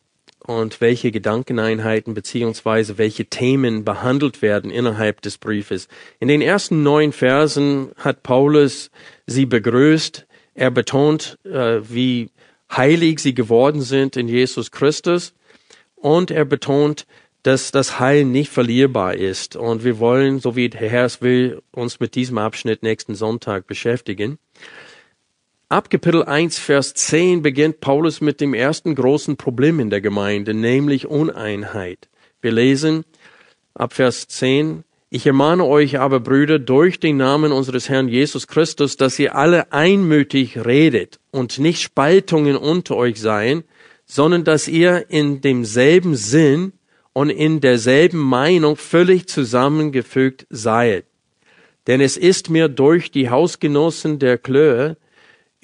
und 0.47 0.81
welche 0.81 1.11
Gedankeneinheiten 1.11 2.15
beziehungsweise 2.15 2.99
welche 2.99 3.27
Themen 3.27 3.85
behandelt 3.85 4.43
werden 4.43 4.71
innerhalb 4.71 5.23
des 5.23 5.39
Briefes. 5.39 5.89
In 6.21 6.29
den 6.29 6.43
ersten 6.43 6.83
neun 6.83 7.13
Versen 7.13 7.93
hat 7.97 8.23
Paulus 8.23 8.91
sie 9.27 9.47
begrüßt. 9.47 10.27
Er 10.55 10.71
betont, 10.71 11.39
äh, 11.45 11.81
wie 11.89 12.31
heilig 12.71 13.21
sie 13.21 13.35
geworden 13.35 13.81
sind 13.81 14.17
in 14.17 14.29
Jesus 14.29 14.71
Christus. 14.71 15.35
Und 15.97 16.31
er 16.31 16.45
betont, 16.45 17.07
dass 17.43 17.71
das 17.71 17.99
Heil 17.99 18.25
nicht 18.25 18.51
verlierbar 18.51 19.15
ist. 19.15 19.57
Und 19.57 19.85
wir 19.85 19.99
wollen, 19.99 20.41
so 20.41 20.57
wie 20.57 20.69
der 20.69 20.91
Herr 20.91 21.05
es 21.07 21.23
will, 21.23 21.63
uns 21.73 22.01
mit 22.01 22.15
diesem 22.15 22.39
Abschnitt 22.39 22.83
nächsten 22.83 23.15
Sonntag 23.15 23.67
beschäftigen. 23.67 24.39
Ab 25.75 25.91
Kapitel 25.91 26.23
1, 26.23 26.57
Vers 26.61 26.95
10 26.95 27.43
beginnt 27.43 27.81
Paulus 27.81 28.21
mit 28.21 28.41
dem 28.41 28.55
ersten 28.55 28.95
großen 28.95 29.37
Problem 29.37 29.81
in 29.81 29.91
der 29.91 30.01
Gemeinde, 30.01 30.55
nämlich 30.55 31.09
Uneinheit. 31.09 32.09
Wir 32.41 32.53
lesen 32.53 33.05
ab 33.75 33.93
Vers 33.93 34.29
10, 34.29 34.85
ich 35.11 35.27
ermahne 35.27 35.65
euch 35.65 35.99
aber, 35.99 36.21
Brüder, 36.21 36.61
durch 36.61 37.01
den 37.01 37.17
Namen 37.17 37.51
unseres 37.51 37.89
Herrn 37.89 38.07
Jesus 38.07 38.47
Christus, 38.47 38.97
dass 38.97 39.19
ihr 39.19 39.35
alle 39.35 39.73
einmütig 39.73 40.65
redet 40.65 41.19
und 41.33 41.59
nicht 41.59 41.83
Spaltungen 41.83 42.55
unter 42.55 42.95
euch 42.95 43.21
seien, 43.21 43.65
sondern 44.07 44.45
dass 44.45 44.69
ihr 44.69 45.07
in 45.09 45.41
demselben 45.41 46.15
Sinn 46.15 46.75
und 47.13 47.31
in 47.31 47.59
derselben 47.59 48.21
Meinung 48.21 48.77
völlig 48.77 49.27
zusammengefügt 49.27 50.47
seid. 50.51 51.07
Denn 51.89 52.01
es 52.01 52.17
ist 52.17 52.49
mir 52.49 52.69
durch 52.69 53.11
die 53.11 53.29
Hausgenossen 53.29 54.21
der 54.21 54.39
Klöhe 54.39 54.97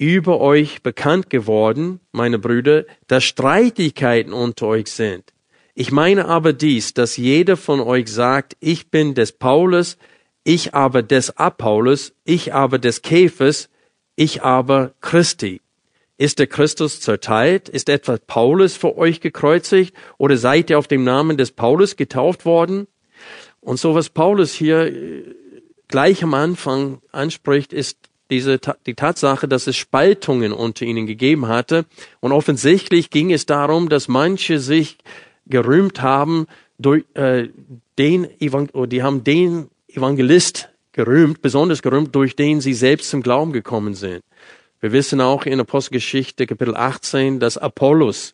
über 0.01 0.39
euch 0.39 0.81
bekannt 0.81 1.29
geworden, 1.29 1.99
meine 2.11 2.39
Brüder, 2.39 2.85
dass 3.05 3.23
Streitigkeiten 3.23 4.33
unter 4.33 4.65
euch 4.65 4.87
sind. 4.87 5.31
Ich 5.75 5.91
meine 5.91 6.25
aber 6.27 6.53
dies, 6.53 6.95
dass 6.95 7.17
jeder 7.17 7.55
von 7.55 7.79
euch 7.79 8.11
sagt, 8.11 8.57
ich 8.59 8.89
bin 8.89 9.13
des 9.13 9.31
Paulus, 9.31 9.99
ich 10.43 10.73
aber 10.73 11.03
des 11.03 11.37
Apollos, 11.37 12.13
ich 12.23 12.51
aber 12.51 12.79
des 12.79 13.03
Käfers, 13.03 13.69
ich 14.15 14.41
aber 14.41 14.95
Christi. 15.01 15.61
Ist 16.17 16.39
der 16.39 16.47
Christus 16.47 16.99
zerteilt? 16.99 17.69
Ist 17.69 17.87
etwa 17.87 18.17
Paulus 18.17 18.75
für 18.75 18.97
euch 18.97 19.21
gekreuzigt? 19.21 19.95
Oder 20.17 20.37
seid 20.37 20.71
ihr 20.71 20.79
auf 20.79 20.87
dem 20.87 21.03
Namen 21.03 21.37
des 21.37 21.51
Paulus 21.51 21.95
getauft 21.95 22.45
worden? 22.45 22.87
Und 23.59 23.79
so 23.79 23.93
was 23.93 24.09
Paulus 24.09 24.51
hier 24.51 24.87
äh, 24.87 25.35
gleich 25.87 26.23
am 26.23 26.33
Anfang 26.33 27.01
anspricht, 27.11 27.71
ist 27.71 28.10
diese, 28.31 28.59
die 28.85 28.95
Tatsache, 28.95 29.47
dass 29.47 29.67
es 29.67 29.75
Spaltungen 29.75 30.53
unter 30.53 30.85
ihnen 30.85 31.05
gegeben 31.05 31.47
hatte. 31.47 31.85
Und 32.21 32.31
offensichtlich 32.31 33.11
ging 33.11 33.31
es 33.31 33.45
darum, 33.45 33.89
dass 33.89 34.07
manche 34.07 34.59
sich 34.59 34.97
gerühmt 35.45 36.01
haben 36.01 36.47
durch 36.79 37.03
äh, 37.13 37.49
den 37.99 38.27
die 38.39 39.03
haben 39.03 39.23
den 39.23 39.69
Evangelist 39.87 40.69
gerühmt, 40.93 41.41
besonders 41.41 41.81
gerühmt, 41.81 42.15
durch 42.15 42.35
den 42.35 42.61
sie 42.61 42.73
selbst 42.73 43.09
zum 43.09 43.21
Glauben 43.21 43.53
gekommen 43.53 43.93
sind. 43.93 44.21
Wir 44.79 44.91
wissen 44.91 45.21
auch 45.21 45.45
in 45.45 45.59
Apostelgeschichte 45.59 46.47
Kapitel 46.47 46.75
18, 46.75 47.39
dass 47.39 47.57
Apollos, 47.57 48.33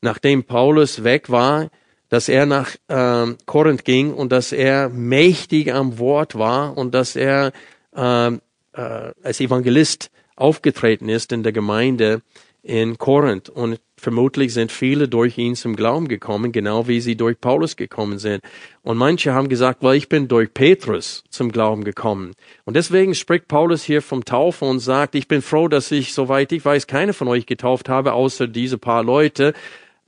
nachdem 0.00 0.44
Paulus 0.44 1.04
weg 1.04 1.28
war, 1.28 1.68
dass 2.08 2.28
er 2.28 2.46
nach 2.46 2.74
äh, 2.88 3.34
Korinth 3.46 3.84
ging 3.84 4.14
und 4.14 4.32
dass 4.32 4.52
er 4.52 4.88
mächtig 4.88 5.72
am 5.72 5.98
Wort 5.98 6.34
war 6.36 6.76
und 6.76 6.94
dass 6.94 7.16
er 7.16 7.52
äh, 7.94 8.32
äh, 8.72 9.12
als 9.22 9.40
Evangelist 9.40 10.10
aufgetreten 10.36 11.08
ist 11.08 11.32
in 11.32 11.42
der 11.42 11.52
Gemeinde 11.52 12.22
in 12.62 12.96
Korinth. 12.96 13.48
Und 13.48 13.80
vermutlich 13.96 14.54
sind 14.54 14.70
viele 14.70 15.08
durch 15.08 15.36
ihn 15.36 15.56
zum 15.56 15.74
Glauben 15.74 16.08
gekommen, 16.08 16.52
genau 16.52 16.86
wie 16.86 17.00
sie 17.00 17.16
durch 17.16 17.40
Paulus 17.40 17.76
gekommen 17.76 18.18
sind. 18.18 18.42
Und 18.82 18.96
manche 18.98 19.34
haben 19.34 19.48
gesagt, 19.48 19.82
well, 19.82 19.96
ich 19.96 20.08
bin 20.08 20.28
durch 20.28 20.54
Petrus 20.54 21.24
zum 21.28 21.50
Glauben 21.50 21.82
gekommen. 21.82 22.32
Und 22.64 22.74
deswegen 22.74 23.14
spricht 23.14 23.48
Paulus 23.48 23.82
hier 23.82 24.00
vom 24.00 24.24
Taufe 24.24 24.64
und 24.64 24.78
sagt, 24.78 25.14
ich 25.14 25.28
bin 25.28 25.42
froh, 25.42 25.68
dass 25.68 25.90
ich, 25.90 26.14
soweit 26.14 26.52
ich 26.52 26.64
weiß, 26.64 26.86
keine 26.86 27.12
von 27.12 27.28
euch 27.28 27.46
getauft 27.46 27.88
habe, 27.88 28.12
außer 28.12 28.46
diese 28.46 28.78
paar 28.78 29.02
Leute, 29.02 29.54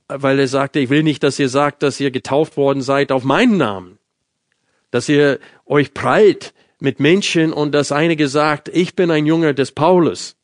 weil 0.07 0.39
er 0.39 0.47
sagte, 0.47 0.79
ich 0.79 0.89
will 0.89 1.03
nicht, 1.03 1.23
dass 1.23 1.39
ihr 1.39 1.49
sagt, 1.49 1.83
dass 1.83 1.99
ihr 1.99 2.11
getauft 2.11 2.57
worden 2.57 2.81
seid 2.81 3.11
auf 3.11 3.23
meinen 3.23 3.57
Namen. 3.57 3.97
Dass 4.91 5.09
ihr 5.09 5.39
euch 5.65 5.93
prallt 5.93 6.53
mit 6.79 6.99
Menschen 6.99 7.53
und 7.53 7.71
dass 7.71 7.91
einige 7.91 8.27
sagt, 8.27 8.69
ich 8.69 8.95
bin 8.95 9.11
ein 9.11 9.25
Jünger 9.25 9.53
des 9.53 9.71
Paulus. 9.71 10.35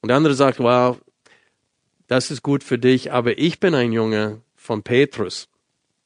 Und 0.00 0.08
der 0.08 0.16
andere 0.16 0.34
sagt, 0.34 0.60
wow, 0.60 0.98
das 2.06 2.30
ist 2.30 2.42
gut 2.42 2.62
für 2.62 2.78
dich, 2.78 3.12
aber 3.12 3.38
ich 3.38 3.60
bin 3.60 3.74
ein 3.74 3.92
Junge 3.92 4.42
von 4.54 4.82
Petrus. 4.82 5.48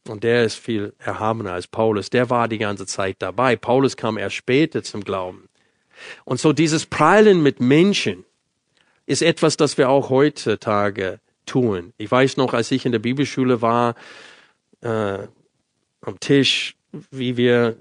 Und 0.07 0.25
der 0.25 0.45
ist 0.45 0.55
viel 0.55 0.95
erhabener 0.99 1.53
als 1.53 1.67
Paulus. 1.67 2.09
Der 2.09 2.31
war 2.31 2.49
die 2.49 2.59
ganze 2.59 2.87
Zeit 2.87 3.17
dabei. 3.19 3.57
Paulus 3.57 3.97
kam 3.97 4.17
erst 4.17 4.37
später 4.37 4.83
zum 4.83 5.05
Glauben. 5.05 5.49
Und 6.25 6.41
so 6.41 6.53
dieses 6.53 6.87
Prallen 6.87 7.43
mit 7.43 7.61
Menschen 7.61 8.25
ist 9.07 9.23
etwas, 9.23 9.57
das 9.57 9.77
wir 9.79 9.89
auch 9.89 10.11
heutzutage 10.11 11.21
tun. 11.47 11.93
Ich 11.99 12.11
weiß 12.11 12.37
noch, 12.37 12.55
als 12.55 12.71
ich 12.71 12.87
in 12.87 12.93
der 12.93 12.99
Bibelschule 12.99 13.61
war, 13.61 13.95
äh, 14.81 15.27
am 16.01 16.21
Tisch, 16.21 16.77
wie 17.11 17.37
wir 17.37 17.77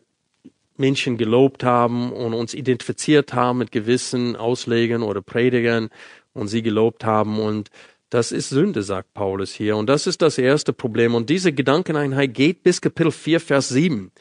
Menschen 0.79 1.17
gelobt 1.17 1.63
haben 1.63 2.11
und 2.11 2.33
uns 2.33 2.53
identifiziert 2.53 3.33
haben 3.33 3.59
mit 3.59 3.71
gewissen 3.71 4.35
Auslegern 4.35 5.03
oder 5.03 5.21
Predigern 5.21 5.89
und 6.33 6.47
sie 6.47 6.61
gelobt 6.61 7.03
haben 7.03 7.39
und 7.39 7.69
das 8.09 8.31
ist 8.31 8.49
Sünde, 8.49 8.83
sagt 8.83 9.13
Paulus 9.13 9.51
hier. 9.51 9.75
Und 9.75 9.87
das 9.89 10.07
ist 10.07 10.21
das 10.21 10.37
erste 10.37 10.71
Problem. 10.71 11.13
Und 11.13 11.29
diese 11.29 11.51
Gedankeneinheit 11.51 12.33
geht 12.33 12.63
bis 12.63 12.79
Kapitel 12.79 13.11
4, 13.11 13.41
Vers 13.41 13.67
7. 13.67 14.11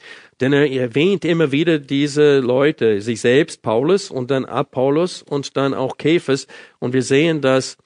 Denn 0.40 0.53
er 0.53 0.69
erwähnt 0.69 1.25
immer 1.25 1.53
wieder 1.53 1.79
diese 1.79 2.40
Leute, 2.40 3.01
sich 3.01 3.21
selbst, 3.21 3.62
Paulus 3.62 4.11
und 4.11 4.33
dann 4.33 4.45
Apollos 4.45 5.23
und 5.23 5.57
dann 5.57 5.73
auch 5.73 5.99
Kephas. 5.99 6.49
Und 6.81 6.95
wir 6.95 7.03
sehen 7.03 7.40
das 7.40 7.77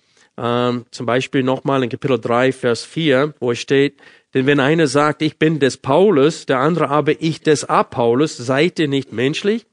ähm, 0.40 0.86
zum 0.90 1.06
Beispiel 1.06 1.42
nochmal 1.42 1.82
in 1.82 1.90
Kapitel 1.90 2.18
3, 2.18 2.52
Vers 2.52 2.84
4, 2.84 3.34
wo 3.40 3.52
es 3.52 3.58
steht, 3.58 4.00
denn 4.32 4.46
wenn 4.46 4.60
einer 4.60 4.86
sagt, 4.86 5.22
ich 5.22 5.38
bin 5.38 5.58
des 5.58 5.76
Paulus, 5.76 6.46
der 6.46 6.60
andere 6.60 6.88
aber 6.88 7.20
ich 7.20 7.42
des 7.42 7.64
Apollos, 7.64 8.36
seid 8.36 8.78
ihr 8.78 8.88
nicht 8.88 9.12
menschlich? 9.12 9.66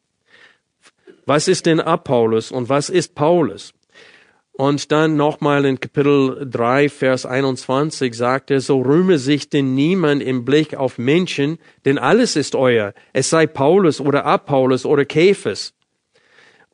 Was 1.26 1.48
ist 1.48 1.66
denn 1.66 1.80
Apollos 1.80 2.52
und 2.52 2.70
was 2.70 2.90
ist 2.90 3.16
Paulus? 3.16 3.74
Und 4.54 4.92
dann 4.92 5.16
nochmal 5.16 5.66
in 5.66 5.80
Kapitel 5.80 6.50
3, 6.50 6.90
Vers 6.90 7.28
21 7.28 8.16
sagt 8.16 8.50
er, 8.50 8.60
so 8.60 8.82
rühme 8.82 9.20
sich 9.20 9.50
denn 9.50 9.76
niemand 9.76 10.24
im 10.24 10.46
Blick 10.46 10.76
auf 10.76 10.98
Menschen, 10.98 11.60
denn 11.86 12.00
alles 12.00 12.36
ist 12.36 12.56
euer. 12.56 12.94
Es 13.14 13.30
sei 13.30 13.46
Paulus 13.46 14.02
oder 14.02 14.26
Apollos 14.26 14.86
oder 14.86 15.06
Käfers. 15.06 15.76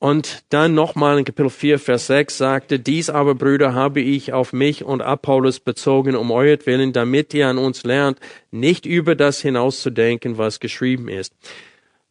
Und 0.03 0.43
dann 0.49 0.73
nochmal 0.73 1.17
in 1.17 1.23
Kapitel 1.23 1.49
4, 1.49 1.79
Vers 1.79 2.07
6 2.07 2.37
sagte, 2.37 2.77
dies 2.77 3.09
aber, 3.09 3.35
Brüder, 3.35 3.73
habe 3.73 4.01
ich 4.01 4.33
auf 4.33 4.51
mich 4.51 4.83
und 4.83 5.01
Apollos 5.01 5.61
bezogen, 5.61 6.17
um 6.17 6.29
euretwillen, 6.29 6.91
damit 6.91 7.33
ihr 7.33 7.47
an 7.47 7.57
uns 7.57 7.85
lernt, 7.85 8.19
nicht 8.51 8.85
über 8.85 9.15
das 9.15 9.39
hinauszudenken, 9.39 10.37
was 10.37 10.59
geschrieben 10.59 11.07
ist. 11.07 11.33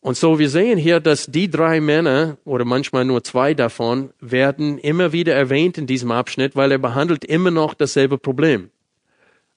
Und 0.00 0.16
so, 0.16 0.38
wir 0.38 0.48
sehen 0.48 0.78
hier, 0.78 1.00
dass 1.00 1.26
die 1.26 1.50
drei 1.50 1.82
Männer, 1.82 2.38
oder 2.46 2.64
manchmal 2.64 3.04
nur 3.04 3.24
zwei 3.24 3.52
davon, 3.52 4.08
werden 4.20 4.78
immer 4.78 5.12
wieder 5.12 5.34
erwähnt 5.34 5.76
in 5.76 5.86
diesem 5.86 6.12
Abschnitt, 6.12 6.56
weil 6.56 6.72
er 6.72 6.78
behandelt 6.78 7.26
immer 7.26 7.50
noch 7.50 7.74
dasselbe 7.74 8.16
Problem. 8.16 8.70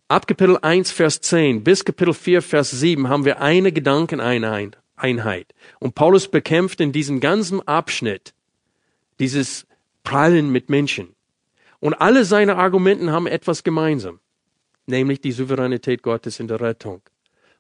Ab 0.09 0.27
Kapitel 0.27 0.57
1, 0.61 0.91
Vers 0.91 1.21
10 1.21 1.63
bis 1.63 1.85
Kapitel 1.85 2.13
4, 2.13 2.41
Vers 2.41 2.71
7 2.71 3.07
haben 3.07 3.23
wir 3.23 3.39
eine 3.39 3.71
Gedankeneinheit. 3.71 4.77
Und 5.79 5.95
Paulus 5.95 6.29
bekämpft 6.29 6.79
in 6.81 6.91
diesem 6.91 7.19
ganzen 7.19 7.65
Abschnitt 7.67 8.34
dieses 9.19 9.65
Prallen 10.03 10.51
mit 10.51 10.69
Menschen. 10.69 11.15
Und 11.79 11.93
alle 11.95 12.25
seine 12.25 12.55
Argumenten 12.55 13.12
haben 13.12 13.27
etwas 13.27 13.63
gemeinsam, 13.63 14.19
nämlich 14.86 15.21
die 15.21 15.31
Souveränität 15.31 16.01
Gottes 16.01 16.39
in 16.39 16.47
der 16.47 16.62
Rettung. 16.62 17.01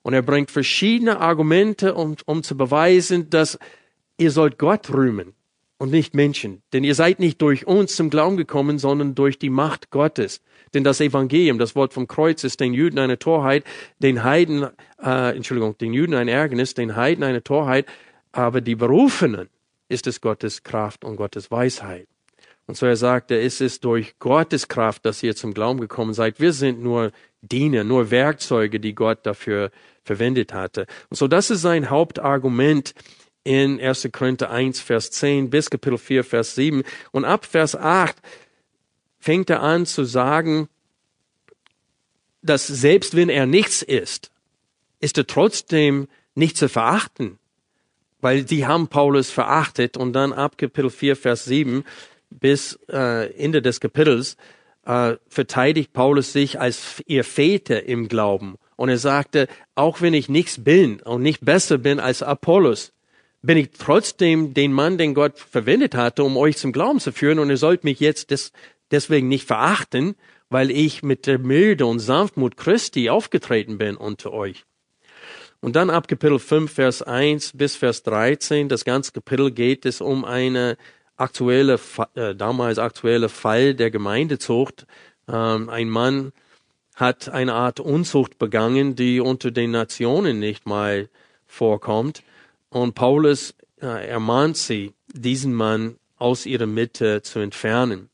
Und 0.01 0.13
er 0.13 0.21
bringt 0.21 0.51
verschiedene 0.51 1.19
Argumente, 1.19 1.95
um, 1.95 2.15
um 2.25 2.43
zu 2.43 2.55
beweisen, 2.55 3.29
dass 3.29 3.57
ihr 4.17 4.31
sollt 4.31 4.57
Gott 4.57 4.91
rühmen 4.91 5.33
und 5.77 5.91
nicht 5.91 6.13
Menschen. 6.13 6.61
Denn 6.73 6.83
ihr 6.83 6.95
seid 6.95 7.19
nicht 7.19 7.41
durch 7.41 7.67
uns 7.67 7.95
zum 7.95 8.09
Glauben 8.09 8.37
gekommen, 8.37 8.79
sondern 8.79 9.15
durch 9.15 9.39
die 9.39 9.49
Macht 9.49 9.89
Gottes. 9.89 10.41
Denn 10.75 10.83
das 10.83 11.01
Evangelium, 11.01 11.57
das 11.57 11.75
Wort 11.75 11.93
vom 11.93 12.07
Kreuz, 12.07 12.43
ist 12.43 12.59
den 12.59 12.73
Juden 12.73 12.99
eine 12.99 13.17
Torheit, 13.17 13.63
den 13.99 14.23
Heiden, 14.23 14.67
äh, 15.01 15.35
Entschuldigung, 15.35 15.77
den 15.77 15.93
Juden 15.93 16.13
ein 16.13 16.27
Ärgernis, 16.27 16.73
den 16.73 16.95
Heiden 16.95 17.23
eine 17.23 17.43
Torheit, 17.43 17.87
aber 18.31 18.61
die 18.61 18.75
Berufenen 18.75 19.49
ist 19.89 20.05
es 20.05 20.21
Gottes 20.21 20.63
Kraft 20.63 21.05
und 21.05 21.15
Gottes 21.15 21.49
Weisheit. 21.49 22.07
Und 22.67 22.75
so 22.75 22.85
er 22.85 22.95
sagte, 22.95 23.39
es 23.39 23.61
ist 23.61 23.85
durch 23.85 24.17
Gottes 24.19 24.67
Kraft, 24.67 25.05
dass 25.05 25.21
ihr 25.23 25.35
zum 25.35 25.53
Glauben 25.53 25.79
gekommen 25.79 26.13
seid. 26.13 26.39
Wir 26.39 26.51
sind 26.51 26.81
nur 26.81 27.11
Diener, 27.41 27.83
nur 27.83 28.11
Werkzeuge, 28.11 28.79
die 28.79 28.95
Gott 28.95 29.25
dafür 29.25 29.71
verwendet 30.03 30.53
hatte. 30.53 30.87
Und 31.09 31.17
so 31.17 31.27
das 31.27 31.51
ist 31.51 31.61
sein 31.61 31.89
Hauptargument 31.89 32.93
in 33.43 33.79
1. 33.79 34.09
Korinther 34.11 34.49
1, 34.49 34.79
Vers 34.79 35.11
10 35.11 35.51
bis 35.51 35.69
Kapitel 35.69 35.99
4, 35.99 36.23
Vers 36.23 36.55
7. 36.55 36.81
Und 37.11 37.25
ab 37.25 37.45
Vers 37.45 37.75
8 37.75 38.15
fängt 39.25 39.49
er 39.49 39.63
an 39.63 39.87
zu 39.87 40.03
sagen, 40.03 40.69
dass 42.43 42.67
selbst 42.67 43.15
wenn 43.15 43.29
er 43.29 43.47
nichts 43.47 43.81
ist, 43.81 44.31
ist 44.99 45.17
er 45.17 45.25
trotzdem 45.25 46.07
nicht 46.35 46.57
zu 46.57 46.69
verachten, 46.69 47.39
weil 48.21 48.43
die 48.43 48.67
haben 48.67 48.87
Paulus 48.87 49.31
verachtet 49.31 49.97
und 49.97 50.13
dann 50.13 50.31
ab 50.31 50.59
Kapitel 50.59 50.91
4, 50.91 51.15
Vers 51.15 51.45
7 51.45 51.83
bis 52.29 52.77
äh, 52.87 53.33
Ende 53.35 53.63
des 53.63 53.79
Kapitels 53.79 54.37
äh, 54.85 55.15
verteidigt 55.27 55.91
Paulus 55.91 56.31
sich 56.31 56.61
als 56.61 57.01
ihr 57.07 57.23
Väter 57.23 57.83
im 57.83 58.07
Glauben 58.07 58.57
und 58.75 58.89
er 58.89 58.99
sagte, 58.99 59.47
auch 59.73 60.01
wenn 60.01 60.13
ich 60.13 60.29
nichts 60.29 60.63
bin 60.63 61.01
und 61.01 61.23
nicht 61.23 61.43
besser 61.43 61.79
bin 61.79 61.99
als 61.99 62.21
Apollos, 62.21 62.93
bin 63.45 63.57
ich 63.57 63.69
trotzdem 63.77 64.53
den 64.53 64.73
Mann, 64.73 64.97
den 64.97 65.13
Gott 65.13 65.39
verwendet 65.39 65.95
hatte, 65.95 66.23
um 66.23 66.35
euch 66.37 66.57
zum 66.57 66.71
Glauben 66.71 66.99
zu 66.99 67.11
führen. 67.11 67.39
Und 67.39 67.49
ihr 67.49 67.57
sollt 67.57 67.83
mich 67.83 67.99
jetzt 67.99 68.31
des, 68.31 68.51
deswegen 68.91 69.27
nicht 69.27 69.47
verachten, 69.47 70.15
weil 70.49 70.71
ich 70.71 71.03
mit 71.03 71.27
der 71.27 71.39
Milde 71.39 71.85
und 71.85 71.99
Sanftmut 71.99 72.57
Christi 72.57 73.09
aufgetreten 73.09 73.77
bin 73.77 73.97
unter 73.97 74.31
euch. 74.31 74.65
Und 75.61 75.75
dann 75.75 75.89
ab 75.89 76.07
Kapitel 76.07 76.37
5, 76.37 76.71
Vers 76.71 77.01
1 77.01 77.53
bis 77.55 77.75
Vers 77.75 78.03
13, 78.03 78.69
das 78.69 78.85
ganze 78.85 79.11
Kapitel 79.11 79.51
geht 79.51 79.85
es 79.85 80.01
um 80.01 80.23
eine 80.23 80.77
aktuelle, 81.17 81.79
äh, 82.13 82.35
damals 82.35 82.77
aktuelle 82.77 83.29
Fall 83.29 83.73
der 83.73 83.89
Gemeindezucht. 83.89 84.85
Ähm, 85.27 85.69
ein 85.69 85.89
Mann 85.89 86.33
hat 86.95 87.29
eine 87.29 87.53
Art 87.53 87.79
Unzucht 87.79 88.37
begangen, 88.37 88.95
die 88.95 89.19
unter 89.19 89.51
den 89.51 89.71
Nationen 89.71 90.39
nicht 90.39 90.65
mal 90.65 91.09
vorkommt. 91.47 92.23
Und 92.69 92.93
Paulus 92.93 93.55
äh, 93.81 94.07
ermahnt 94.07 94.57
sie, 94.57 94.93
diesen 95.13 95.53
Mann 95.53 95.97
aus 96.17 96.45
ihrer 96.45 96.67
Mitte 96.67 97.21
zu 97.21 97.39
entfernen. 97.39 98.09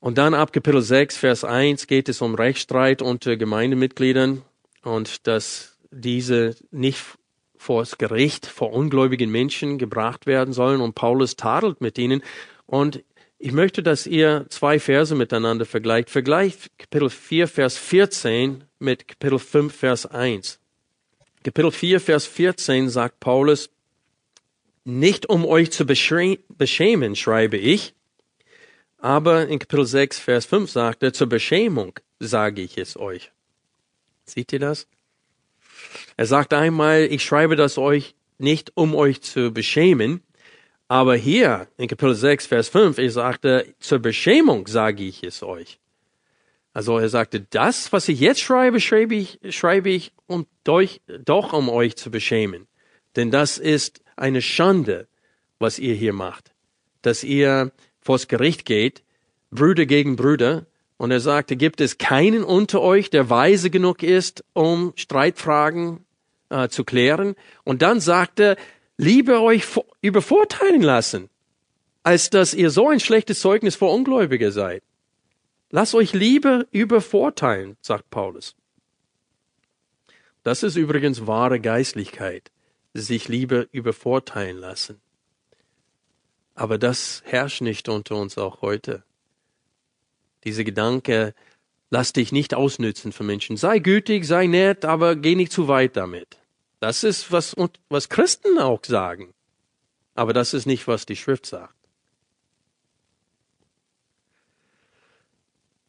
Und 0.00 0.16
dann 0.16 0.32
ab 0.32 0.52
Kapitel 0.52 0.80
6, 0.80 1.18
Vers 1.18 1.44
1 1.44 1.86
geht 1.86 2.08
es 2.08 2.22
um 2.22 2.34
Rechtsstreit 2.34 3.02
unter 3.02 3.36
Gemeindemitgliedern 3.36 4.42
und 4.82 5.26
dass 5.26 5.78
diese 5.90 6.56
nicht 6.70 6.98
vor 7.58 7.82
das 7.82 7.98
Gericht 7.98 8.46
vor 8.46 8.72
ungläubigen 8.72 9.30
Menschen 9.30 9.76
gebracht 9.76 10.24
werden 10.24 10.54
sollen 10.54 10.80
und 10.80 10.94
Paulus 10.94 11.36
tadelt 11.36 11.82
mit 11.82 11.98
ihnen 11.98 12.22
und 12.64 13.04
ich 13.42 13.52
möchte, 13.52 13.82
dass 13.82 14.06
ihr 14.06 14.46
zwei 14.50 14.78
Verse 14.78 15.14
miteinander 15.14 15.64
vergleicht. 15.64 16.10
Vergleicht 16.10 16.70
Kapitel 16.78 17.08
4, 17.08 17.48
Vers 17.48 17.78
14 17.78 18.64
mit 18.78 19.08
Kapitel 19.08 19.38
5, 19.38 19.74
Vers 19.74 20.06
1. 20.06 20.60
Kapitel 21.42 21.70
4, 21.70 22.00
Vers 22.00 22.26
14 22.26 22.90
sagt 22.90 23.18
Paulus, 23.18 23.70
Nicht 24.84 25.26
um 25.30 25.46
euch 25.46 25.70
zu 25.72 25.86
beschämen, 25.86 27.16
schreibe 27.16 27.56
ich, 27.56 27.94
aber 29.00 29.48
in 29.48 29.58
Kapitel 29.58 29.86
6, 29.86 30.18
Vers 30.18 30.46
5 30.46 30.70
sagt 30.70 31.02
er, 31.02 31.12
zur 31.12 31.28
Beschämung 31.28 31.98
sage 32.18 32.62
ich 32.62 32.78
es 32.78 32.96
euch. 32.96 33.32
Seht 34.24 34.52
ihr 34.52 34.60
das? 34.60 34.86
Er 36.16 36.26
sagt 36.26 36.52
einmal, 36.52 37.02
ich 37.10 37.24
schreibe 37.24 37.56
das 37.56 37.78
euch 37.78 38.14
nicht, 38.38 38.72
um 38.74 38.94
euch 38.94 39.22
zu 39.22 39.52
beschämen, 39.52 40.22
aber 40.88 41.14
hier 41.14 41.68
in 41.76 41.88
Kapitel 41.88 42.14
6, 42.14 42.46
Vers 42.46 42.68
5, 42.68 42.98
er 42.98 43.10
sagte, 43.10 43.74
zur 43.78 44.00
Beschämung 44.00 44.66
sage 44.66 45.04
ich 45.04 45.22
es 45.22 45.42
euch. 45.42 45.78
Also 46.72 46.98
er 46.98 47.08
sagte, 47.08 47.40
das, 47.40 47.92
was 47.92 48.08
ich 48.08 48.20
jetzt 48.20 48.40
schreibe, 48.40 48.80
schreibe 48.80 49.14
ich, 49.14 49.38
schreibe 49.50 49.90
ich 49.90 50.12
um 50.26 50.46
euch, 50.68 51.00
doch 51.24 51.52
um 51.52 51.68
euch 51.68 51.96
zu 51.96 52.10
beschämen. 52.10 52.66
Denn 53.16 53.30
das 53.30 53.58
ist 53.58 54.02
eine 54.16 54.42
Schande, 54.42 55.08
was 55.58 55.78
ihr 55.78 55.94
hier 55.94 56.12
macht. 56.12 56.52
Dass 57.02 57.24
ihr 57.24 57.72
vors 58.00 58.28
Gericht 58.28 58.64
geht, 58.64 59.02
Brüder 59.50 59.86
gegen 59.86 60.16
Brüder, 60.16 60.66
und 61.00 61.10
er 61.10 61.20
sagte, 61.20 61.56
gibt 61.56 61.80
es 61.80 61.96
keinen 61.96 62.44
unter 62.44 62.82
euch, 62.82 63.08
der 63.08 63.30
weise 63.30 63.70
genug 63.70 64.02
ist, 64.02 64.44
um 64.52 64.92
Streitfragen 64.96 66.04
äh, 66.50 66.68
zu 66.68 66.84
klären? 66.84 67.36
Und 67.64 67.80
dann 67.80 68.00
sagte, 68.00 68.56
lieber 68.98 69.40
euch 69.40 69.64
übervorteilen 70.02 70.82
lassen, 70.82 71.30
als 72.02 72.28
dass 72.28 72.52
ihr 72.52 72.68
so 72.68 72.88
ein 72.88 73.00
schlechtes 73.00 73.40
Zeugnis 73.40 73.76
vor 73.76 73.94
Ungläubige 73.94 74.52
seid. 74.52 74.82
Lasst 75.70 75.94
euch 75.94 76.12
lieber 76.12 76.66
übervorteilen, 76.70 77.78
sagt 77.80 78.10
Paulus. 78.10 78.54
Das 80.42 80.62
ist 80.62 80.76
übrigens 80.76 81.26
wahre 81.26 81.60
Geistlichkeit, 81.60 82.50
sich 82.92 83.26
lieber 83.26 83.66
übervorteilen 83.72 84.58
lassen. 84.58 85.00
Aber 86.60 86.76
das 86.76 87.22
herrscht 87.24 87.62
nicht 87.62 87.88
unter 87.88 88.16
uns 88.16 88.36
auch 88.36 88.60
heute. 88.60 89.02
Diese 90.44 90.62
Gedanke, 90.62 91.34
lass 91.88 92.12
dich 92.12 92.32
nicht 92.32 92.52
ausnützen 92.52 93.12
für 93.12 93.24
Menschen. 93.24 93.56
Sei 93.56 93.78
gütig, 93.78 94.26
sei 94.26 94.46
nett, 94.46 94.84
aber 94.84 95.16
geh 95.16 95.36
nicht 95.36 95.52
zu 95.52 95.68
weit 95.68 95.96
damit. 95.96 96.36
Das 96.78 97.02
ist, 97.02 97.32
was, 97.32 97.56
was 97.88 98.10
Christen 98.10 98.58
auch 98.58 98.84
sagen. 98.84 99.32
Aber 100.14 100.34
das 100.34 100.52
ist 100.52 100.66
nicht, 100.66 100.86
was 100.86 101.06
die 101.06 101.16
Schrift 101.16 101.46
sagt. 101.46 101.74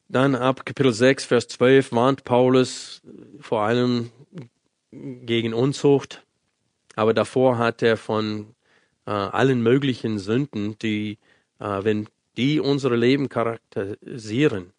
Dann 0.07 0.35
ab 0.35 0.65
Kapitel 0.65 0.93
6, 0.93 1.25
Vers 1.25 1.49
12 1.49 1.91
warnt 1.91 2.23
Paulus 2.23 3.01
vor 3.41 3.63
allem 3.63 4.09
gegen 4.91 5.53
Unzucht. 5.53 6.25
Aber 6.95 7.13
davor 7.13 7.57
hat 7.57 7.81
er 7.81 7.97
von 7.97 8.55
äh, 9.05 9.11
allen 9.11 9.61
möglichen 9.61 10.19
Sünden, 10.19 10.77
die, 10.79 11.17
äh, 11.59 11.83
wenn 11.83 12.07
die 12.37 12.59
unsere 12.59 12.95
Leben 12.95 13.29
charakterisieren, 13.29 14.73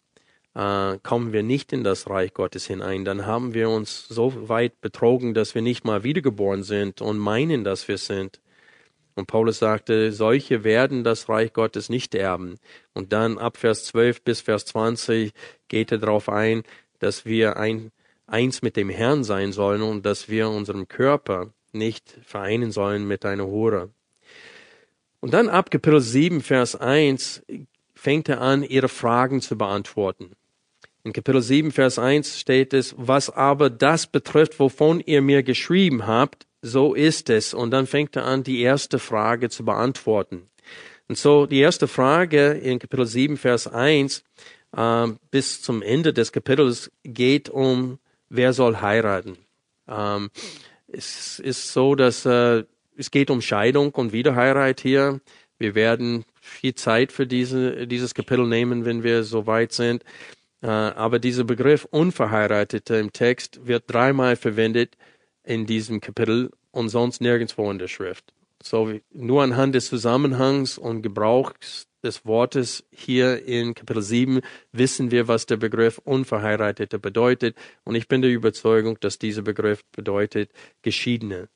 äh, 0.55 0.97
kommen 1.01 1.33
wir 1.33 1.43
nicht 1.43 1.73
in 1.73 1.83
das 1.83 2.09
Reich 2.09 2.33
Gottes 2.33 2.67
hinein. 2.67 3.05
Dann 3.05 3.25
haben 3.25 3.53
wir 3.53 3.69
uns 3.69 4.07
so 4.07 4.49
weit 4.49 4.81
betrogen, 4.81 5.33
dass 5.33 5.55
wir 5.55 5.61
nicht 5.61 5.85
mal 5.85 6.03
wiedergeboren 6.03 6.63
sind 6.63 7.01
und 7.01 7.17
meinen, 7.17 7.63
dass 7.63 7.87
wir 7.87 7.97
sind. 7.97 8.39
Und 9.15 9.27
Paulus 9.27 9.59
sagte, 9.59 10.11
solche 10.11 10.63
werden 10.63 11.03
das 11.03 11.29
Reich 11.29 11.53
Gottes 11.53 11.89
nicht 11.89 12.15
erben. 12.15 12.55
Und 12.93 13.13
dann 13.13 13.37
ab 13.37 13.57
Vers 13.57 13.85
12 13.85 14.23
bis 14.23 14.41
Vers 14.41 14.65
20 14.65 15.33
geht 15.67 15.91
er 15.91 15.99
darauf 15.99 16.29
ein, 16.29 16.63
dass 16.99 17.25
wir 17.25 17.57
ein, 17.57 17.91
eins 18.25 18.61
mit 18.63 18.75
dem 18.75 18.89
Herrn 18.89 19.23
sein 19.23 19.51
sollen 19.51 19.83
und 19.83 20.05
dass 20.05 20.29
wir 20.29 20.49
unseren 20.49 20.87
Körper 20.87 21.53
nicht 21.71 22.17
vereinen 22.23 22.71
sollen 22.71 23.07
mit 23.07 23.25
einer 23.25 23.45
Hure. 23.45 23.89
Und 25.23 25.33
dann 25.33 25.47
ab 25.47 25.71
Kapitel 25.71 26.01
7, 26.01 26.41
Vers 26.41 26.75
1 26.75 27.43
fängt 27.95 28.27
er 28.27 28.41
an, 28.41 28.61
ihre 28.61 28.89
Fragen 28.89 29.39
zu 29.39 29.57
beantworten. 29.57 30.31
In 31.05 31.13
Kapitel 31.13 31.41
7, 31.41 31.71
Vers 31.71 31.97
1 31.97 32.37
steht 32.41 32.73
es, 32.73 32.93
was 32.97 33.29
aber 33.29 33.69
das 33.69 34.05
betrifft, 34.05 34.59
wovon 34.59 34.99
ihr 34.99 35.21
mir 35.21 35.41
geschrieben 35.41 36.07
habt, 36.07 36.45
so 36.61 36.93
ist 36.93 37.29
es. 37.29 37.53
Und 37.53 37.71
dann 37.71 37.87
fängt 37.87 38.17
er 38.17 38.25
an, 38.25 38.43
die 38.43 38.59
erste 38.59 38.99
Frage 38.99 39.49
zu 39.49 39.63
beantworten. 39.63 40.49
Und 41.07 41.17
so 41.17 41.45
die 41.45 41.61
erste 41.61 41.87
Frage 41.87 42.51
in 42.51 42.79
Kapitel 42.79 43.05
7, 43.05 43.37
Vers 43.37 43.67
1 43.67 44.25
äh, 44.75 45.07
bis 45.31 45.61
zum 45.61 45.81
Ende 45.81 46.11
des 46.11 46.33
Kapitels 46.33 46.91
geht 47.05 47.49
um, 47.49 47.97
wer 48.27 48.51
soll 48.51 48.81
heiraten. 48.81 49.37
Ähm, 49.87 50.31
es 50.89 51.39
ist 51.39 51.71
so, 51.71 51.95
dass 51.95 52.25
äh, 52.25 52.65
es 52.97 53.11
geht 53.11 53.29
um 53.29 53.41
Scheidung 53.41 53.91
und 53.91 54.13
Wiederheirat 54.13 54.79
hier. 54.79 55.21
Wir 55.57 55.75
werden 55.75 56.25
viel 56.41 56.75
Zeit 56.75 57.11
für 57.11 57.27
diese, 57.27 57.87
dieses 57.87 58.13
Kapitel 58.13 58.47
nehmen, 58.47 58.85
wenn 58.85 59.03
wir 59.03 59.23
so 59.23 59.47
weit 59.47 59.71
sind. 59.71 60.03
Äh, 60.61 60.67
aber 60.67 61.19
dieser 61.19 61.43
Begriff 61.43 61.85
Unverheiratete 61.85 62.95
im 62.95 63.13
Text 63.13 63.65
wird 63.67 63.83
dreimal 63.87 64.35
verwendet 64.35 64.97
in 65.43 65.65
diesem 65.65 66.01
Kapitel 66.01 66.51
und 66.71 66.89
sonst 66.89 67.21
nirgendwo 67.21 67.69
in 67.69 67.79
der 67.79 67.87
Schrift. 67.87 68.33
So 68.61 68.93
nur 69.11 69.43
anhand 69.43 69.75
des 69.75 69.87
Zusammenhangs 69.87 70.77
und 70.77 71.01
Gebrauchs 71.01 71.87
des 72.03 72.25
Wortes 72.25 72.85
hier 72.91 73.45
in 73.45 73.73
Kapitel 73.73 74.01
7 74.01 74.41
wissen 74.71 75.11
wir, 75.11 75.27
was 75.27 75.45
der 75.45 75.57
Begriff 75.57 75.99
Unverheiratete 76.03 76.99
bedeutet. 76.99 77.57
Und 77.83 77.95
ich 77.95 78.07
bin 78.07 78.21
der 78.21 78.31
Überzeugung, 78.31 78.97
dass 78.99 79.19
dieser 79.19 79.41
Begriff 79.41 79.83
bedeutet 79.91 80.51
Geschiedene. 80.81 81.49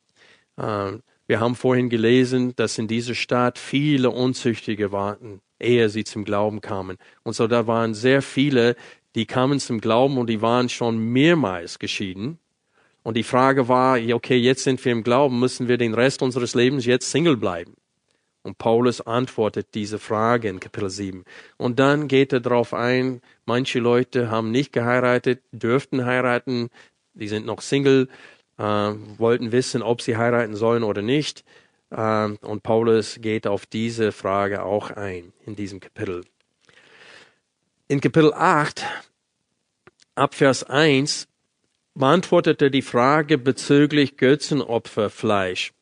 Ähm, 0.57 1.01
wir 1.27 1.41
haben 1.41 1.55
vorhin 1.55 1.89
gelesen, 1.89 2.55
dass 2.55 2.77
in 2.77 2.87
dieser 2.87 3.13
Stadt 3.13 3.59
viele 3.59 4.09
Unzüchtige 4.09 4.91
warten, 4.93 5.41
ehe 5.59 5.89
sie 5.89 6.05
zum 6.05 6.23
Glauben 6.23 6.61
kamen. 6.61 6.97
Und 7.23 7.33
so 7.33 7.47
da 7.47 7.67
waren 7.67 7.93
sehr 7.93 8.21
viele, 8.21 8.75
die 9.15 9.25
kamen 9.25 9.59
zum 9.59 9.81
Glauben 9.81 10.17
und 10.17 10.29
die 10.29 10.41
waren 10.41 10.69
schon 10.69 10.97
mehrmals 10.97 11.79
geschieden. 11.79 12.39
Und 13.03 13.17
die 13.17 13.23
Frage 13.23 13.67
war, 13.67 13.99
okay, 14.13 14.37
jetzt 14.37 14.63
sind 14.63 14.83
wir 14.83 14.91
im 14.91 15.03
Glauben, 15.03 15.39
müssen 15.39 15.67
wir 15.67 15.77
den 15.77 15.93
Rest 15.93 16.21
unseres 16.21 16.55
Lebens 16.55 16.85
jetzt 16.85 17.11
Single 17.11 17.37
bleiben? 17.37 17.75
Und 18.43 18.57
Paulus 18.57 19.01
antwortet 19.01 19.67
diese 19.73 19.99
Frage 19.99 20.47
in 20.47 20.61
Kapitel 20.61 20.89
7. 20.89 21.25
Und 21.57 21.79
dann 21.79 22.07
geht 22.07 22.31
er 22.31 22.39
darauf 22.39 22.73
ein, 22.73 23.21
manche 23.45 23.79
Leute 23.79 24.31
haben 24.31 24.51
nicht 24.51 24.71
geheiratet, 24.71 25.41
dürften 25.51 26.05
heiraten, 26.05 26.69
die 27.13 27.27
sind 27.27 27.45
noch 27.45 27.61
Single 27.61 28.07
äh, 28.57 28.63
wollten 28.63 29.51
wissen, 29.51 29.81
ob 29.81 30.01
sie 30.01 30.17
heiraten 30.17 30.55
sollen 30.55 30.83
oder 30.83 31.01
nicht. 31.01 31.43
Äh, 31.91 32.29
und 32.41 32.63
Paulus 32.63 33.19
geht 33.21 33.47
auf 33.47 33.65
diese 33.65 34.11
Frage 34.11 34.63
auch 34.63 34.91
ein 34.91 35.33
in 35.45 35.55
diesem 35.55 35.79
Kapitel. 35.79 36.25
In 37.87 38.01
Kapitel 38.01 38.33
8, 38.33 38.83
ab 40.15 40.35
Vers 40.35 40.63
1, 40.63 41.27
beantwortet 41.95 42.61
er 42.61 42.69
die 42.69 42.81
Frage 42.81 43.37
bezüglich 43.37 44.17
Götzenopferfleisch. 44.17 45.73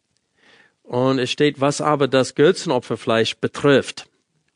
Und 0.84 1.19
es 1.19 1.32
steht, 1.32 1.59
was 1.59 1.82
aber 1.82 2.07
das 2.07 2.36
Götzenopferfleisch 2.36 3.38
betrifft. 3.38 4.07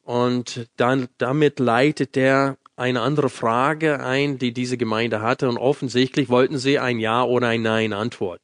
Und 0.03 0.67
dann, 0.77 1.09
damit 1.17 1.59
leitet 1.59 2.15
er 2.17 2.57
eine 2.79 3.01
andere 3.01 3.29
Frage 3.29 3.99
ein, 3.99 4.37
die 4.37 4.53
diese 4.53 4.77
Gemeinde 4.77 5.21
hatte 5.21 5.49
und 5.49 5.57
offensichtlich 5.57 6.29
wollten 6.29 6.57
sie 6.57 6.79
ein 6.79 6.99
Ja 6.99 7.23
oder 7.23 7.47
ein 7.49 7.61
Nein 7.61 7.93
antworten. 7.93 8.43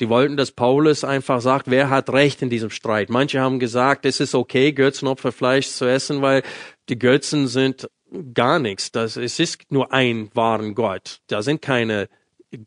Die 0.00 0.08
wollten, 0.08 0.36
dass 0.36 0.52
Paulus 0.52 1.04
einfach 1.04 1.40
sagt, 1.40 1.70
wer 1.70 1.88
hat 1.88 2.10
Recht 2.10 2.42
in 2.42 2.50
diesem 2.50 2.70
Streit. 2.70 3.08
Manche 3.08 3.40
haben 3.40 3.58
gesagt, 3.58 4.04
es 4.04 4.20
ist 4.20 4.34
okay, 4.34 4.72
Götzenopferfleisch 4.72 5.68
zu 5.68 5.86
essen, 5.86 6.20
weil 6.20 6.42
die 6.88 6.98
Götzen 6.98 7.48
sind 7.48 7.88
gar 8.34 8.58
nichts. 8.58 8.92
Das, 8.92 9.16
es 9.16 9.38
ist 9.38 9.70
nur 9.70 9.92
ein 9.92 10.30
wahren 10.34 10.74
Gott. 10.74 11.20
Da 11.28 11.42
sind 11.42 11.62
keine 11.62 12.08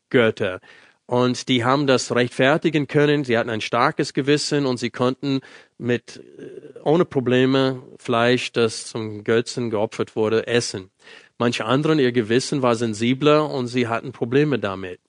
Götter. 0.09 0.59
Und 1.05 1.49
die 1.49 1.63
haben 1.63 1.87
das 1.87 2.13
rechtfertigen 2.13 2.87
können. 2.87 3.23
Sie 3.23 3.37
hatten 3.37 3.49
ein 3.49 3.61
starkes 3.61 4.13
Gewissen 4.13 4.65
und 4.65 4.77
sie 4.77 4.89
konnten 4.89 5.39
mit, 5.79 6.21
äh, 6.37 6.79
ohne 6.83 7.05
Probleme 7.05 7.81
Fleisch, 7.97 8.51
das 8.51 8.85
zum 8.87 9.23
Götzen 9.23 9.71
geopfert 9.71 10.15
wurde, 10.15 10.45
essen. 10.45 10.91
Manche 11.39 11.65
anderen, 11.65 11.99
ihr 11.99 12.11
Gewissen 12.11 12.61
war 12.61 12.75
sensibler 12.75 13.49
und 13.49 13.67
sie 13.67 13.87
hatten 13.87 14.11
Probleme 14.11 14.59
damit. 14.59 14.99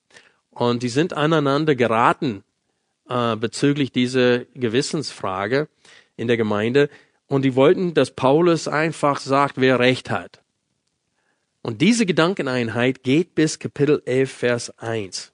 Und 0.50 0.82
die 0.82 0.88
sind 0.88 1.12
aneinander 1.12 1.74
geraten 1.74 2.44
äh, 3.08 3.36
bezüglich 3.36 3.92
dieser 3.92 4.44
Gewissensfrage 4.54 5.68
in 6.16 6.28
der 6.28 6.36
Gemeinde. 6.36 6.88
Und 7.26 7.42
die 7.42 7.56
wollten, 7.56 7.94
dass 7.94 8.12
Paulus 8.12 8.68
einfach 8.68 9.20
sagt, 9.20 9.60
wer 9.60 9.78
Recht 9.78 10.10
hat. 10.10 10.40
Und 11.62 11.82
diese 11.82 12.06
Gedankeneinheit 12.06 13.02
geht 13.02 13.34
bis 13.34 13.58
Kapitel 13.58 14.02
11, 14.06 14.30
Vers 14.30 14.78
1. 14.78 15.32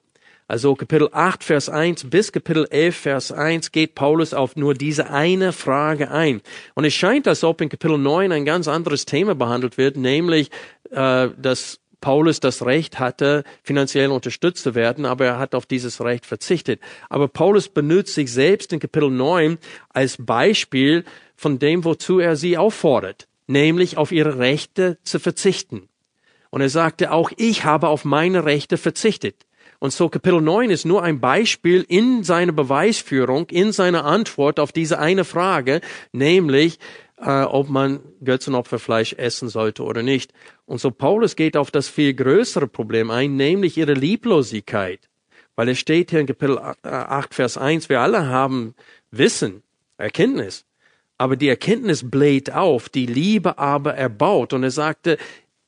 Also 0.49 0.75
Kapitel 0.75 1.09
8, 1.11 1.43
Vers 1.43 1.67
1 1.67 2.09
bis 2.09 2.31
Kapitel 2.31 2.67
11, 2.69 2.95
Vers 2.95 3.31
1 3.33 3.73
geht 3.73 3.95
Paulus 3.95 4.33
auf 4.33 4.55
nur 4.55 4.75
diese 4.75 5.09
eine 5.09 5.51
Frage 5.51 6.09
ein. 6.09 6.41
Und 6.73 6.85
es 6.85 6.93
scheint, 6.93 7.27
als 7.27 7.43
ob 7.43 7.59
in 7.59 7.67
Kapitel 7.67 7.97
9 7.97 8.31
ein 8.31 8.45
ganz 8.45 8.69
anderes 8.69 9.03
Thema 9.05 9.35
behandelt 9.35 9.77
wird, 9.77 9.97
nämlich, 9.97 10.49
äh, 10.89 11.27
dass 11.37 11.81
Paulus 11.99 12.39
das 12.39 12.65
Recht 12.65 12.97
hatte, 12.97 13.43
finanziell 13.61 14.09
unterstützt 14.09 14.63
zu 14.63 14.73
werden, 14.73 15.05
aber 15.05 15.25
er 15.25 15.39
hat 15.39 15.53
auf 15.53 15.65
dieses 15.65 15.99
Recht 15.99 16.25
verzichtet. 16.25 16.79
Aber 17.09 17.27
Paulus 17.27 17.67
benutzt 17.67 18.13
sich 18.13 18.31
selbst 18.31 18.71
in 18.71 18.79
Kapitel 18.79 19.09
9 19.09 19.57
als 19.89 20.15
Beispiel 20.17 21.03
von 21.35 21.59
dem, 21.59 21.83
wozu 21.83 22.19
er 22.19 22.37
sie 22.37 22.57
auffordert, 22.57 23.27
nämlich 23.47 23.97
auf 23.97 24.13
ihre 24.13 24.37
Rechte 24.37 24.97
zu 25.03 25.19
verzichten. 25.19 25.89
Und 26.51 26.61
er 26.61 26.69
sagte, 26.69 27.11
auch 27.11 27.31
ich 27.35 27.65
habe 27.65 27.89
auf 27.89 28.05
meine 28.05 28.45
Rechte 28.45 28.77
verzichtet. 28.77 29.46
Und 29.79 29.93
so 29.93 30.09
Kapitel 30.09 30.41
9 30.41 30.69
ist 30.69 30.85
nur 30.85 31.03
ein 31.03 31.19
Beispiel 31.19 31.85
in 31.87 32.23
seiner 32.23 32.51
Beweisführung, 32.51 33.47
in 33.49 33.71
seiner 33.71 34.05
Antwort 34.05 34.59
auf 34.59 34.71
diese 34.71 34.99
eine 34.99 35.23
Frage, 35.23 35.81
nämlich, 36.11 36.79
äh, 37.17 37.43
ob 37.43 37.69
man 37.69 37.99
Götzenopferfleisch 38.23 39.13
essen 39.13 39.49
sollte 39.49 39.83
oder 39.83 40.03
nicht. 40.03 40.33
Und 40.65 40.79
so 40.81 40.91
Paulus 40.91 41.35
geht 41.35 41.57
auf 41.57 41.71
das 41.71 41.87
viel 41.87 42.13
größere 42.13 42.67
Problem 42.67 43.11
ein, 43.11 43.35
nämlich 43.35 43.77
ihre 43.77 43.93
Lieblosigkeit. 43.93 45.09
Weil 45.55 45.69
es 45.69 45.79
steht 45.79 46.11
hier 46.11 46.19
in 46.19 46.27
Kapitel 46.27 46.59
8, 46.59 47.33
Vers 47.33 47.57
1, 47.57 47.89
wir 47.89 48.01
alle 48.01 48.27
haben 48.27 48.75
Wissen, 49.09 49.63
Erkenntnis. 49.97 50.65
Aber 51.17 51.35
die 51.35 51.49
Erkenntnis 51.49 52.07
bläht 52.07 52.53
auf, 52.53 52.89
die 52.89 53.07
Liebe 53.07 53.57
aber 53.57 53.95
erbaut. 53.95 54.53
Und 54.53 54.63
er 54.63 54.71
sagte, 54.71 55.17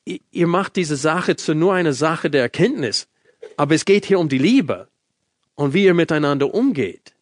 ihr 0.04 0.46
macht 0.46 0.76
diese 0.76 0.94
Sache 0.94 1.34
zu 1.34 1.54
nur 1.54 1.74
einer 1.74 1.92
Sache 1.92 2.30
der 2.30 2.42
Erkenntnis. 2.42 3.08
Aber 3.60 3.74
es 3.74 3.84
geht 3.84 4.06
hier 4.06 4.18
um 4.18 4.30
die 4.30 4.38
Liebe 4.38 4.88
und 5.54 5.74
wie 5.74 5.84
ihr 5.84 5.92
miteinander 5.92 6.54
umgeht. 6.54 7.12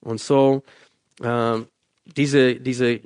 Und 0.00 0.18
so, 0.18 0.62
äh, 1.20 1.58
diese, 2.06 2.54
diese 2.54 3.00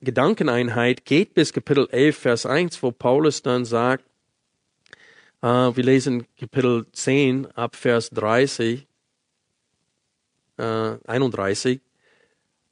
Gedankeneinheit 0.00 1.04
geht 1.04 1.34
bis 1.34 1.52
Kapitel 1.52 1.86
11, 1.88 2.18
Vers 2.18 2.46
1, 2.46 2.82
wo 2.82 2.90
Paulus 2.90 3.42
dann 3.42 3.64
sagt, 3.64 4.04
äh, 5.40 5.46
wir 5.46 5.84
lesen 5.84 6.26
Kapitel 6.36 6.84
10 6.90 7.46
ab 7.52 7.76
Vers 7.76 8.10
30, 8.10 8.84
äh, 10.56 10.62
31, 11.06 11.80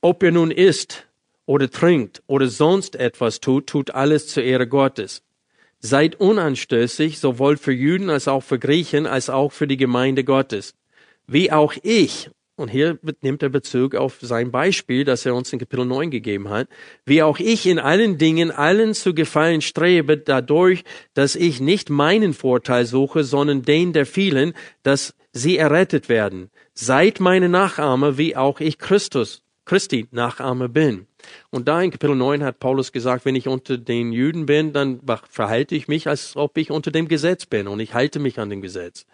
ob 0.01 0.21
ihr 0.25 0.33
nun 0.33 0.51
isst 0.51 1.07
oder 1.45 1.71
trinkt 1.71 2.25
oder 2.27 2.49
sonst 2.49 2.97
etwas 2.97 3.39
tut, 3.39 3.69
tut 3.69 3.93
alles 3.93 4.27
zur 4.27 4.43
Ehre 4.43 4.67
Gottes. 4.67 5.23
Seid 5.81 6.19
unanstößig, 6.21 7.19
sowohl 7.19 7.57
für 7.57 7.73
Juden 7.73 8.11
als 8.11 8.29
auch 8.29 8.43
für 8.43 8.59
Griechen, 8.59 9.07
als 9.07 9.31
auch 9.31 9.53
für 9.53 9.67
die 9.67 9.77
Gemeinde 9.77 10.25
Gottes. 10.25 10.75
Wie 11.27 11.53
auch 11.53 11.75
ich, 11.83 12.31
und 12.57 12.69
hier 12.69 12.99
nimmt 13.21 13.43
er 13.43 13.51
Bezug 13.51 13.95
auf 13.95 14.19
sein 14.23 14.51
Beispiel, 14.51 15.05
das 15.05 15.27
er 15.27 15.35
uns 15.35 15.53
in 15.53 15.59
Kapitel 15.59 15.85
9 15.85 16.11
gegeben 16.11 16.49
hat, 16.49 16.69
wie 17.05 17.23
auch 17.23 17.39
ich 17.39 17.67
in 17.67 17.79
allen 17.79 18.17
Dingen 18.17 18.51
allen 18.51 18.95
zu 18.95 19.13
gefallen 19.15 19.61
strebe, 19.61 20.17
dadurch, 20.17 20.83
dass 21.13 21.37
ich 21.37 21.61
nicht 21.61 21.91
meinen 21.91 22.33
Vorteil 22.33 22.87
suche, 22.87 23.25
sondern 23.25 23.63
den 23.63 23.93
der 23.93 24.07
vielen, 24.07 24.55
dass 24.83 25.15
sie 25.33 25.59
errettet 25.59 26.09
werden. 26.09 26.51
Seid 26.73 27.21
meine 27.21 27.51
Nachahmer, 27.51 28.17
wie 28.17 28.37
auch 28.37 28.61
ich 28.61 28.79
Christus, 28.79 29.43
Christi 29.67 30.07
Nachahmer 30.13 30.69
bin. 30.69 31.07
Und 31.51 31.69
da 31.69 31.83
in 31.83 31.91
Kapitel 31.91 32.17
9 32.17 32.43
hat 32.43 32.61
Paulus 32.61 32.93
gesagt, 32.93 33.25
wenn 33.25 33.35
ich 33.35 33.49
unter 33.49 33.77
den 33.77 34.13
Juden 34.13 34.47
bin, 34.47 34.73
dann 34.73 35.01
verhalte 35.29 35.75
ich 35.75 35.89
mich, 35.89 36.09
als 36.09 36.37
ob 36.37 36.57
ich 36.57 36.71
unter 36.71 36.91
dem 36.91 37.09
Gesetz 37.09 37.47
bin 37.47 37.69
und 37.69 37.81
ich 37.81 37.93
halte 37.93 38.19
mich 38.19 38.39
an 38.39 38.49
dem 38.49 38.63
Gesetz. 38.63 39.07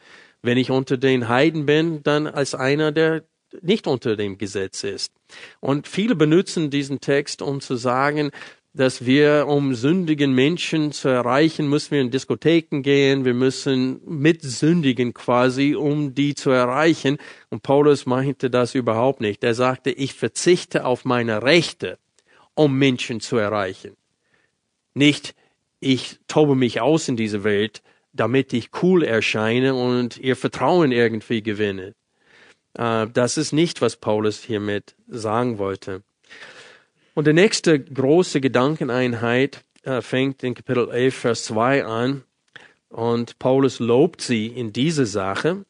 Wenn 0.43 0.59
ich 0.59 0.71
unter 0.71 0.97
den 0.97 1.29
Heiden 1.29 1.67
bin, 1.67 2.03
dann 2.03 2.27
als 2.27 2.55
einer, 2.55 2.93
der 2.93 3.25
nicht 3.61 3.87
unter 3.87 4.17
dem 4.17 4.39
Gesetz 4.39 4.85
ist. 4.85 5.13
Und 5.61 5.89
viele 5.89 6.15
benutzen 6.15 6.71
diesen 6.71 7.01
Text, 7.01 7.43
um 7.43 7.61
zu 7.61 7.77
sagen, 7.77 8.31
dass 8.75 9.05
wir, 9.05 9.47
um 9.49 9.75
sündigen 9.75 10.35
Menschen 10.35 10.93
zu 10.93 11.09
erreichen, 11.09 11.69
müssen 11.69 11.91
wir 11.91 12.01
in 12.01 12.11
Diskotheken 12.11 12.81
gehen, 12.81 13.25
wir 13.27 13.35
müssen 13.35 14.01
mitsündigen 14.07 15.13
quasi, 15.13 15.75
um 15.75 16.15
die 16.15 16.35
zu 16.35 16.51
erreichen. 16.51 17.19
Und 17.51 17.63
Paulus 17.63 18.07
meinte 18.07 18.49
das 18.49 18.75
überhaupt 18.75 19.21
nicht. 19.21 19.45
Er 19.45 19.55
sagte, 19.55 19.91
ich 19.91 20.15
verzichte 20.15 20.87
auf 20.87 21.05
meine 21.05 21.43
Rechte, 21.43 21.99
um 22.55 22.79
Menschen 22.79 23.21
zu 23.21 23.37
erreichen. 23.37 23.97
Nicht, 24.95 25.35
ich 25.81 26.19
tobe 26.27 26.55
mich 26.55 26.81
aus 26.81 27.09
in 27.09 27.17
diese 27.17 27.45
Welt, 27.45 27.83
damit 28.15 28.53
ich 28.55 28.71
cool 28.83 29.03
erscheine 29.03 29.75
und 29.75 30.17
ihr 30.17 30.37
Vertrauen 30.37 30.93
irgendwie 30.93 31.43
gewinne. 31.43 31.95
Äh, 32.75 33.07
das 33.13 33.37
ist 33.37 33.53
nicht, 33.53 33.83
was 33.83 33.97
Paulus 33.97 34.43
hiermit 34.43 34.95
sagen 35.09 35.59
wollte. 35.59 36.03
Und 37.15 37.27
die 37.27 37.35
nächste 37.35 37.79
große 37.79 38.41
Gedankeneinheit 38.41 39.65
äh, 39.83 40.01
fängt 40.01 40.43
in 40.43 40.55
Kapitel 40.55 40.91
11, 40.91 41.15
Vers 41.15 41.45
2 41.45 41.85
an. 41.85 42.25
Und 42.89 43.39
Paulus 43.39 43.81
lobt 43.81 44.23
sie 44.23 44.47
in 44.47 44.73
diese 44.73 45.05
Sache. 45.05 45.65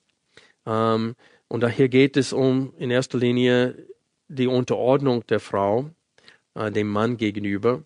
Ähm, 0.66 1.16
und 1.49 1.68
hier 1.68 1.88
geht 1.88 2.16
es 2.16 2.32
um 2.32 2.72
in 2.78 2.90
erster 2.90 3.18
Linie 3.18 3.86
die 4.28 4.47
Unterordnung 4.47 5.26
der 5.26 5.40
Frau 5.40 5.90
äh, 6.55 6.70
dem 6.70 6.88
Mann 6.88 7.16
gegenüber. 7.16 7.82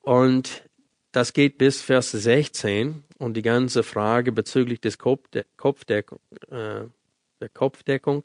Und 0.00 0.64
das 1.12 1.32
geht 1.32 1.58
bis 1.58 1.82
Vers 1.82 2.12
16 2.12 3.04
und 3.18 3.34
die 3.34 3.42
ganze 3.42 3.82
Frage 3.82 4.32
bezüglich 4.32 4.80
des 4.80 4.98
Kopfdeckung, 4.98 6.20
äh, 6.50 6.84
der 7.40 7.48
Kopfdeckung 7.52 8.24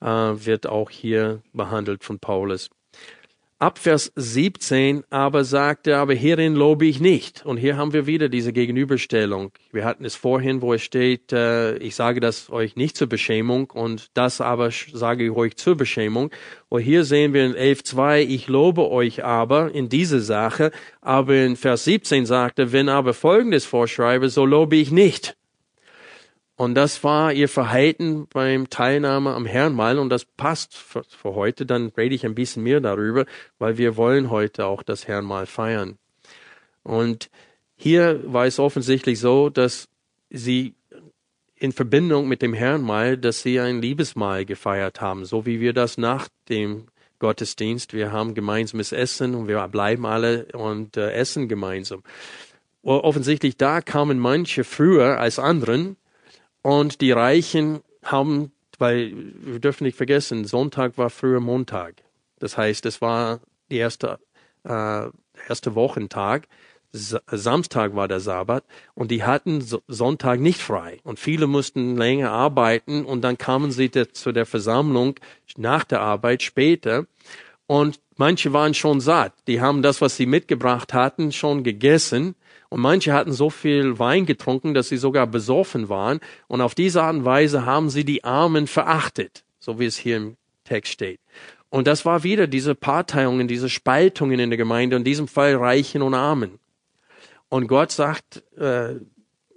äh, 0.00 0.06
wird 0.06 0.66
auch 0.66 0.90
hier 0.90 1.42
behandelt 1.52 2.04
von 2.04 2.18
Paulus. 2.18 2.70
Ab 3.58 3.78
Vers 3.78 4.12
17 4.16 5.04
aber 5.08 5.42
sagt 5.42 5.86
er, 5.86 6.00
aber 6.00 6.12
hierin 6.12 6.54
lobe 6.54 6.84
ich 6.84 7.00
nicht. 7.00 7.46
Und 7.46 7.56
hier 7.56 7.78
haben 7.78 7.94
wir 7.94 8.06
wieder 8.06 8.28
diese 8.28 8.52
Gegenüberstellung. 8.52 9.50
Wir 9.72 9.86
hatten 9.86 10.04
es 10.04 10.14
vorhin, 10.14 10.60
wo 10.60 10.74
es 10.74 10.82
steht, 10.82 11.32
äh, 11.32 11.78
ich 11.78 11.94
sage 11.94 12.20
das 12.20 12.50
euch 12.50 12.76
nicht 12.76 12.98
zur 12.98 13.06
Beschämung 13.06 13.70
und 13.70 14.08
das 14.12 14.42
aber 14.42 14.70
sage 14.70 15.24
ich 15.24 15.30
euch 15.30 15.56
zur 15.56 15.74
Beschämung. 15.74 16.30
Und 16.68 16.82
hier 16.82 17.04
sehen 17.04 17.32
wir 17.32 17.46
in 17.46 17.54
11.2, 17.54 18.26
ich 18.26 18.46
lobe 18.48 18.90
euch 18.90 19.24
aber 19.24 19.74
in 19.74 19.88
diese 19.88 20.20
Sache. 20.20 20.70
Aber 21.00 21.34
in 21.34 21.56
Vers 21.56 21.84
17 21.84 22.26
sagt 22.26 22.58
er, 22.58 22.72
wenn 22.72 22.90
aber 22.90 23.14
Folgendes 23.14 23.64
vorschreibe, 23.64 24.28
so 24.28 24.44
lobe 24.44 24.76
ich 24.76 24.90
nicht. 24.90 25.34
Und 26.56 26.74
das 26.74 27.04
war 27.04 27.34
ihr 27.34 27.50
Verhalten 27.50 28.26
beim 28.32 28.70
Teilnahme 28.70 29.34
am 29.34 29.44
Herrenmahl 29.44 29.98
und 29.98 30.08
das 30.08 30.24
passt 30.24 30.74
für, 30.74 31.04
für, 31.04 31.34
heute. 31.34 31.66
Dann 31.66 31.92
rede 31.96 32.14
ich 32.14 32.24
ein 32.24 32.34
bisschen 32.34 32.62
mehr 32.62 32.80
darüber, 32.80 33.26
weil 33.58 33.76
wir 33.76 33.96
wollen 33.96 34.30
heute 34.30 34.64
auch 34.64 34.82
das 34.82 35.06
Herrenmahl 35.06 35.44
feiern. 35.44 35.98
Und 36.82 37.28
hier 37.76 38.20
war 38.24 38.46
es 38.46 38.58
offensichtlich 38.58 39.20
so, 39.20 39.50
dass 39.50 39.88
sie 40.30 40.74
in 41.56 41.72
Verbindung 41.72 42.26
mit 42.26 42.40
dem 42.40 42.54
Herrenmahl, 42.54 43.18
dass 43.18 43.42
sie 43.42 43.60
ein 43.60 43.82
Liebesmahl 43.82 44.46
gefeiert 44.46 45.02
haben, 45.02 45.26
so 45.26 45.44
wie 45.44 45.60
wir 45.60 45.74
das 45.74 45.98
nach 45.98 46.28
dem 46.48 46.86
Gottesdienst. 47.18 47.92
Wir 47.92 48.12
haben 48.12 48.34
gemeinsames 48.34 48.92
Essen 48.92 49.34
und 49.34 49.48
wir 49.48 49.66
bleiben 49.68 50.06
alle 50.06 50.46
und 50.52 50.96
äh, 50.96 51.12
essen 51.12 51.48
gemeinsam. 51.48 52.02
Offensichtlich 52.82 53.56
da 53.56 53.80
kamen 53.80 54.18
manche 54.18 54.64
früher 54.64 55.18
als 55.18 55.38
anderen 55.38 55.96
und 56.66 57.00
die 57.00 57.12
Reichen 57.12 57.78
haben, 58.02 58.50
weil 58.80 59.12
wir 59.14 59.60
dürfen 59.60 59.84
nicht 59.84 59.96
vergessen, 59.96 60.44
Sonntag 60.44 60.98
war 60.98 61.10
früher 61.10 61.38
Montag. 61.38 62.02
Das 62.40 62.58
heißt, 62.58 62.86
es 62.86 63.00
war 63.00 63.38
die 63.70 63.76
erste, 63.76 64.18
äh, 64.64 65.04
erste 65.48 65.76
Wochentag. 65.76 66.48
Samstag 66.90 67.94
war 67.94 68.08
der 68.08 68.18
Sabbat 68.18 68.64
und 68.94 69.12
die 69.12 69.22
hatten 69.22 69.64
Sonntag 69.86 70.40
nicht 70.40 70.60
frei 70.60 70.98
und 71.04 71.20
viele 71.20 71.46
mussten 71.46 71.96
länger 71.96 72.32
arbeiten 72.32 73.04
und 73.04 73.22
dann 73.22 73.38
kamen 73.38 73.70
sie 73.70 73.88
zu 73.92 74.32
der 74.32 74.46
Versammlung 74.46 75.20
nach 75.56 75.84
der 75.84 76.00
Arbeit 76.00 76.42
später 76.42 77.06
und 77.68 78.00
manche 78.16 78.52
waren 78.52 78.74
schon 78.74 79.00
satt. 79.00 79.34
Die 79.46 79.60
haben 79.60 79.82
das, 79.82 80.00
was 80.00 80.16
sie 80.16 80.26
mitgebracht 80.26 80.94
hatten, 80.94 81.30
schon 81.30 81.62
gegessen 81.62 82.34
und 82.76 82.82
manche 82.82 83.14
hatten 83.14 83.32
so 83.32 83.48
viel 83.48 83.98
Wein 83.98 84.26
getrunken, 84.26 84.74
dass 84.74 84.90
sie 84.90 84.98
sogar 84.98 85.26
besoffen 85.26 85.88
waren. 85.88 86.20
Und 86.46 86.60
auf 86.60 86.74
diese 86.74 87.02
Art 87.02 87.16
und 87.16 87.24
Weise 87.24 87.64
haben 87.64 87.88
sie 87.88 88.04
die 88.04 88.22
Armen 88.22 88.66
verachtet, 88.66 89.44
so 89.58 89.78
wie 89.78 89.86
es 89.86 89.96
hier 89.96 90.18
im 90.18 90.36
Text 90.64 90.92
steht. 90.92 91.18
Und 91.70 91.86
das 91.86 92.04
war 92.04 92.22
wieder 92.22 92.46
diese 92.46 92.74
Parteiungen, 92.74 93.48
diese 93.48 93.70
Spaltungen 93.70 94.38
in 94.38 94.50
der 94.50 94.58
Gemeinde, 94.58 94.96
in 94.96 95.04
diesem 95.04 95.26
Fall 95.26 95.56
Reichen 95.56 96.02
und 96.02 96.12
Armen. 96.12 96.58
Und 97.48 97.66
Gott 97.66 97.92
sagt, 97.92 98.42
äh, 98.58 98.96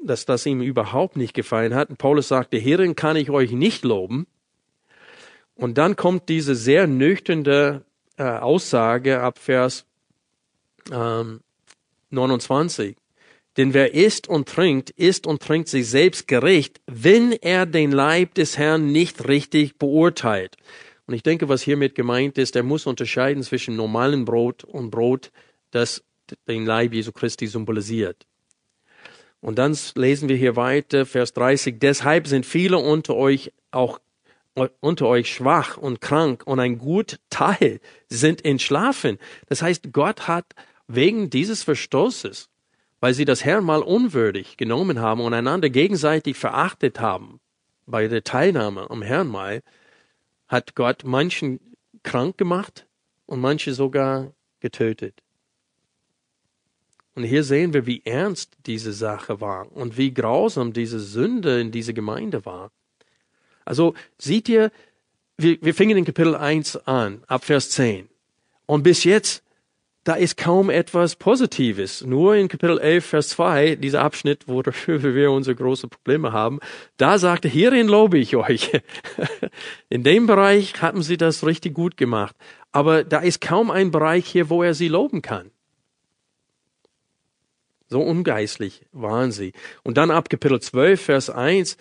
dass 0.02 0.24
das 0.24 0.46
ihm 0.46 0.62
überhaupt 0.62 1.18
nicht 1.18 1.34
gefallen 1.34 1.76
hat. 1.76 1.90
Und 1.90 1.98
Paulus 1.98 2.30
sagte, 2.30 2.56
hierin 2.56 2.96
kann 2.96 3.18
ich 3.18 3.30
euch 3.32 3.52
nicht 3.52 3.84
loben. 3.84 4.28
Und 5.56 5.78
dann 5.78 5.98
kommt 5.98 6.30
diese 6.30 6.56
sehr 6.56 6.88
nüchterne 6.88 7.84
äh, 8.16 8.24
Aussage 8.24 9.20
ab 9.20 9.40
Vers 9.40 9.86
ähm, 10.90 11.42
29. 12.12 12.96
Denn 13.60 13.74
wer 13.74 13.93
isst 13.93 14.30
und 14.30 14.47
trinkt, 14.47 14.91
isst 14.91 15.28
und 15.28 15.41
trinkt 15.41 15.68
sich 15.68 15.89
selbst 15.89 16.30
gerecht, 16.30 16.80
wenn 16.88 17.34
er 17.34 17.66
den 17.66 17.91
Leib 17.91 18.36
des 18.36 18.57
Herrn 18.57 18.93
nicht 18.93 19.28
richtig 19.28 19.78
beurteilt. 19.78 20.55
Und 21.07 21.14
ich 21.14 21.24
denke, 21.24 21.49
was 21.49 21.62
hiermit 21.62 21.93
gemeint 21.93 22.38
ist, 22.38 22.55
er 22.55 22.64
muss 22.64 22.86
unterscheiden 22.86 23.43
zwischen 23.43 23.76
normalem 23.76 24.24
Brot 24.24 24.64
und 24.64 24.91
Brot, 24.91 25.34
das 25.72 26.05
den 26.47 26.66
Leib 26.66 26.93
Jesu 26.93 27.12
Christi 27.12 27.47
symbolisiert. 27.47 28.26
Und 29.41 29.60
dann 29.60 29.78
lesen 29.95 30.30
wir 30.30 30.38
hier 30.38 30.55
weiter, 30.55 31.05
Vers 31.05 31.34
30, 31.34 31.80
deshalb 31.80 32.28
sind 32.28 32.45
viele 32.45 32.78
unter 32.78 33.18
euch 33.18 33.51
auch 33.72 33.99
unter 34.80 35.07
euch 35.07 35.34
schwach 35.34 35.76
und 35.76 35.99
krank 35.99 36.43
und 36.45 36.62
ein 36.62 36.78
gut 36.78 37.20
Teil 37.30 37.82
sind 38.07 38.45
entschlafen. 38.45 39.18
Das 39.47 39.62
heißt, 39.62 39.91
Gott 39.91 40.30
hat 40.30 40.45
wegen 40.88 41.30
dieses 41.30 41.64
Verstoßes, 41.64 42.49
weil 43.00 43.14
sie 43.14 43.26
das 43.26 43.45
Herrn 43.45 43.64
mal 43.64 43.82
unwürdig 43.82 44.58
genommen 44.58 45.00
haben 45.00 45.22
und 45.22 45.34
einander 45.34 45.70
gegenseitig 45.70 46.38
verachtet 46.38 47.00
haben 47.00 47.39
bei 47.86 48.08
der 48.08 48.24
Teilnahme 48.24 48.89
am 48.89 49.02
Herrnmal, 49.02 49.64
hat 50.47 50.76
Gott 50.76 51.04
manchen 51.04 51.60
krank 52.04 52.38
gemacht 52.38 52.86
und 53.26 53.39
manche 53.39 53.74
sogar 53.74 54.34
getötet. 54.60 55.22
Und 57.16 57.24
hier 57.24 57.43
sehen 57.43 57.74
wir, 57.74 57.86
wie 57.86 58.02
ernst 58.06 58.56
diese 58.66 58.93
Sache 58.93 59.41
war 59.41 59.72
und 59.72 59.97
wie 59.97 60.14
grausam 60.14 60.74
diese 60.74 61.00
Sünde 61.00 61.60
in 61.60 61.72
dieser 61.72 61.93
Gemeinde 61.93 62.45
war. 62.45 62.72
Also 63.66 63.93
seht 64.18 64.47
ihr, 64.50 64.72
wir, 65.38 65.62
wir 65.62 65.74
fingen 65.74 65.97
in 65.97 66.06
Kapitel 66.06 66.36
1 66.36 66.88
an, 66.88 67.24
ab 67.28 67.43
Vers 67.43 67.72
10. 67.72 68.10
Und 68.66 68.84
bis 68.84 69.04
jetzt, 69.04 69.43
da 70.10 70.16
ist 70.16 70.38
kaum 70.38 70.72
etwas 70.72 71.16
Positives. 71.16 72.01
Nur 72.01 72.36
in 72.36 72.47
Kapitel 72.47 72.80
11, 72.80 73.05
Vers 73.05 73.30
2, 73.30 73.76
dieser 73.76 74.01
Abschnitt, 74.01 74.47
worüber 74.47 75.14
wir 75.14 75.30
unsere 75.30 75.55
großen 75.55 75.88
Probleme 75.88 76.32
haben, 76.32 76.60
da 76.97 77.20
sagte, 77.20 77.47
hierin 77.47 77.88
lobe 77.88 78.18
ich 78.18 78.36
euch. 78.36 78.72
In 79.89 80.01
dem 80.01 80.26
Bereich 80.26 80.82
haben 80.82 81.03
sie 81.03 81.16
das 81.16 81.45
richtig 81.45 81.76
gut 81.76 81.95
gemacht. 81.95 82.36
Aber 82.72 83.03
da 83.03 83.20
ist 83.20 83.39
kaum 83.39 83.70
ein 83.70 83.91
Bereich 83.91 84.26
hier, 84.26 84.49
wo 84.49 84.64
er 84.64 84.74
sie 84.74 84.88
loben 84.88 85.22
kann. 85.22 85.51
So 87.88 88.01
ungeistlich 88.01 88.82
waren 88.91 89.32
sie. 89.32 89.53
Und 89.84 89.97
dann 89.97 90.10
ab 90.10 90.28
Kapitel 90.32 90.60
12, 90.60 90.99
Vers 90.99 91.30
1, 91.30 91.78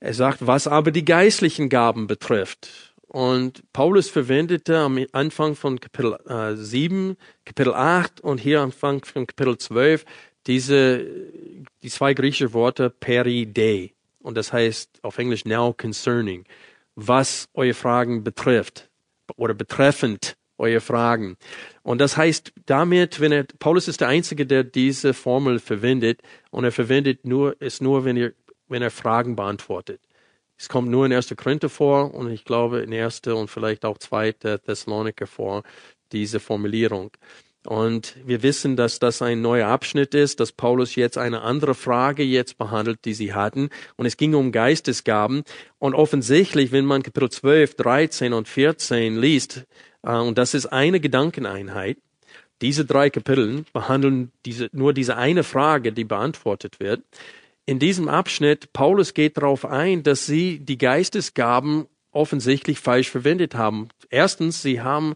er 0.00 0.14
sagt, 0.14 0.46
was 0.46 0.66
aber 0.66 0.92
die 0.92 1.04
geistlichen 1.04 1.68
Gaben 1.68 2.06
betrifft. 2.06 2.85
Und 3.06 3.62
Paulus 3.72 4.08
verwendete 4.08 4.78
am 4.78 5.04
Anfang 5.12 5.54
von 5.54 5.78
Kapitel 5.78 6.18
äh, 6.26 6.56
7, 6.56 7.16
Kapitel 7.44 7.72
8 7.72 8.20
und 8.20 8.38
hier 8.38 8.60
am 8.60 8.66
Anfang 8.66 9.04
von 9.04 9.26
Kapitel 9.26 9.56
12 9.56 10.04
diese, 10.46 11.04
die 11.82 11.88
zwei 11.88 12.14
griechischen 12.14 12.52
Worte 12.52 12.90
peride. 12.90 13.90
Und 14.20 14.36
das 14.36 14.52
heißt 14.52 15.00
auf 15.02 15.18
Englisch 15.18 15.44
now 15.44 15.72
concerning. 15.72 16.44
Was 16.94 17.48
eure 17.54 17.74
Fragen 17.74 18.24
betrifft 18.24 18.88
oder 19.36 19.54
betreffend 19.54 20.36
eure 20.58 20.80
Fragen. 20.80 21.36
Und 21.82 22.00
das 22.00 22.16
heißt 22.16 22.52
damit, 22.64 23.20
wenn 23.20 23.30
er, 23.30 23.44
Paulus 23.58 23.88
ist 23.88 24.00
der 24.00 24.08
Einzige, 24.08 24.46
der 24.46 24.64
diese 24.64 25.14
Formel 25.14 25.58
verwendet 25.58 26.22
und 26.50 26.64
er 26.64 26.72
verwendet 26.72 27.26
nur, 27.26 27.56
es 27.60 27.80
nur, 27.80 28.04
wenn 28.04 28.16
ihr 28.16 28.34
wenn 28.68 28.82
er 28.82 28.90
Fragen 28.90 29.36
beantwortet. 29.36 30.00
Es 30.58 30.68
kommt 30.68 30.88
nur 30.88 31.06
in 31.06 31.12
1. 31.12 31.34
Korinther 31.36 31.68
vor 31.68 32.14
und 32.14 32.30
ich 32.30 32.44
glaube 32.44 32.80
in 32.80 32.92
1. 32.92 33.20
und 33.26 33.48
vielleicht 33.48 33.84
auch 33.84 33.98
2. 33.98 34.32
Thessaloniker 34.32 35.26
vor, 35.26 35.62
diese 36.12 36.40
Formulierung. 36.40 37.10
Und 37.66 38.16
wir 38.24 38.42
wissen, 38.42 38.76
dass 38.76 39.00
das 39.00 39.22
ein 39.22 39.42
neuer 39.42 39.68
Abschnitt 39.68 40.14
ist, 40.14 40.38
dass 40.38 40.52
Paulus 40.52 40.94
jetzt 40.94 41.18
eine 41.18 41.42
andere 41.42 41.74
Frage 41.74 42.22
jetzt 42.22 42.58
behandelt, 42.58 43.04
die 43.04 43.12
sie 43.12 43.34
hatten. 43.34 43.70
Und 43.96 44.06
es 44.06 44.16
ging 44.16 44.34
um 44.34 44.52
Geistesgaben. 44.52 45.42
Und 45.78 45.94
offensichtlich, 45.94 46.70
wenn 46.70 46.84
man 46.84 47.02
Kapitel 47.02 47.28
12, 47.28 47.74
13 47.74 48.32
und 48.32 48.46
14 48.46 49.16
liest, 49.16 49.64
äh, 50.02 50.12
und 50.12 50.38
das 50.38 50.54
ist 50.54 50.66
eine 50.66 51.00
Gedankeneinheit, 51.00 51.98
diese 52.62 52.84
drei 52.84 53.10
Kapitel 53.10 53.64
behandeln 53.72 54.30
diese, 54.46 54.70
nur 54.72 54.94
diese 54.94 55.16
eine 55.16 55.42
Frage, 55.42 55.92
die 55.92 56.04
beantwortet 56.04 56.80
wird 56.80 57.02
in 57.66 57.80
diesem 57.80 58.08
Abschnitt, 58.08 58.72
Paulus 58.72 59.12
geht 59.12 59.36
darauf 59.36 59.64
ein, 59.64 60.04
dass 60.04 60.24
sie 60.24 60.60
die 60.60 60.78
Geistesgaben 60.78 61.86
offensichtlich 62.12 62.78
falsch 62.78 63.10
verwendet 63.10 63.56
haben. 63.56 63.88
Erstens, 64.08 64.62
sie 64.62 64.80
haben 64.80 65.14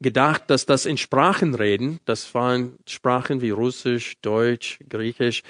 gedacht, 0.00 0.44
dass 0.48 0.66
das 0.66 0.86
in 0.86 0.96
Sprachen 0.96 1.54
reden, 1.54 2.00
das 2.06 2.34
waren 2.34 2.78
Sprachen 2.88 3.40
wie 3.40 3.50
Russisch, 3.50 4.16
Deutsch, 4.22 4.80
Griechisch, 4.88 5.42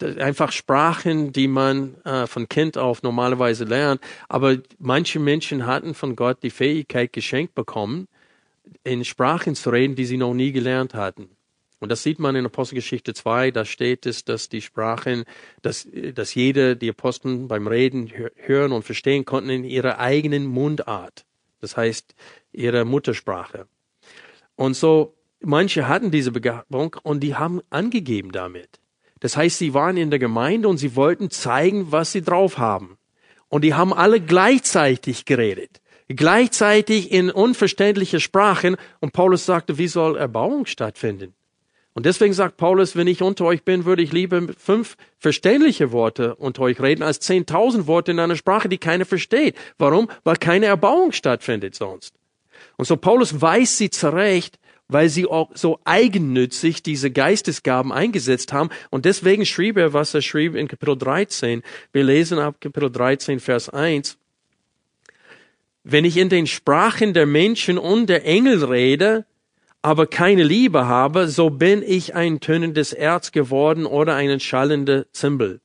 einfach 0.00 0.52
Sprachen, 0.52 1.32
die 1.32 1.48
man 1.48 1.94
äh, 2.04 2.26
von 2.26 2.48
Kind 2.48 2.76
auf 2.76 3.02
normalerweise 3.02 3.64
lernt. 3.64 4.00
Aber 4.28 4.58
manche 4.78 5.18
Menschen 5.18 5.66
hatten 5.66 5.94
von 5.94 6.14
Gott 6.14 6.42
die 6.42 6.50
Fähigkeit 6.50 7.12
geschenkt 7.12 7.54
bekommen, 7.54 8.06
in 8.84 9.04
Sprachen 9.04 9.54
zu 9.54 9.70
reden, 9.70 9.94
die 9.94 10.04
sie 10.04 10.18
noch 10.18 10.34
nie 10.34 10.52
gelernt 10.52 10.94
hatten. 10.94 11.35
Und 11.78 11.90
das 11.90 12.02
sieht 12.02 12.18
man 12.18 12.36
in 12.36 12.46
Apostelgeschichte 12.46 13.12
2, 13.12 13.50
da 13.50 13.64
steht 13.64 14.06
es, 14.06 14.24
dass 14.24 14.48
die 14.48 14.62
Sprachen, 14.62 15.24
dass, 15.60 15.86
dass 16.14 16.34
jede, 16.34 16.76
die 16.76 16.88
Aposteln 16.88 17.48
beim 17.48 17.66
Reden 17.66 18.10
hören 18.36 18.72
und 18.72 18.82
verstehen 18.82 19.24
konnten 19.26 19.50
in 19.50 19.64
ihrer 19.64 19.98
eigenen 19.98 20.46
Mundart. 20.46 21.26
Das 21.60 21.76
heißt, 21.76 22.14
ihrer 22.52 22.84
Muttersprache. 22.84 23.66
Und 24.56 24.74
so, 24.74 25.14
manche 25.40 25.86
hatten 25.86 26.10
diese 26.10 26.32
Begabung 26.32 26.96
und 27.02 27.20
die 27.20 27.34
haben 27.34 27.60
angegeben 27.68 28.32
damit. 28.32 28.80
Das 29.20 29.36
heißt, 29.36 29.58
sie 29.58 29.74
waren 29.74 29.96
in 29.96 30.10
der 30.10 30.18
Gemeinde 30.18 30.68
und 30.68 30.78
sie 30.78 30.96
wollten 30.96 31.30
zeigen, 31.30 31.92
was 31.92 32.12
sie 32.12 32.22
drauf 32.22 32.58
haben. 32.58 32.96
Und 33.48 33.62
die 33.62 33.74
haben 33.74 33.92
alle 33.92 34.20
gleichzeitig 34.20 35.24
geredet. 35.24 35.80
Gleichzeitig 36.08 37.10
in 37.10 37.30
unverständliche 37.30 38.20
Sprachen. 38.20 38.76
Und 39.00 39.12
Paulus 39.12 39.44
sagte, 39.46 39.78
wie 39.78 39.88
soll 39.88 40.16
Erbauung 40.16 40.66
stattfinden? 40.66 41.34
Und 41.96 42.04
deswegen 42.04 42.34
sagt 42.34 42.58
Paulus, 42.58 42.94
wenn 42.94 43.06
ich 43.06 43.22
unter 43.22 43.46
euch 43.46 43.62
bin, 43.62 43.86
würde 43.86 44.02
ich 44.02 44.12
lieber 44.12 44.42
fünf 44.58 44.98
verständliche 45.18 45.92
Worte 45.92 46.34
unter 46.34 46.60
euch 46.60 46.78
reden, 46.78 47.02
als 47.02 47.20
zehntausend 47.20 47.86
Worte 47.86 48.10
in 48.10 48.18
einer 48.18 48.36
Sprache, 48.36 48.68
die 48.68 48.76
keiner 48.76 49.06
versteht. 49.06 49.56
Warum? 49.78 50.10
Weil 50.22 50.36
keine 50.36 50.66
Erbauung 50.66 51.12
stattfindet 51.12 51.74
sonst. 51.74 52.12
Und 52.76 52.84
so 52.84 52.98
Paulus 52.98 53.40
weiß 53.40 53.78
sie 53.78 53.88
zurecht, 53.88 54.58
weil 54.88 55.08
sie 55.08 55.24
auch 55.24 55.48
so 55.54 55.80
eigennützig 55.86 56.82
diese 56.82 57.10
Geistesgaben 57.10 57.92
eingesetzt 57.92 58.52
haben. 58.52 58.68
Und 58.90 59.06
deswegen 59.06 59.46
schrieb 59.46 59.78
er, 59.78 59.94
was 59.94 60.12
er 60.12 60.20
schrieb 60.20 60.54
in 60.54 60.68
Kapitel 60.68 60.98
13. 60.98 61.62
Wir 61.94 62.04
lesen 62.04 62.38
ab 62.38 62.60
Kapitel 62.60 62.90
13, 62.90 63.40
Vers 63.40 63.70
1. 63.70 64.18
Wenn 65.82 66.04
ich 66.04 66.18
in 66.18 66.28
den 66.28 66.46
Sprachen 66.46 67.14
der 67.14 67.24
Menschen 67.24 67.78
und 67.78 68.10
der 68.10 68.26
Engel 68.26 68.62
rede, 68.64 69.24
aber 69.86 70.08
keine 70.08 70.42
Liebe 70.42 70.88
habe, 70.88 71.28
so 71.28 71.48
bin 71.48 71.80
ich 71.80 72.16
ein 72.16 72.40
tönendes 72.40 72.92
Erz 72.92 73.30
geworden 73.30 73.86
oder 73.86 74.16
eine 74.16 74.40
schallende 74.40 75.06
Zimbel. 75.12 75.60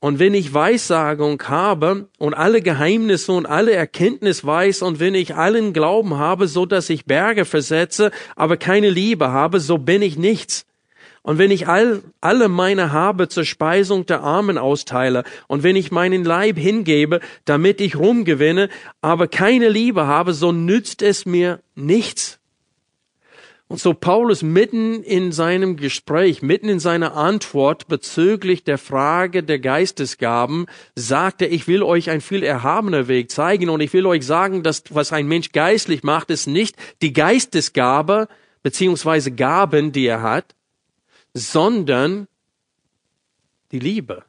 Und 0.00 0.18
wenn 0.18 0.32
ich 0.32 0.54
Weissagung 0.54 1.42
habe 1.42 2.08
und 2.16 2.32
alle 2.32 2.62
Geheimnisse 2.62 3.32
und 3.32 3.44
alle 3.44 3.72
Erkenntnis 3.72 4.46
weiß 4.46 4.80
und 4.80 5.00
wenn 5.00 5.14
ich 5.14 5.34
allen 5.34 5.74
Glauben 5.74 6.16
habe, 6.16 6.48
so 6.48 6.64
dass 6.64 6.88
ich 6.88 7.04
Berge 7.04 7.44
versetze, 7.44 8.10
aber 8.36 8.56
keine 8.56 8.88
Liebe 8.88 9.30
habe, 9.30 9.60
so 9.60 9.76
bin 9.76 10.00
ich 10.00 10.16
nichts. 10.16 10.64
Und 11.20 11.36
wenn 11.36 11.50
ich 11.50 11.68
all, 11.68 12.00
alle 12.22 12.48
meine 12.48 12.90
Habe 12.90 13.28
zur 13.28 13.44
Speisung 13.44 14.06
der 14.06 14.22
Armen 14.22 14.56
austeile 14.56 15.24
und 15.46 15.62
wenn 15.62 15.76
ich 15.76 15.92
meinen 15.92 16.24
Leib 16.24 16.56
hingebe, 16.56 17.20
damit 17.44 17.82
ich 17.82 17.96
Ruhm 17.96 18.24
gewinne, 18.24 18.70
aber 19.02 19.28
keine 19.28 19.68
Liebe 19.68 20.06
habe, 20.06 20.32
so 20.32 20.52
nützt 20.52 21.02
es 21.02 21.26
mir 21.26 21.60
nichts. 21.74 22.40
Und 23.68 23.80
so 23.80 23.94
Paulus 23.94 24.42
mitten 24.42 25.02
in 25.02 25.32
seinem 25.32 25.76
Gespräch, 25.76 26.40
mitten 26.40 26.68
in 26.68 26.78
seiner 26.78 27.16
Antwort 27.16 27.88
bezüglich 27.88 28.62
der 28.62 28.78
Frage 28.78 29.42
der 29.42 29.58
Geistesgaben, 29.58 30.66
sagte, 30.94 31.46
ich 31.46 31.66
will 31.66 31.82
euch 31.82 32.08
ein 32.10 32.20
viel 32.20 32.44
erhabener 32.44 33.08
Weg 33.08 33.30
zeigen 33.30 33.68
und 33.68 33.80
ich 33.80 33.92
will 33.92 34.06
euch 34.06 34.24
sagen, 34.24 34.62
dass 34.62 34.84
was 34.90 35.12
ein 35.12 35.26
Mensch 35.26 35.50
geistlich 35.50 36.04
macht, 36.04 36.30
ist 36.30 36.46
nicht 36.46 36.76
die 37.02 37.12
Geistesgabe 37.12 38.28
beziehungsweise 38.62 39.32
Gaben, 39.32 39.90
die 39.90 40.06
er 40.06 40.22
hat, 40.22 40.54
sondern 41.34 42.28
die 43.72 43.80
Liebe, 43.80 44.24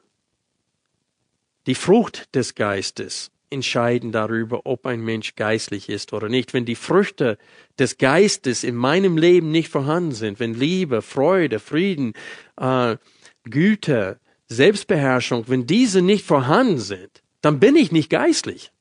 die 1.68 1.76
Frucht 1.76 2.34
des 2.34 2.56
Geistes 2.56 3.30
entscheiden 3.50 4.12
darüber, 4.12 4.66
ob 4.66 4.86
ein 4.86 5.02
Mensch 5.02 5.36
geistlich 5.36 5.90
ist 5.90 6.14
oder 6.14 6.30
nicht. 6.30 6.54
Wenn 6.54 6.66
die 6.66 6.76
Früchte 6.76 7.38
des 7.80 7.98
Geistes 7.98 8.64
in 8.64 8.76
meinem 8.76 9.18
Leben 9.18 9.52
nicht 9.52 9.70
vorhanden 9.70 10.12
sind, 10.12 10.40
wenn 10.40 10.54
Liebe, 10.54 11.02
Freude, 11.02 11.60
Frieden, 11.60 12.14
äh, 12.60 12.98
Güte, 13.44 14.20
Selbstbeherrschung, 14.48 15.46
wenn 15.48 15.66
diese 15.66 16.02
nicht 16.02 16.26
vorhanden 16.26 16.80
sind, 16.80 17.24
dann 17.42 17.60
bin 17.60 17.76
ich 17.76 17.92
nicht 17.92 18.10
geistlich. 18.10 18.72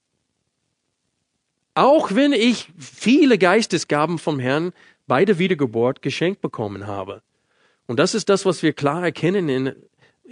Auch 1.74 2.14
wenn 2.14 2.32
ich 2.32 2.68
viele 2.78 3.38
Geistesgaben 3.38 4.18
vom 4.18 4.38
Herrn 4.38 4.72
bei 5.06 5.24
der 5.24 5.38
Wiedergeburt 5.38 6.02
geschenkt 6.02 6.40
bekommen 6.40 6.86
habe. 6.86 7.22
Und 7.86 7.98
das 7.98 8.14
ist 8.14 8.28
das, 8.28 8.44
was 8.44 8.62
wir 8.62 8.72
klar 8.72 9.04
erkennen 9.04 9.48
in, 9.48 9.72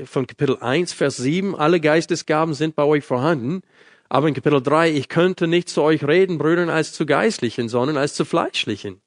von 0.04 0.26
Kapitel 0.26 0.56
1, 0.58 0.92
Vers 0.92 1.16
7. 1.18 1.54
Alle 1.54 1.80
Geistesgaben 1.80 2.54
sind 2.54 2.74
bei 2.74 2.82
euch 2.84 3.04
vorhanden. 3.04 3.62
Aber 4.14 4.28
in 4.28 4.34
Kapitel 4.34 4.62
3, 4.62 4.92
ich 4.92 5.08
könnte 5.08 5.48
nicht 5.48 5.68
zu 5.68 5.82
euch 5.82 6.06
reden, 6.06 6.38
Brüdern, 6.38 6.70
als 6.70 6.92
zu 6.92 7.04
geistlichen, 7.04 7.68
sondern 7.68 7.96
als 7.96 8.14
zu 8.14 8.24
fleischlichen. 8.24 9.00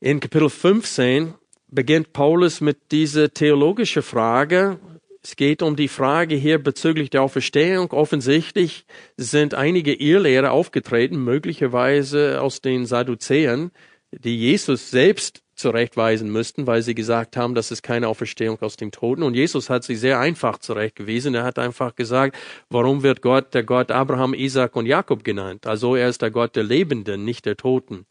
In 0.00 0.20
Kapitel 0.20 0.50
15 0.50 1.32
beginnt 1.68 2.12
Paulus 2.12 2.60
mit 2.60 2.92
dieser 2.92 3.32
theologischen 3.32 4.02
Frage. 4.02 4.78
Es 5.22 5.36
geht 5.36 5.62
um 5.62 5.76
die 5.76 5.88
Frage 5.88 6.34
hier 6.34 6.62
bezüglich 6.62 7.08
der 7.08 7.22
Auferstehung. 7.22 7.90
Offensichtlich 7.92 8.84
sind 9.16 9.54
einige 9.54 9.94
Irrlehrer 9.94 10.52
aufgetreten, 10.52 11.24
möglicherweise 11.24 12.42
aus 12.42 12.60
den 12.60 12.84
Sadduzäern, 12.84 13.70
die 14.12 14.36
Jesus 14.36 14.90
selbst 14.90 15.42
zurechtweisen 15.56 16.30
müssten, 16.30 16.66
weil 16.66 16.82
sie 16.82 16.94
gesagt 16.94 17.36
haben, 17.36 17.54
das 17.54 17.70
ist 17.70 17.82
keine 17.82 18.08
Auferstehung 18.08 18.60
aus 18.60 18.76
dem 18.76 18.90
Toten. 18.90 19.22
Und 19.22 19.34
Jesus 19.34 19.70
hat 19.70 19.84
sie 19.84 19.96
sehr 19.96 20.20
einfach 20.20 20.58
zurechtgewiesen. 20.58 21.34
Er 21.34 21.44
hat 21.44 21.58
einfach 21.58 21.94
gesagt, 21.94 22.36
warum 22.68 23.02
wird 23.02 23.22
Gott 23.22 23.54
der 23.54 23.64
Gott 23.64 23.90
Abraham, 23.90 24.34
Isaac 24.34 24.76
und 24.76 24.86
Jakob 24.86 25.24
genannt? 25.24 25.66
Also 25.66 25.96
er 25.96 26.08
ist 26.08 26.22
der 26.22 26.30
Gott 26.30 26.56
der 26.56 26.62
Lebenden, 26.62 27.24
nicht 27.24 27.46
der 27.46 27.56
Toten. 27.56 28.06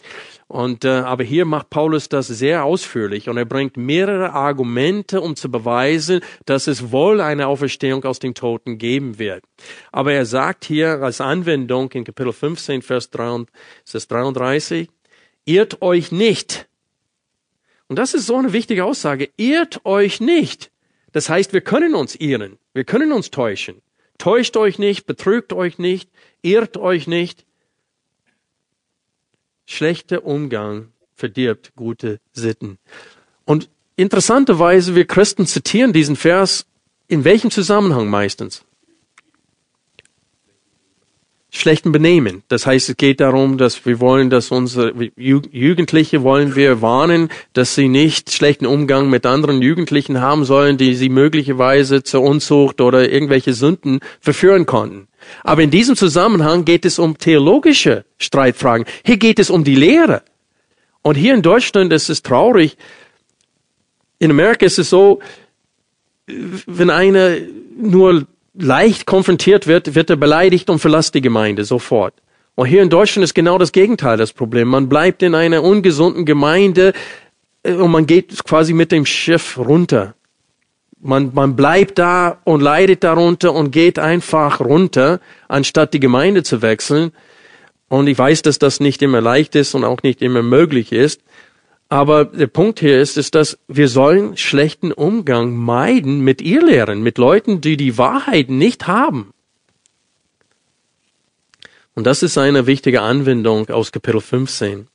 Und 0.47 0.85
äh, 0.85 0.89
aber 0.89 1.23
hier 1.23 1.45
macht 1.45 1.69
Paulus 1.69 2.09
das 2.09 2.27
sehr 2.27 2.65
ausführlich 2.65 3.29
und 3.29 3.37
er 3.37 3.45
bringt 3.45 3.77
mehrere 3.77 4.33
Argumente, 4.33 5.21
um 5.21 5.35
zu 5.35 5.49
beweisen, 5.49 6.21
dass 6.45 6.67
es 6.67 6.91
wohl 6.91 7.21
eine 7.21 7.47
Auferstehung 7.47 8.03
aus 8.05 8.19
dem 8.19 8.33
Toten 8.33 8.77
geben 8.77 9.19
wird. 9.19 9.43
Aber 9.91 10.13
er 10.13 10.25
sagt 10.25 10.65
hier 10.65 11.01
als 11.01 11.21
Anwendung 11.21 11.91
in 11.91 12.03
Kapitel 12.03 12.33
15, 12.33 12.81
Vers 12.81 13.09
33, 13.09 14.89
irrt 15.45 15.81
euch 15.81 16.11
nicht 16.11 16.67
und 17.87 17.97
das 17.97 18.13
ist 18.13 18.25
so 18.25 18.37
eine 18.37 18.53
wichtige 18.53 18.85
Aussage. 18.85 19.29
Irrt 19.37 19.85
euch 19.85 20.19
nicht. 20.19 20.71
Das 21.11 21.29
heißt, 21.29 21.53
wir 21.53 21.61
können 21.61 21.95
uns 21.95 22.15
irren. 22.15 22.57
Wir 22.73 22.83
können 22.83 23.11
uns 23.11 23.31
täuschen. 23.31 23.81
Täuscht 24.17 24.57
euch 24.57 24.79
nicht, 24.79 25.05
betrügt 25.05 25.53
euch 25.53 25.77
nicht, 25.77 26.09
irrt 26.41 26.77
euch 26.77 27.07
nicht. 27.07 27.45
Schlechter 29.65 30.25
Umgang 30.25 30.89
verdirbt 31.15 31.73
gute 31.75 32.19
Sitten. 32.33 32.77
Und 33.45 33.69
interessanterweise, 33.95 34.95
wir 34.95 35.05
Christen 35.05 35.45
zitieren 35.45 35.93
diesen 35.93 36.15
Vers 36.15 36.65
in 37.07 37.23
welchem 37.23 37.51
Zusammenhang 37.51 38.07
meistens? 38.07 38.65
Schlechten 41.57 41.91
Benehmen. 41.91 42.43
Das 42.47 42.65
heißt, 42.65 42.89
es 42.89 42.97
geht 42.97 43.19
darum, 43.19 43.57
dass 43.57 43.85
wir 43.85 43.99
wollen, 43.99 44.29
dass 44.29 44.51
unsere 44.51 44.93
Jugendliche 45.15 46.23
wollen 46.23 46.55
wir 46.55 46.81
warnen, 46.81 47.29
dass 47.53 47.75
sie 47.75 47.87
nicht 47.87 48.31
schlechten 48.31 48.65
Umgang 48.65 49.09
mit 49.09 49.25
anderen 49.25 49.61
Jugendlichen 49.61 50.21
haben 50.21 50.45
sollen, 50.45 50.77
die 50.77 50.95
sie 50.95 51.09
möglicherweise 51.09 52.03
zur 52.03 52.21
Unzucht 52.23 52.81
oder 52.81 53.09
irgendwelche 53.09 53.53
Sünden 53.53 53.99
verführen 54.19 54.65
konnten. 54.65 55.07
Aber 55.43 55.61
in 55.63 55.71
diesem 55.71 55.95
Zusammenhang 55.95 56.65
geht 56.65 56.85
es 56.85 56.99
um 56.99 57.17
theologische 57.17 58.05
Streitfragen. 58.17 58.85
Hier 59.03 59.17
geht 59.17 59.39
es 59.39 59.49
um 59.49 59.63
die 59.63 59.75
Lehre. 59.75 60.23
Und 61.01 61.15
hier 61.15 61.33
in 61.33 61.41
Deutschland 61.41 61.93
ist 61.93 62.09
es 62.09 62.21
traurig. 62.21 62.77
In 64.19 64.31
Amerika 64.31 64.65
ist 64.65 64.79
es 64.79 64.89
so, 64.89 65.19
wenn 66.27 66.89
einer 66.89 67.37
nur 67.77 68.25
leicht 68.57 69.05
konfrontiert 69.05 69.67
wird, 69.67 69.95
wird 69.95 70.09
er 70.09 70.15
beleidigt 70.15 70.69
und 70.69 70.79
verlässt 70.79 71.15
die 71.15 71.21
Gemeinde 71.21 71.65
sofort. 71.65 72.13
Und 72.55 72.67
hier 72.67 72.81
in 72.81 72.89
Deutschland 72.89 73.23
ist 73.23 73.33
genau 73.33 73.57
das 73.57 73.71
Gegenteil 73.71 74.17
das 74.17 74.31
Problem. 74.31 74.69
Man 74.69 74.87
bleibt 74.87 75.21
in 75.23 75.35
einer 75.35 75.61
ungesunden 75.61 76.25
Gemeinde 76.25 76.93
äh, 77.63 77.73
und 77.73 77.91
man 77.91 78.07
geht 78.07 78.43
quasi 78.45 78.73
mit 78.73 78.91
dem 78.91 79.05
Schiff 79.05 79.57
runter. 79.57 80.15
Man, 81.01 81.31
man 81.33 81.55
bleibt 81.55 81.99
da 81.99 82.39
und 82.45 82.61
leidet 82.61 83.03
darunter 83.03 83.53
und 83.53 83.71
geht 83.71 83.99
einfach 83.99 84.59
runter, 84.61 85.19
anstatt 85.47 85.93
die 85.93 85.99
Gemeinde 85.99 86.43
zu 86.43 86.61
wechseln. 86.61 87.11
Und 87.89 88.07
ich 88.07 88.17
weiß, 88.17 88.41
dass 88.41 88.57
das 88.57 88.79
nicht 88.79 89.01
immer 89.01 89.21
leicht 89.21 89.55
ist 89.55 89.75
und 89.75 89.83
auch 89.83 90.01
nicht 90.01 90.21
immer 90.21 90.41
möglich 90.41 90.91
ist. 90.91 91.21
Aber 91.87 92.25
der 92.25 92.47
Punkt 92.47 92.79
hier 92.79 92.99
ist, 92.99 93.17
ist, 93.17 93.35
dass 93.35 93.59
wir 93.67 93.87
sollen 93.87 94.37
schlechten 94.37 94.91
Umgang 94.91 95.55
meiden 95.55 96.21
mit 96.21 96.41
Irrlehren, 96.41 97.03
mit 97.03 97.17
Leuten, 97.17 97.61
die 97.61 97.77
die 97.77 97.97
Wahrheit 97.97 98.49
nicht 98.49 98.87
haben. 98.87 99.33
Und 101.93 102.05
das 102.05 102.23
ist 102.23 102.37
eine 102.37 102.67
wichtige 102.67 103.01
Anwendung 103.01 103.69
aus 103.69 103.91
Kapitel 103.91 104.19
15. 104.19 104.87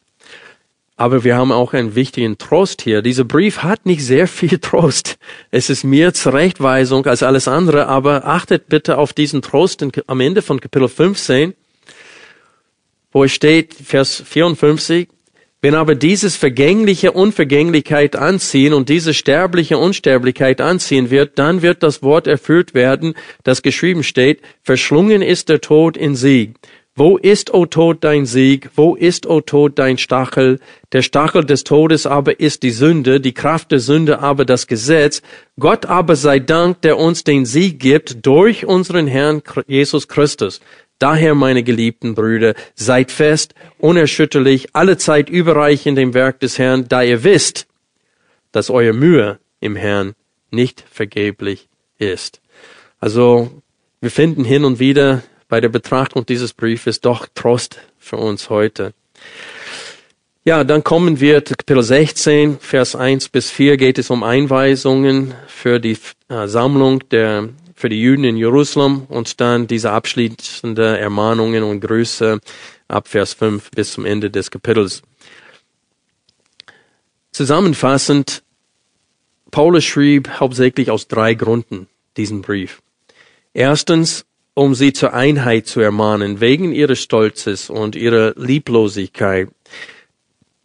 Aber 0.97 1.25
wir 1.25 1.35
haben 1.35 1.51
auch 1.51 1.73
einen 1.73 1.95
wichtigen 1.95 2.37
Trost 2.37 2.83
hier. 2.83 3.01
Dieser 3.01 3.25
Brief 3.25 3.63
hat 3.63 3.87
nicht 3.87 4.05
sehr 4.05 4.29
viel 4.29 4.59
Trost. 4.59 5.17
Es 5.51 5.71
ist 5.71 5.83
mehr 5.83 6.13
Zurechtweisung 6.13 7.07
als 7.07 7.23
alles 7.23 7.49
andere, 7.49 7.87
aber 7.87 8.27
achtet 8.27 8.69
bitte 8.69 8.99
auf 8.99 9.15
diesen 9.15 9.41
Trost 9.41 9.83
am 10.07 10.21
Ende 10.21 10.43
von 10.43 10.61
Kapitel 10.61 10.89
15, 10.89 11.55
wo 13.13 13.25
es 13.25 13.33
steht, 13.33 13.73
Vers 13.73 14.23
54, 14.27 15.09
wenn 15.63 15.75
aber 15.75 15.95
dieses 15.95 16.37
vergängliche 16.37 17.13
Unvergänglichkeit 17.13 18.17
anziehen 18.17 18.73
und 18.73 18.89
diese 18.89 19.13
sterbliche 19.13 19.77
Unsterblichkeit 19.77 20.61
anziehen 20.61 21.11
wird, 21.11 21.39
dann 21.39 21.61
wird 21.63 21.83
das 21.83 22.03
Wort 22.03 22.27
erfüllt 22.27 22.73
werden, 22.73 23.15
das 23.45 23.63
geschrieben 23.63 24.03
steht, 24.03 24.41
verschlungen 24.63 25.21
ist 25.21 25.49
der 25.49 25.61
Tod 25.61 25.97
in 25.97 26.15
Sieg. 26.15 26.55
Wo 26.97 27.17
ist, 27.17 27.55
o 27.55 27.67
Tod, 27.67 28.03
dein 28.03 28.27
Sieg? 28.27 28.69
Wo 28.75 28.95
ist, 28.95 29.25
o 29.25 29.41
Tod, 29.41 29.79
dein 29.79 29.97
Stachel? 29.97 30.59
Der 30.93 31.03
Stachel 31.03 31.45
des 31.45 31.63
Todes 31.65 32.05
aber 32.05 32.41
ist 32.41 32.63
die 32.63 32.73
Sünde, 32.73 33.21
die 33.21 33.33
Kraft 33.33 33.71
der 33.71 33.79
Sünde 33.79 34.19
aber 34.19 34.45
das 34.45 34.67
Gesetz. 34.67 35.23
Gott 35.59 35.87
aber 35.87 36.17
sei 36.17 36.41
Dank, 36.41 36.83
der 36.83 36.99
uns 36.99 37.23
den 37.23 37.47
Sieg 37.47 37.79
gibt 37.79 38.27
durch 38.27 38.67
unseren 38.67 39.07
Herrn 39.07 39.41
Jesus 39.67 40.09
Christus. 40.09 40.61
Daher, 41.01 41.35
meine 41.35 41.63
geliebten 41.63 42.15
Brüder, 42.15 42.55
seid 42.75 43.11
fest, 43.11 43.55
unerschütterlich, 43.79 44.69
alle 44.75 44.99
Zeit 44.99 45.31
überreich 45.31 45.87
in 45.87 45.97
dem 45.97 46.13
Werk 46.13 46.41
des 46.41 46.59
Herrn, 46.59 46.89
da 46.89 47.03
ihr 47.03 47.25
wisst, 47.25 47.67
dass 48.53 48.69
euer 48.69 48.93
Mühe 48.93 49.39
im 49.61 49.77
Herrn 49.77 50.15
nicht 50.51 50.85
vergeblich 50.91 51.69
ist. 51.99 52.43
Also, 53.01 53.51
wir 54.03 54.11
finden 54.11 54.45
hin 54.45 54.65
und 54.65 54.79
wieder 54.79 55.23
bei 55.49 55.63
der 55.63 55.71
Betrachtung 55.71 56.27
dieses 56.27 56.53
Briefes 56.53 57.01
doch 57.01 57.27
Trost 57.35 57.81
für 57.99 58.19
uns 58.19 58.51
heute. 58.51 58.93
Ja, 60.45 60.65
dann 60.65 60.85
kommen 60.85 61.19
wir 61.19 61.45
zu 61.45 61.55
Kapitel 61.55 61.83
16, 61.83 62.59
Vers 62.61 62.95
1 62.95 63.31
bis 63.31 63.51
4 63.51 63.79
geht 63.79 63.99
es 63.99 64.11
um 64.11 64.23
Einweisungen 64.23 65.35
für 65.47 65.81
die 65.81 65.97
äh, 66.29 66.47
Sammlung 66.47 67.07
der 67.11 67.49
für 67.81 67.89
die 67.89 68.03
Juden 68.03 68.25
in 68.25 68.37
Jerusalem 68.37 69.07
und 69.09 69.41
dann 69.41 69.67
diese 69.67 69.91
abschließende 69.91 70.99
Ermahnungen 70.99 71.63
und 71.63 71.81
Grüße 71.81 72.39
ab 72.89 73.09
Vers 73.09 73.33
5 73.33 73.71
bis 73.71 73.93
zum 73.93 74.05
Ende 74.05 74.31
des 74.31 74.51
Kapitels. 74.51 75.01
Zusammenfassend, 77.33 78.43
Paulus 79.51 79.85
schrieb 79.85 80.29
hauptsächlich 80.41 80.91
aus 80.91 81.09
drei 81.09 81.33
Gründen 81.33 81.89
diesen 82.19 82.43
Brief. 82.43 82.83
Erstens, 83.55 84.27
um 84.53 84.75
sie 84.75 84.93
zur 84.93 85.15
Einheit 85.15 85.67
zu 85.67 85.81
ermahnen, 85.81 86.41
wegen 86.41 86.73
ihres 86.73 87.01
Stolzes 87.01 87.71
und 87.71 87.97
ihrer 87.97 88.35
Lieblosigkeit 88.37 89.49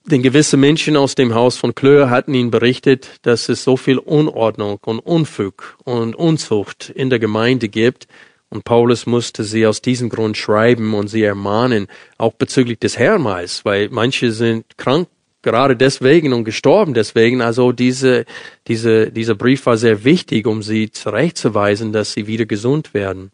denn 0.05 0.21
gewisse 0.21 0.57
Menschen 0.57 0.97
aus 0.97 1.15
dem 1.15 1.33
Haus 1.33 1.57
von 1.57 1.73
Klöer 1.73 2.09
hatten 2.09 2.33
ihn 2.33 2.51
berichtet, 2.51 3.19
dass 3.23 3.49
es 3.49 3.63
so 3.63 3.75
viel 3.75 3.97
Unordnung 3.97 4.79
und 4.85 4.99
Unfug 4.99 5.77
und 5.83 6.15
Unzucht 6.15 6.89
in 6.89 7.09
der 7.09 7.19
Gemeinde 7.19 7.69
gibt. 7.69 8.07
Und 8.49 8.63
Paulus 8.63 9.07
musste 9.07 9.43
sie 9.43 9.65
aus 9.65 9.81
diesem 9.81 10.09
Grund 10.09 10.37
schreiben 10.37 10.93
und 10.93 11.07
sie 11.07 11.23
ermahnen, 11.23 11.87
auch 12.17 12.33
bezüglich 12.33 12.79
des 12.79 12.97
Herrmals, 12.97 13.65
weil 13.65 13.89
manche 13.89 14.31
sind 14.31 14.77
krank 14.77 15.07
gerade 15.41 15.75
deswegen 15.75 16.33
und 16.33 16.43
gestorben 16.43 16.93
deswegen. 16.93 17.41
Also 17.41 17.71
diese, 17.71 18.25
diese, 18.67 19.11
dieser 19.11 19.35
Brief 19.35 19.65
war 19.65 19.77
sehr 19.77 20.03
wichtig, 20.03 20.45
um 20.45 20.61
sie 20.61 20.91
zurechtzuweisen, 20.91 21.93
dass 21.93 22.13
sie 22.13 22.27
wieder 22.27 22.45
gesund 22.45 22.93
werden. 22.93 23.31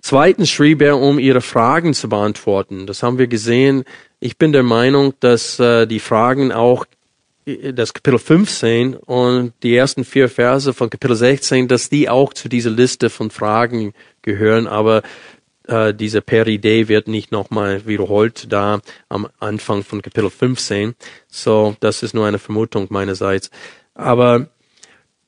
Zweitens 0.00 0.50
schrieb 0.50 0.82
er, 0.82 0.98
um 0.98 1.18
ihre 1.18 1.40
Fragen 1.40 1.94
zu 1.94 2.08
beantworten. 2.08 2.86
Das 2.86 3.02
haben 3.02 3.18
wir 3.18 3.26
gesehen 3.26 3.84
ich 4.20 4.36
bin 4.36 4.52
der 4.52 4.62
Meinung, 4.62 5.14
dass 5.20 5.58
äh, 5.58 5.86
die 5.86 5.98
Fragen 5.98 6.52
auch 6.52 6.84
äh, 7.46 7.72
das 7.72 7.94
Kapitel 7.94 8.18
15 8.18 8.94
und 8.94 9.54
die 9.62 9.74
ersten 9.74 10.04
vier 10.04 10.28
Verse 10.28 10.72
von 10.74 10.90
Kapitel 10.90 11.16
16, 11.16 11.68
dass 11.68 11.88
die 11.88 12.08
auch 12.08 12.34
zu 12.34 12.48
dieser 12.50 12.70
Liste 12.70 13.08
von 13.08 13.30
Fragen 13.30 13.94
gehören, 14.20 14.66
aber 14.66 15.02
äh, 15.66 15.94
diese 15.94 16.20
Peridee 16.20 16.88
wird 16.88 17.08
nicht 17.08 17.32
nochmal 17.32 17.86
wiederholt 17.86 18.52
da 18.52 18.80
am 19.08 19.26
Anfang 19.38 19.82
von 19.82 20.02
Kapitel 20.02 20.28
15. 20.28 20.94
So, 21.26 21.76
das 21.80 22.02
ist 22.02 22.14
nur 22.14 22.26
eine 22.26 22.38
Vermutung 22.38 22.88
meinerseits. 22.90 23.50
Aber 23.94 24.48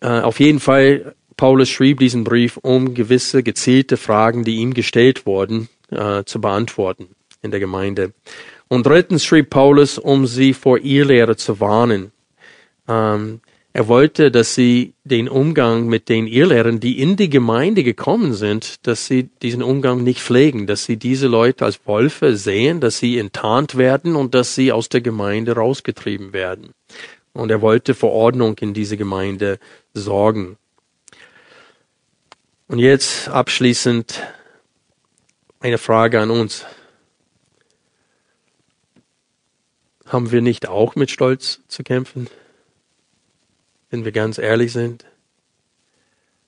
äh, 0.01 0.21
auf 0.21 0.39
jeden 0.39 0.61
Fall, 0.61 1.15
Paulus 1.43 1.71
schrieb 1.71 1.99
diesen 1.99 2.23
Brief, 2.23 2.57
um 2.59 2.95
gewisse 2.95 3.43
gezielte 3.43 3.97
Fragen, 3.97 4.45
die 4.45 4.59
ihm 4.59 4.75
gestellt 4.75 5.27
wurden, 5.27 5.69
äh, 5.91 6.23
zu 6.23 6.41
beantworten 6.41 7.17
in 7.43 7.51
der 7.51 7.59
Gemeinde. 7.59 8.13
Und 8.69 8.87
drittens 8.87 9.25
schrieb 9.25 9.51
Paulus, 9.51 9.99
um 9.99 10.29
sie 10.29 10.55
vor 10.55 10.79
Irrlehre 10.79 11.35
zu 11.35 11.59
warnen. 11.59 12.13
Ähm, 12.87 13.41
er 13.73 13.89
wollte, 13.89 14.31
dass 14.31 14.55
sie 14.55 14.95
den 15.03 15.29
Umgang 15.29 15.89
mit 15.89 16.09
den 16.09 16.29
Irrlehrern, 16.29 16.79
die 16.79 17.01
in 17.01 17.17
die 17.17 17.29
Gemeinde 17.29 17.83
gekommen 17.83 18.35
sind, 18.35 18.87
dass 18.87 19.07
sie 19.09 19.29
diesen 19.43 19.65
Umgang 19.65 20.05
nicht 20.05 20.21
pflegen, 20.21 20.69
dass 20.69 20.85
sie 20.85 20.97
diese 20.97 21.27
Leute 21.27 21.65
als 21.65 21.81
Wolfe 21.87 22.37
sehen, 22.37 22.79
dass 22.79 22.99
sie 22.99 23.19
enttarnt 23.19 23.77
werden 23.77 24.15
und 24.15 24.37
dass 24.37 24.55
sie 24.55 24.71
aus 24.71 24.91
der 24.91 25.01
Gemeinde 25.01 25.57
rausgetrieben 25.57 26.33
werden. 26.33 26.71
Und 27.33 27.51
er 27.51 27.63
wollte 27.63 27.95
für 27.95 28.11
Ordnung 28.11 28.57
in 28.61 28.75
diese 28.75 28.97
Gemeinde 28.97 29.59
sorgen. 29.93 30.57
Und 32.73 32.79
jetzt 32.79 33.29
abschließend 33.29 34.23
eine 35.61 35.77
Frage 35.77 36.19
an 36.19 36.31
uns. 36.31 36.65
Haben 40.07 40.33
wir 40.33 40.41
nicht 40.41 40.67
auch 40.71 40.95
mit 40.95 41.11
Stolz 41.11 41.61
zu 41.69 41.83
kämpfen? 41.83 42.29
Wenn 43.91 44.07
wir 44.07 44.13
ganz 44.13 44.39
ehrlich 44.39 44.73
sind. 44.73 45.05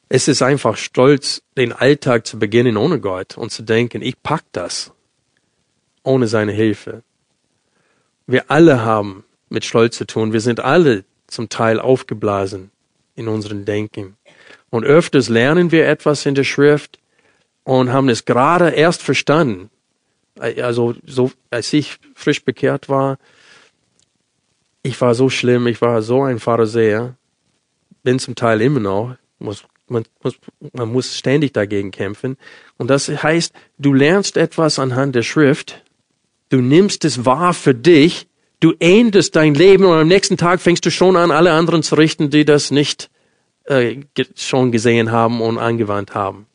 Es 0.08 0.26
ist 0.26 0.40
einfach 0.40 0.78
stolz, 0.78 1.42
den 1.58 1.74
Alltag 1.74 2.26
zu 2.26 2.38
beginnen 2.38 2.78
ohne 2.78 3.00
Gott 3.00 3.36
und 3.36 3.52
zu 3.52 3.62
denken, 3.62 4.00
ich 4.00 4.22
pack 4.22 4.44
das 4.52 4.92
ohne 6.04 6.26
seine 6.26 6.52
Hilfe. 6.52 7.02
Wir 8.26 8.50
alle 8.50 8.80
haben 8.80 9.24
mit 9.50 9.66
Stolz 9.66 9.98
zu 9.98 10.06
tun. 10.06 10.32
Wir 10.32 10.40
sind 10.40 10.60
alle 10.60 11.04
zum 11.26 11.50
Teil 11.50 11.78
aufgeblasen 11.78 12.70
in 13.14 13.28
unserem 13.28 13.66
Denken. 13.66 14.16
Und 14.74 14.84
öfters 14.84 15.28
lernen 15.28 15.70
wir 15.70 15.86
etwas 15.86 16.26
in 16.26 16.34
der 16.34 16.42
Schrift 16.42 16.98
und 17.62 17.92
haben 17.92 18.08
es 18.08 18.24
gerade 18.24 18.70
erst 18.70 19.04
verstanden. 19.04 19.70
Also, 20.36 20.96
so, 21.06 21.30
als 21.48 21.72
ich 21.72 22.00
frisch 22.16 22.44
bekehrt 22.44 22.88
war, 22.88 23.18
ich 24.82 25.00
war 25.00 25.14
so 25.14 25.30
schlimm, 25.30 25.68
ich 25.68 25.80
war 25.80 26.02
so 26.02 26.24
ein 26.24 26.40
Pharisäer, 26.40 27.14
bin 28.02 28.18
zum 28.18 28.34
Teil 28.34 28.60
immer 28.62 28.80
noch, 28.80 29.14
muss, 29.38 29.62
man, 29.86 30.06
muss, 30.24 30.34
man 30.72 30.88
muss 30.88 31.16
ständig 31.16 31.52
dagegen 31.52 31.92
kämpfen. 31.92 32.36
Und 32.76 32.90
das 32.90 33.08
heißt, 33.08 33.54
du 33.78 33.92
lernst 33.92 34.36
etwas 34.36 34.80
anhand 34.80 35.14
der 35.14 35.22
Schrift, 35.22 35.84
du 36.48 36.60
nimmst 36.60 37.04
es 37.04 37.24
wahr 37.24 37.54
für 37.54 37.76
dich, 37.76 38.26
du 38.58 38.72
ähnest 38.80 39.36
dein 39.36 39.54
Leben 39.54 39.84
und 39.84 39.92
am 39.92 40.08
nächsten 40.08 40.36
Tag 40.36 40.60
fängst 40.60 40.84
du 40.84 40.90
schon 40.90 41.14
an, 41.14 41.30
alle 41.30 41.52
anderen 41.52 41.84
zu 41.84 41.94
richten, 41.94 42.28
die 42.28 42.44
das 42.44 42.72
nicht 42.72 43.08
äh, 43.64 44.00
schon 44.36 44.72
gesehen 44.72 45.10
haben 45.10 45.40
und 45.40 45.58
angewandt 45.58 46.14
haben. 46.14 46.46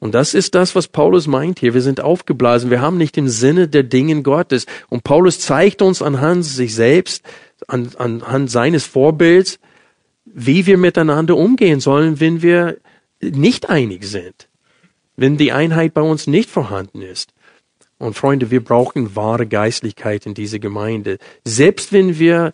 Und 0.00 0.14
das 0.14 0.34
ist 0.34 0.54
das, 0.54 0.74
was 0.74 0.86
Paulus 0.86 1.26
meint 1.26 1.58
hier. 1.58 1.74
Wir 1.74 1.82
sind 1.82 2.00
aufgeblasen. 2.00 2.70
Wir 2.70 2.80
haben 2.80 2.98
nicht 2.98 3.16
im 3.16 3.28
Sinne 3.28 3.66
der 3.66 3.82
Dingen 3.82 4.22
Gottes. 4.22 4.66
Und 4.88 5.02
Paulus 5.02 5.40
zeigt 5.40 5.82
uns 5.82 6.02
anhand 6.02 6.44
sich 6.44 6.74
selbst, 6.74 7.24
an, 7.66 7.90
anhand 7.98 8.50
seines 8.50 8.86
Vorbilds, 8.86 9.58
wie 10.24 10.66
wir 10.66 10.78
miteinander 10.78 11.36
umgehen 11.36 11.80
sollen, 11.80 12.20
wenn 12.20 12.42
wir 12.42 12.76
nicht 13.20 13.68
einig 13.68 14.04
sind. 14.04 14.48
Wenn 15.16 15.36
die 15.36 15.50
Einheit 15.50 15.94
bei 15.94 16.02
uns 16.02 16.28
nicht 16.28 16.48
vorhanden 16.48 17.02
ist. 17.02 17.32
Und 17.98 18.14
Freunde, 18.14 18.52
wir 18.52 18.62
brauchen 18.62 19.16
wahre 19.16 19.46
Geistlichkeit 19.46 20.26
in 20.26 20.34
dieser 20.34 20.60
Gemeinde. 20.60 21.18
Selbst 21.44 21.92
wenn 21.92 22.20
wir 22.20 22.52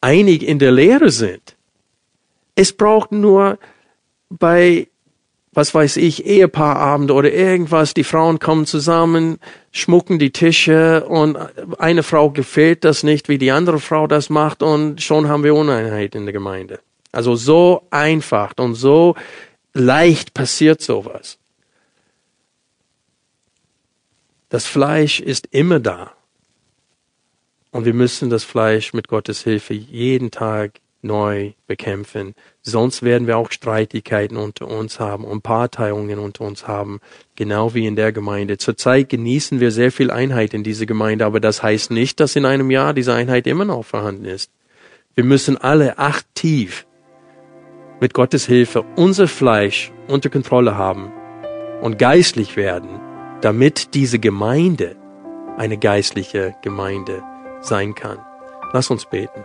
einig 0.00 0.42
in 0.42 0.58
der 0.58 0.72
Lehre 0.72 1.10
sind. 1.12 1.54
Es 2.60 2.74
braucht 2.74 3.10
nur 3.10 3.58
bei 4.28 4.88
was 5.52 5.74
weiß 5.74 5.96
ich, 5.96 6.26
Ehepaarabend 6.26 7.10
oder 7.10 7.32
irgendwas, 7.32 7.92
die 7.92 8.04
Frauen 8.04 8.38
kommen 8.38 8.66
zusammen, 8.66 9.38
schmucken 9.72 10.18
die 10.18 10.30
Tische 10.30 11.04
und 11.06 11.36
eine 11.78 12.02
Frau 12.02 12.30
gefällt 12.30 12.84
das 12.84 13.02
nicht, 13.02 13.28
wie 13.28 13.38
die 13.38 13.50
andere 13.50 13.80
Frau 13.80 14.06
das 14.06 14.30
macht 14.30 14.62
und 14.62 15.02
schon 15.02 15.26
haben 15.26 15.42
wir 15.42 15.54
Uneinheit 15.54 16.14
in 16.14 16.24
der 16.24 16.32
Gemeinde. 16.32 16.80
Also 17.10 17.34
so 17.34 17.86
einfach 17.90 18.52
und 18.58 18.74
so 18.74 19.16
leicht 19.72 20.34
passiert 20.34 20.82
sowas. 20.82 21.38
Das 24.50 24.66
Fleisch 24.66 25.18
ist 25.18 25.48
immer 25.50 25.80
da. 25.80 26.12
Und 27.72 27.86
wir 27.86 27.94
müssen 27.94 28.30
das 28.30 28.44
Fleisch 28.44 28.92
mit 28.92 29.08
Gottes 29.08 29.42
Hilfe 29.42 29.74
jeden 29.74 30.30
Tag 30.30 30.80
neu 31.02 31.52
bekämpfen. 31.66 32.34
Sonst 32.62 33.02
werden 33.02 33.26
wir 33.26 33.38
auch 33.38 33.50
Streitigkeiten 33.50 34.36
unter 34.36 34.68
uns 34.68 35.00
haben 35.00 35.24
und 35.24 35.42
Parteiungen 35.42 36.18
unter 36.18 36.44
uns 36.44 36.68
haben, 36.68 37.00
genau 37.34 37.72
wie 37.74 37.86
in 37.86 37.96
der 37.96 38.12
Gemeinde. 38.12 38.58
Zurzeit 38.58 39.08
genießen 39.08 39.60
wir 39.60 39.70
sehr 39.70 39.90
viel 39.90 40.10
Einheit 40.10 40.52
in 40.52 40.62
dieser 40.62 40.84
Gemeinde, 40.84 41.24
aber 41.24 41.40
das 41.40 41.62
heißt 41.62 41.90
nicht, 41.90 42.20
dass 42.20 42.36
in 42.36 42.44
einem 42.44 42.70
Jahr 42.70 42.92
diese 42.92 43.14
Einheit 43.14 43.46
immer 43.46 43.64
noch 43.64 43.84
vorhanden 43.84 44.26
ist. 44.26 44.50
Wir 45.14 45.24
müssen 45.24 45.56
alle 45.56 45.98
aktiv 45.98 46.86
mit 48.00 48.14
Gottes 48.14 48.46
Hilfe 48.46 48.84
unser 48.96 49.26
Fleisch 49.26 49.90
unter 50.06 50.28
Kontrolle 50.28 50.76
haben 50.76 51.12
und 51.80 51.98
geistlich 51.98 52.56
werden, 52.56 53.00
damit 53.40 53.94
diese 53.94 54.18
Gemeinde 54.18 54.96
eine 55.56 55.78
geistliche 55.78 56.54
Gemeinde 56.62 57.22
sein 57.60 57.94
kann. 57.94 58.18
Lass 58.72 58.90
uns 58.90 59.06
beten. 59.06 59.44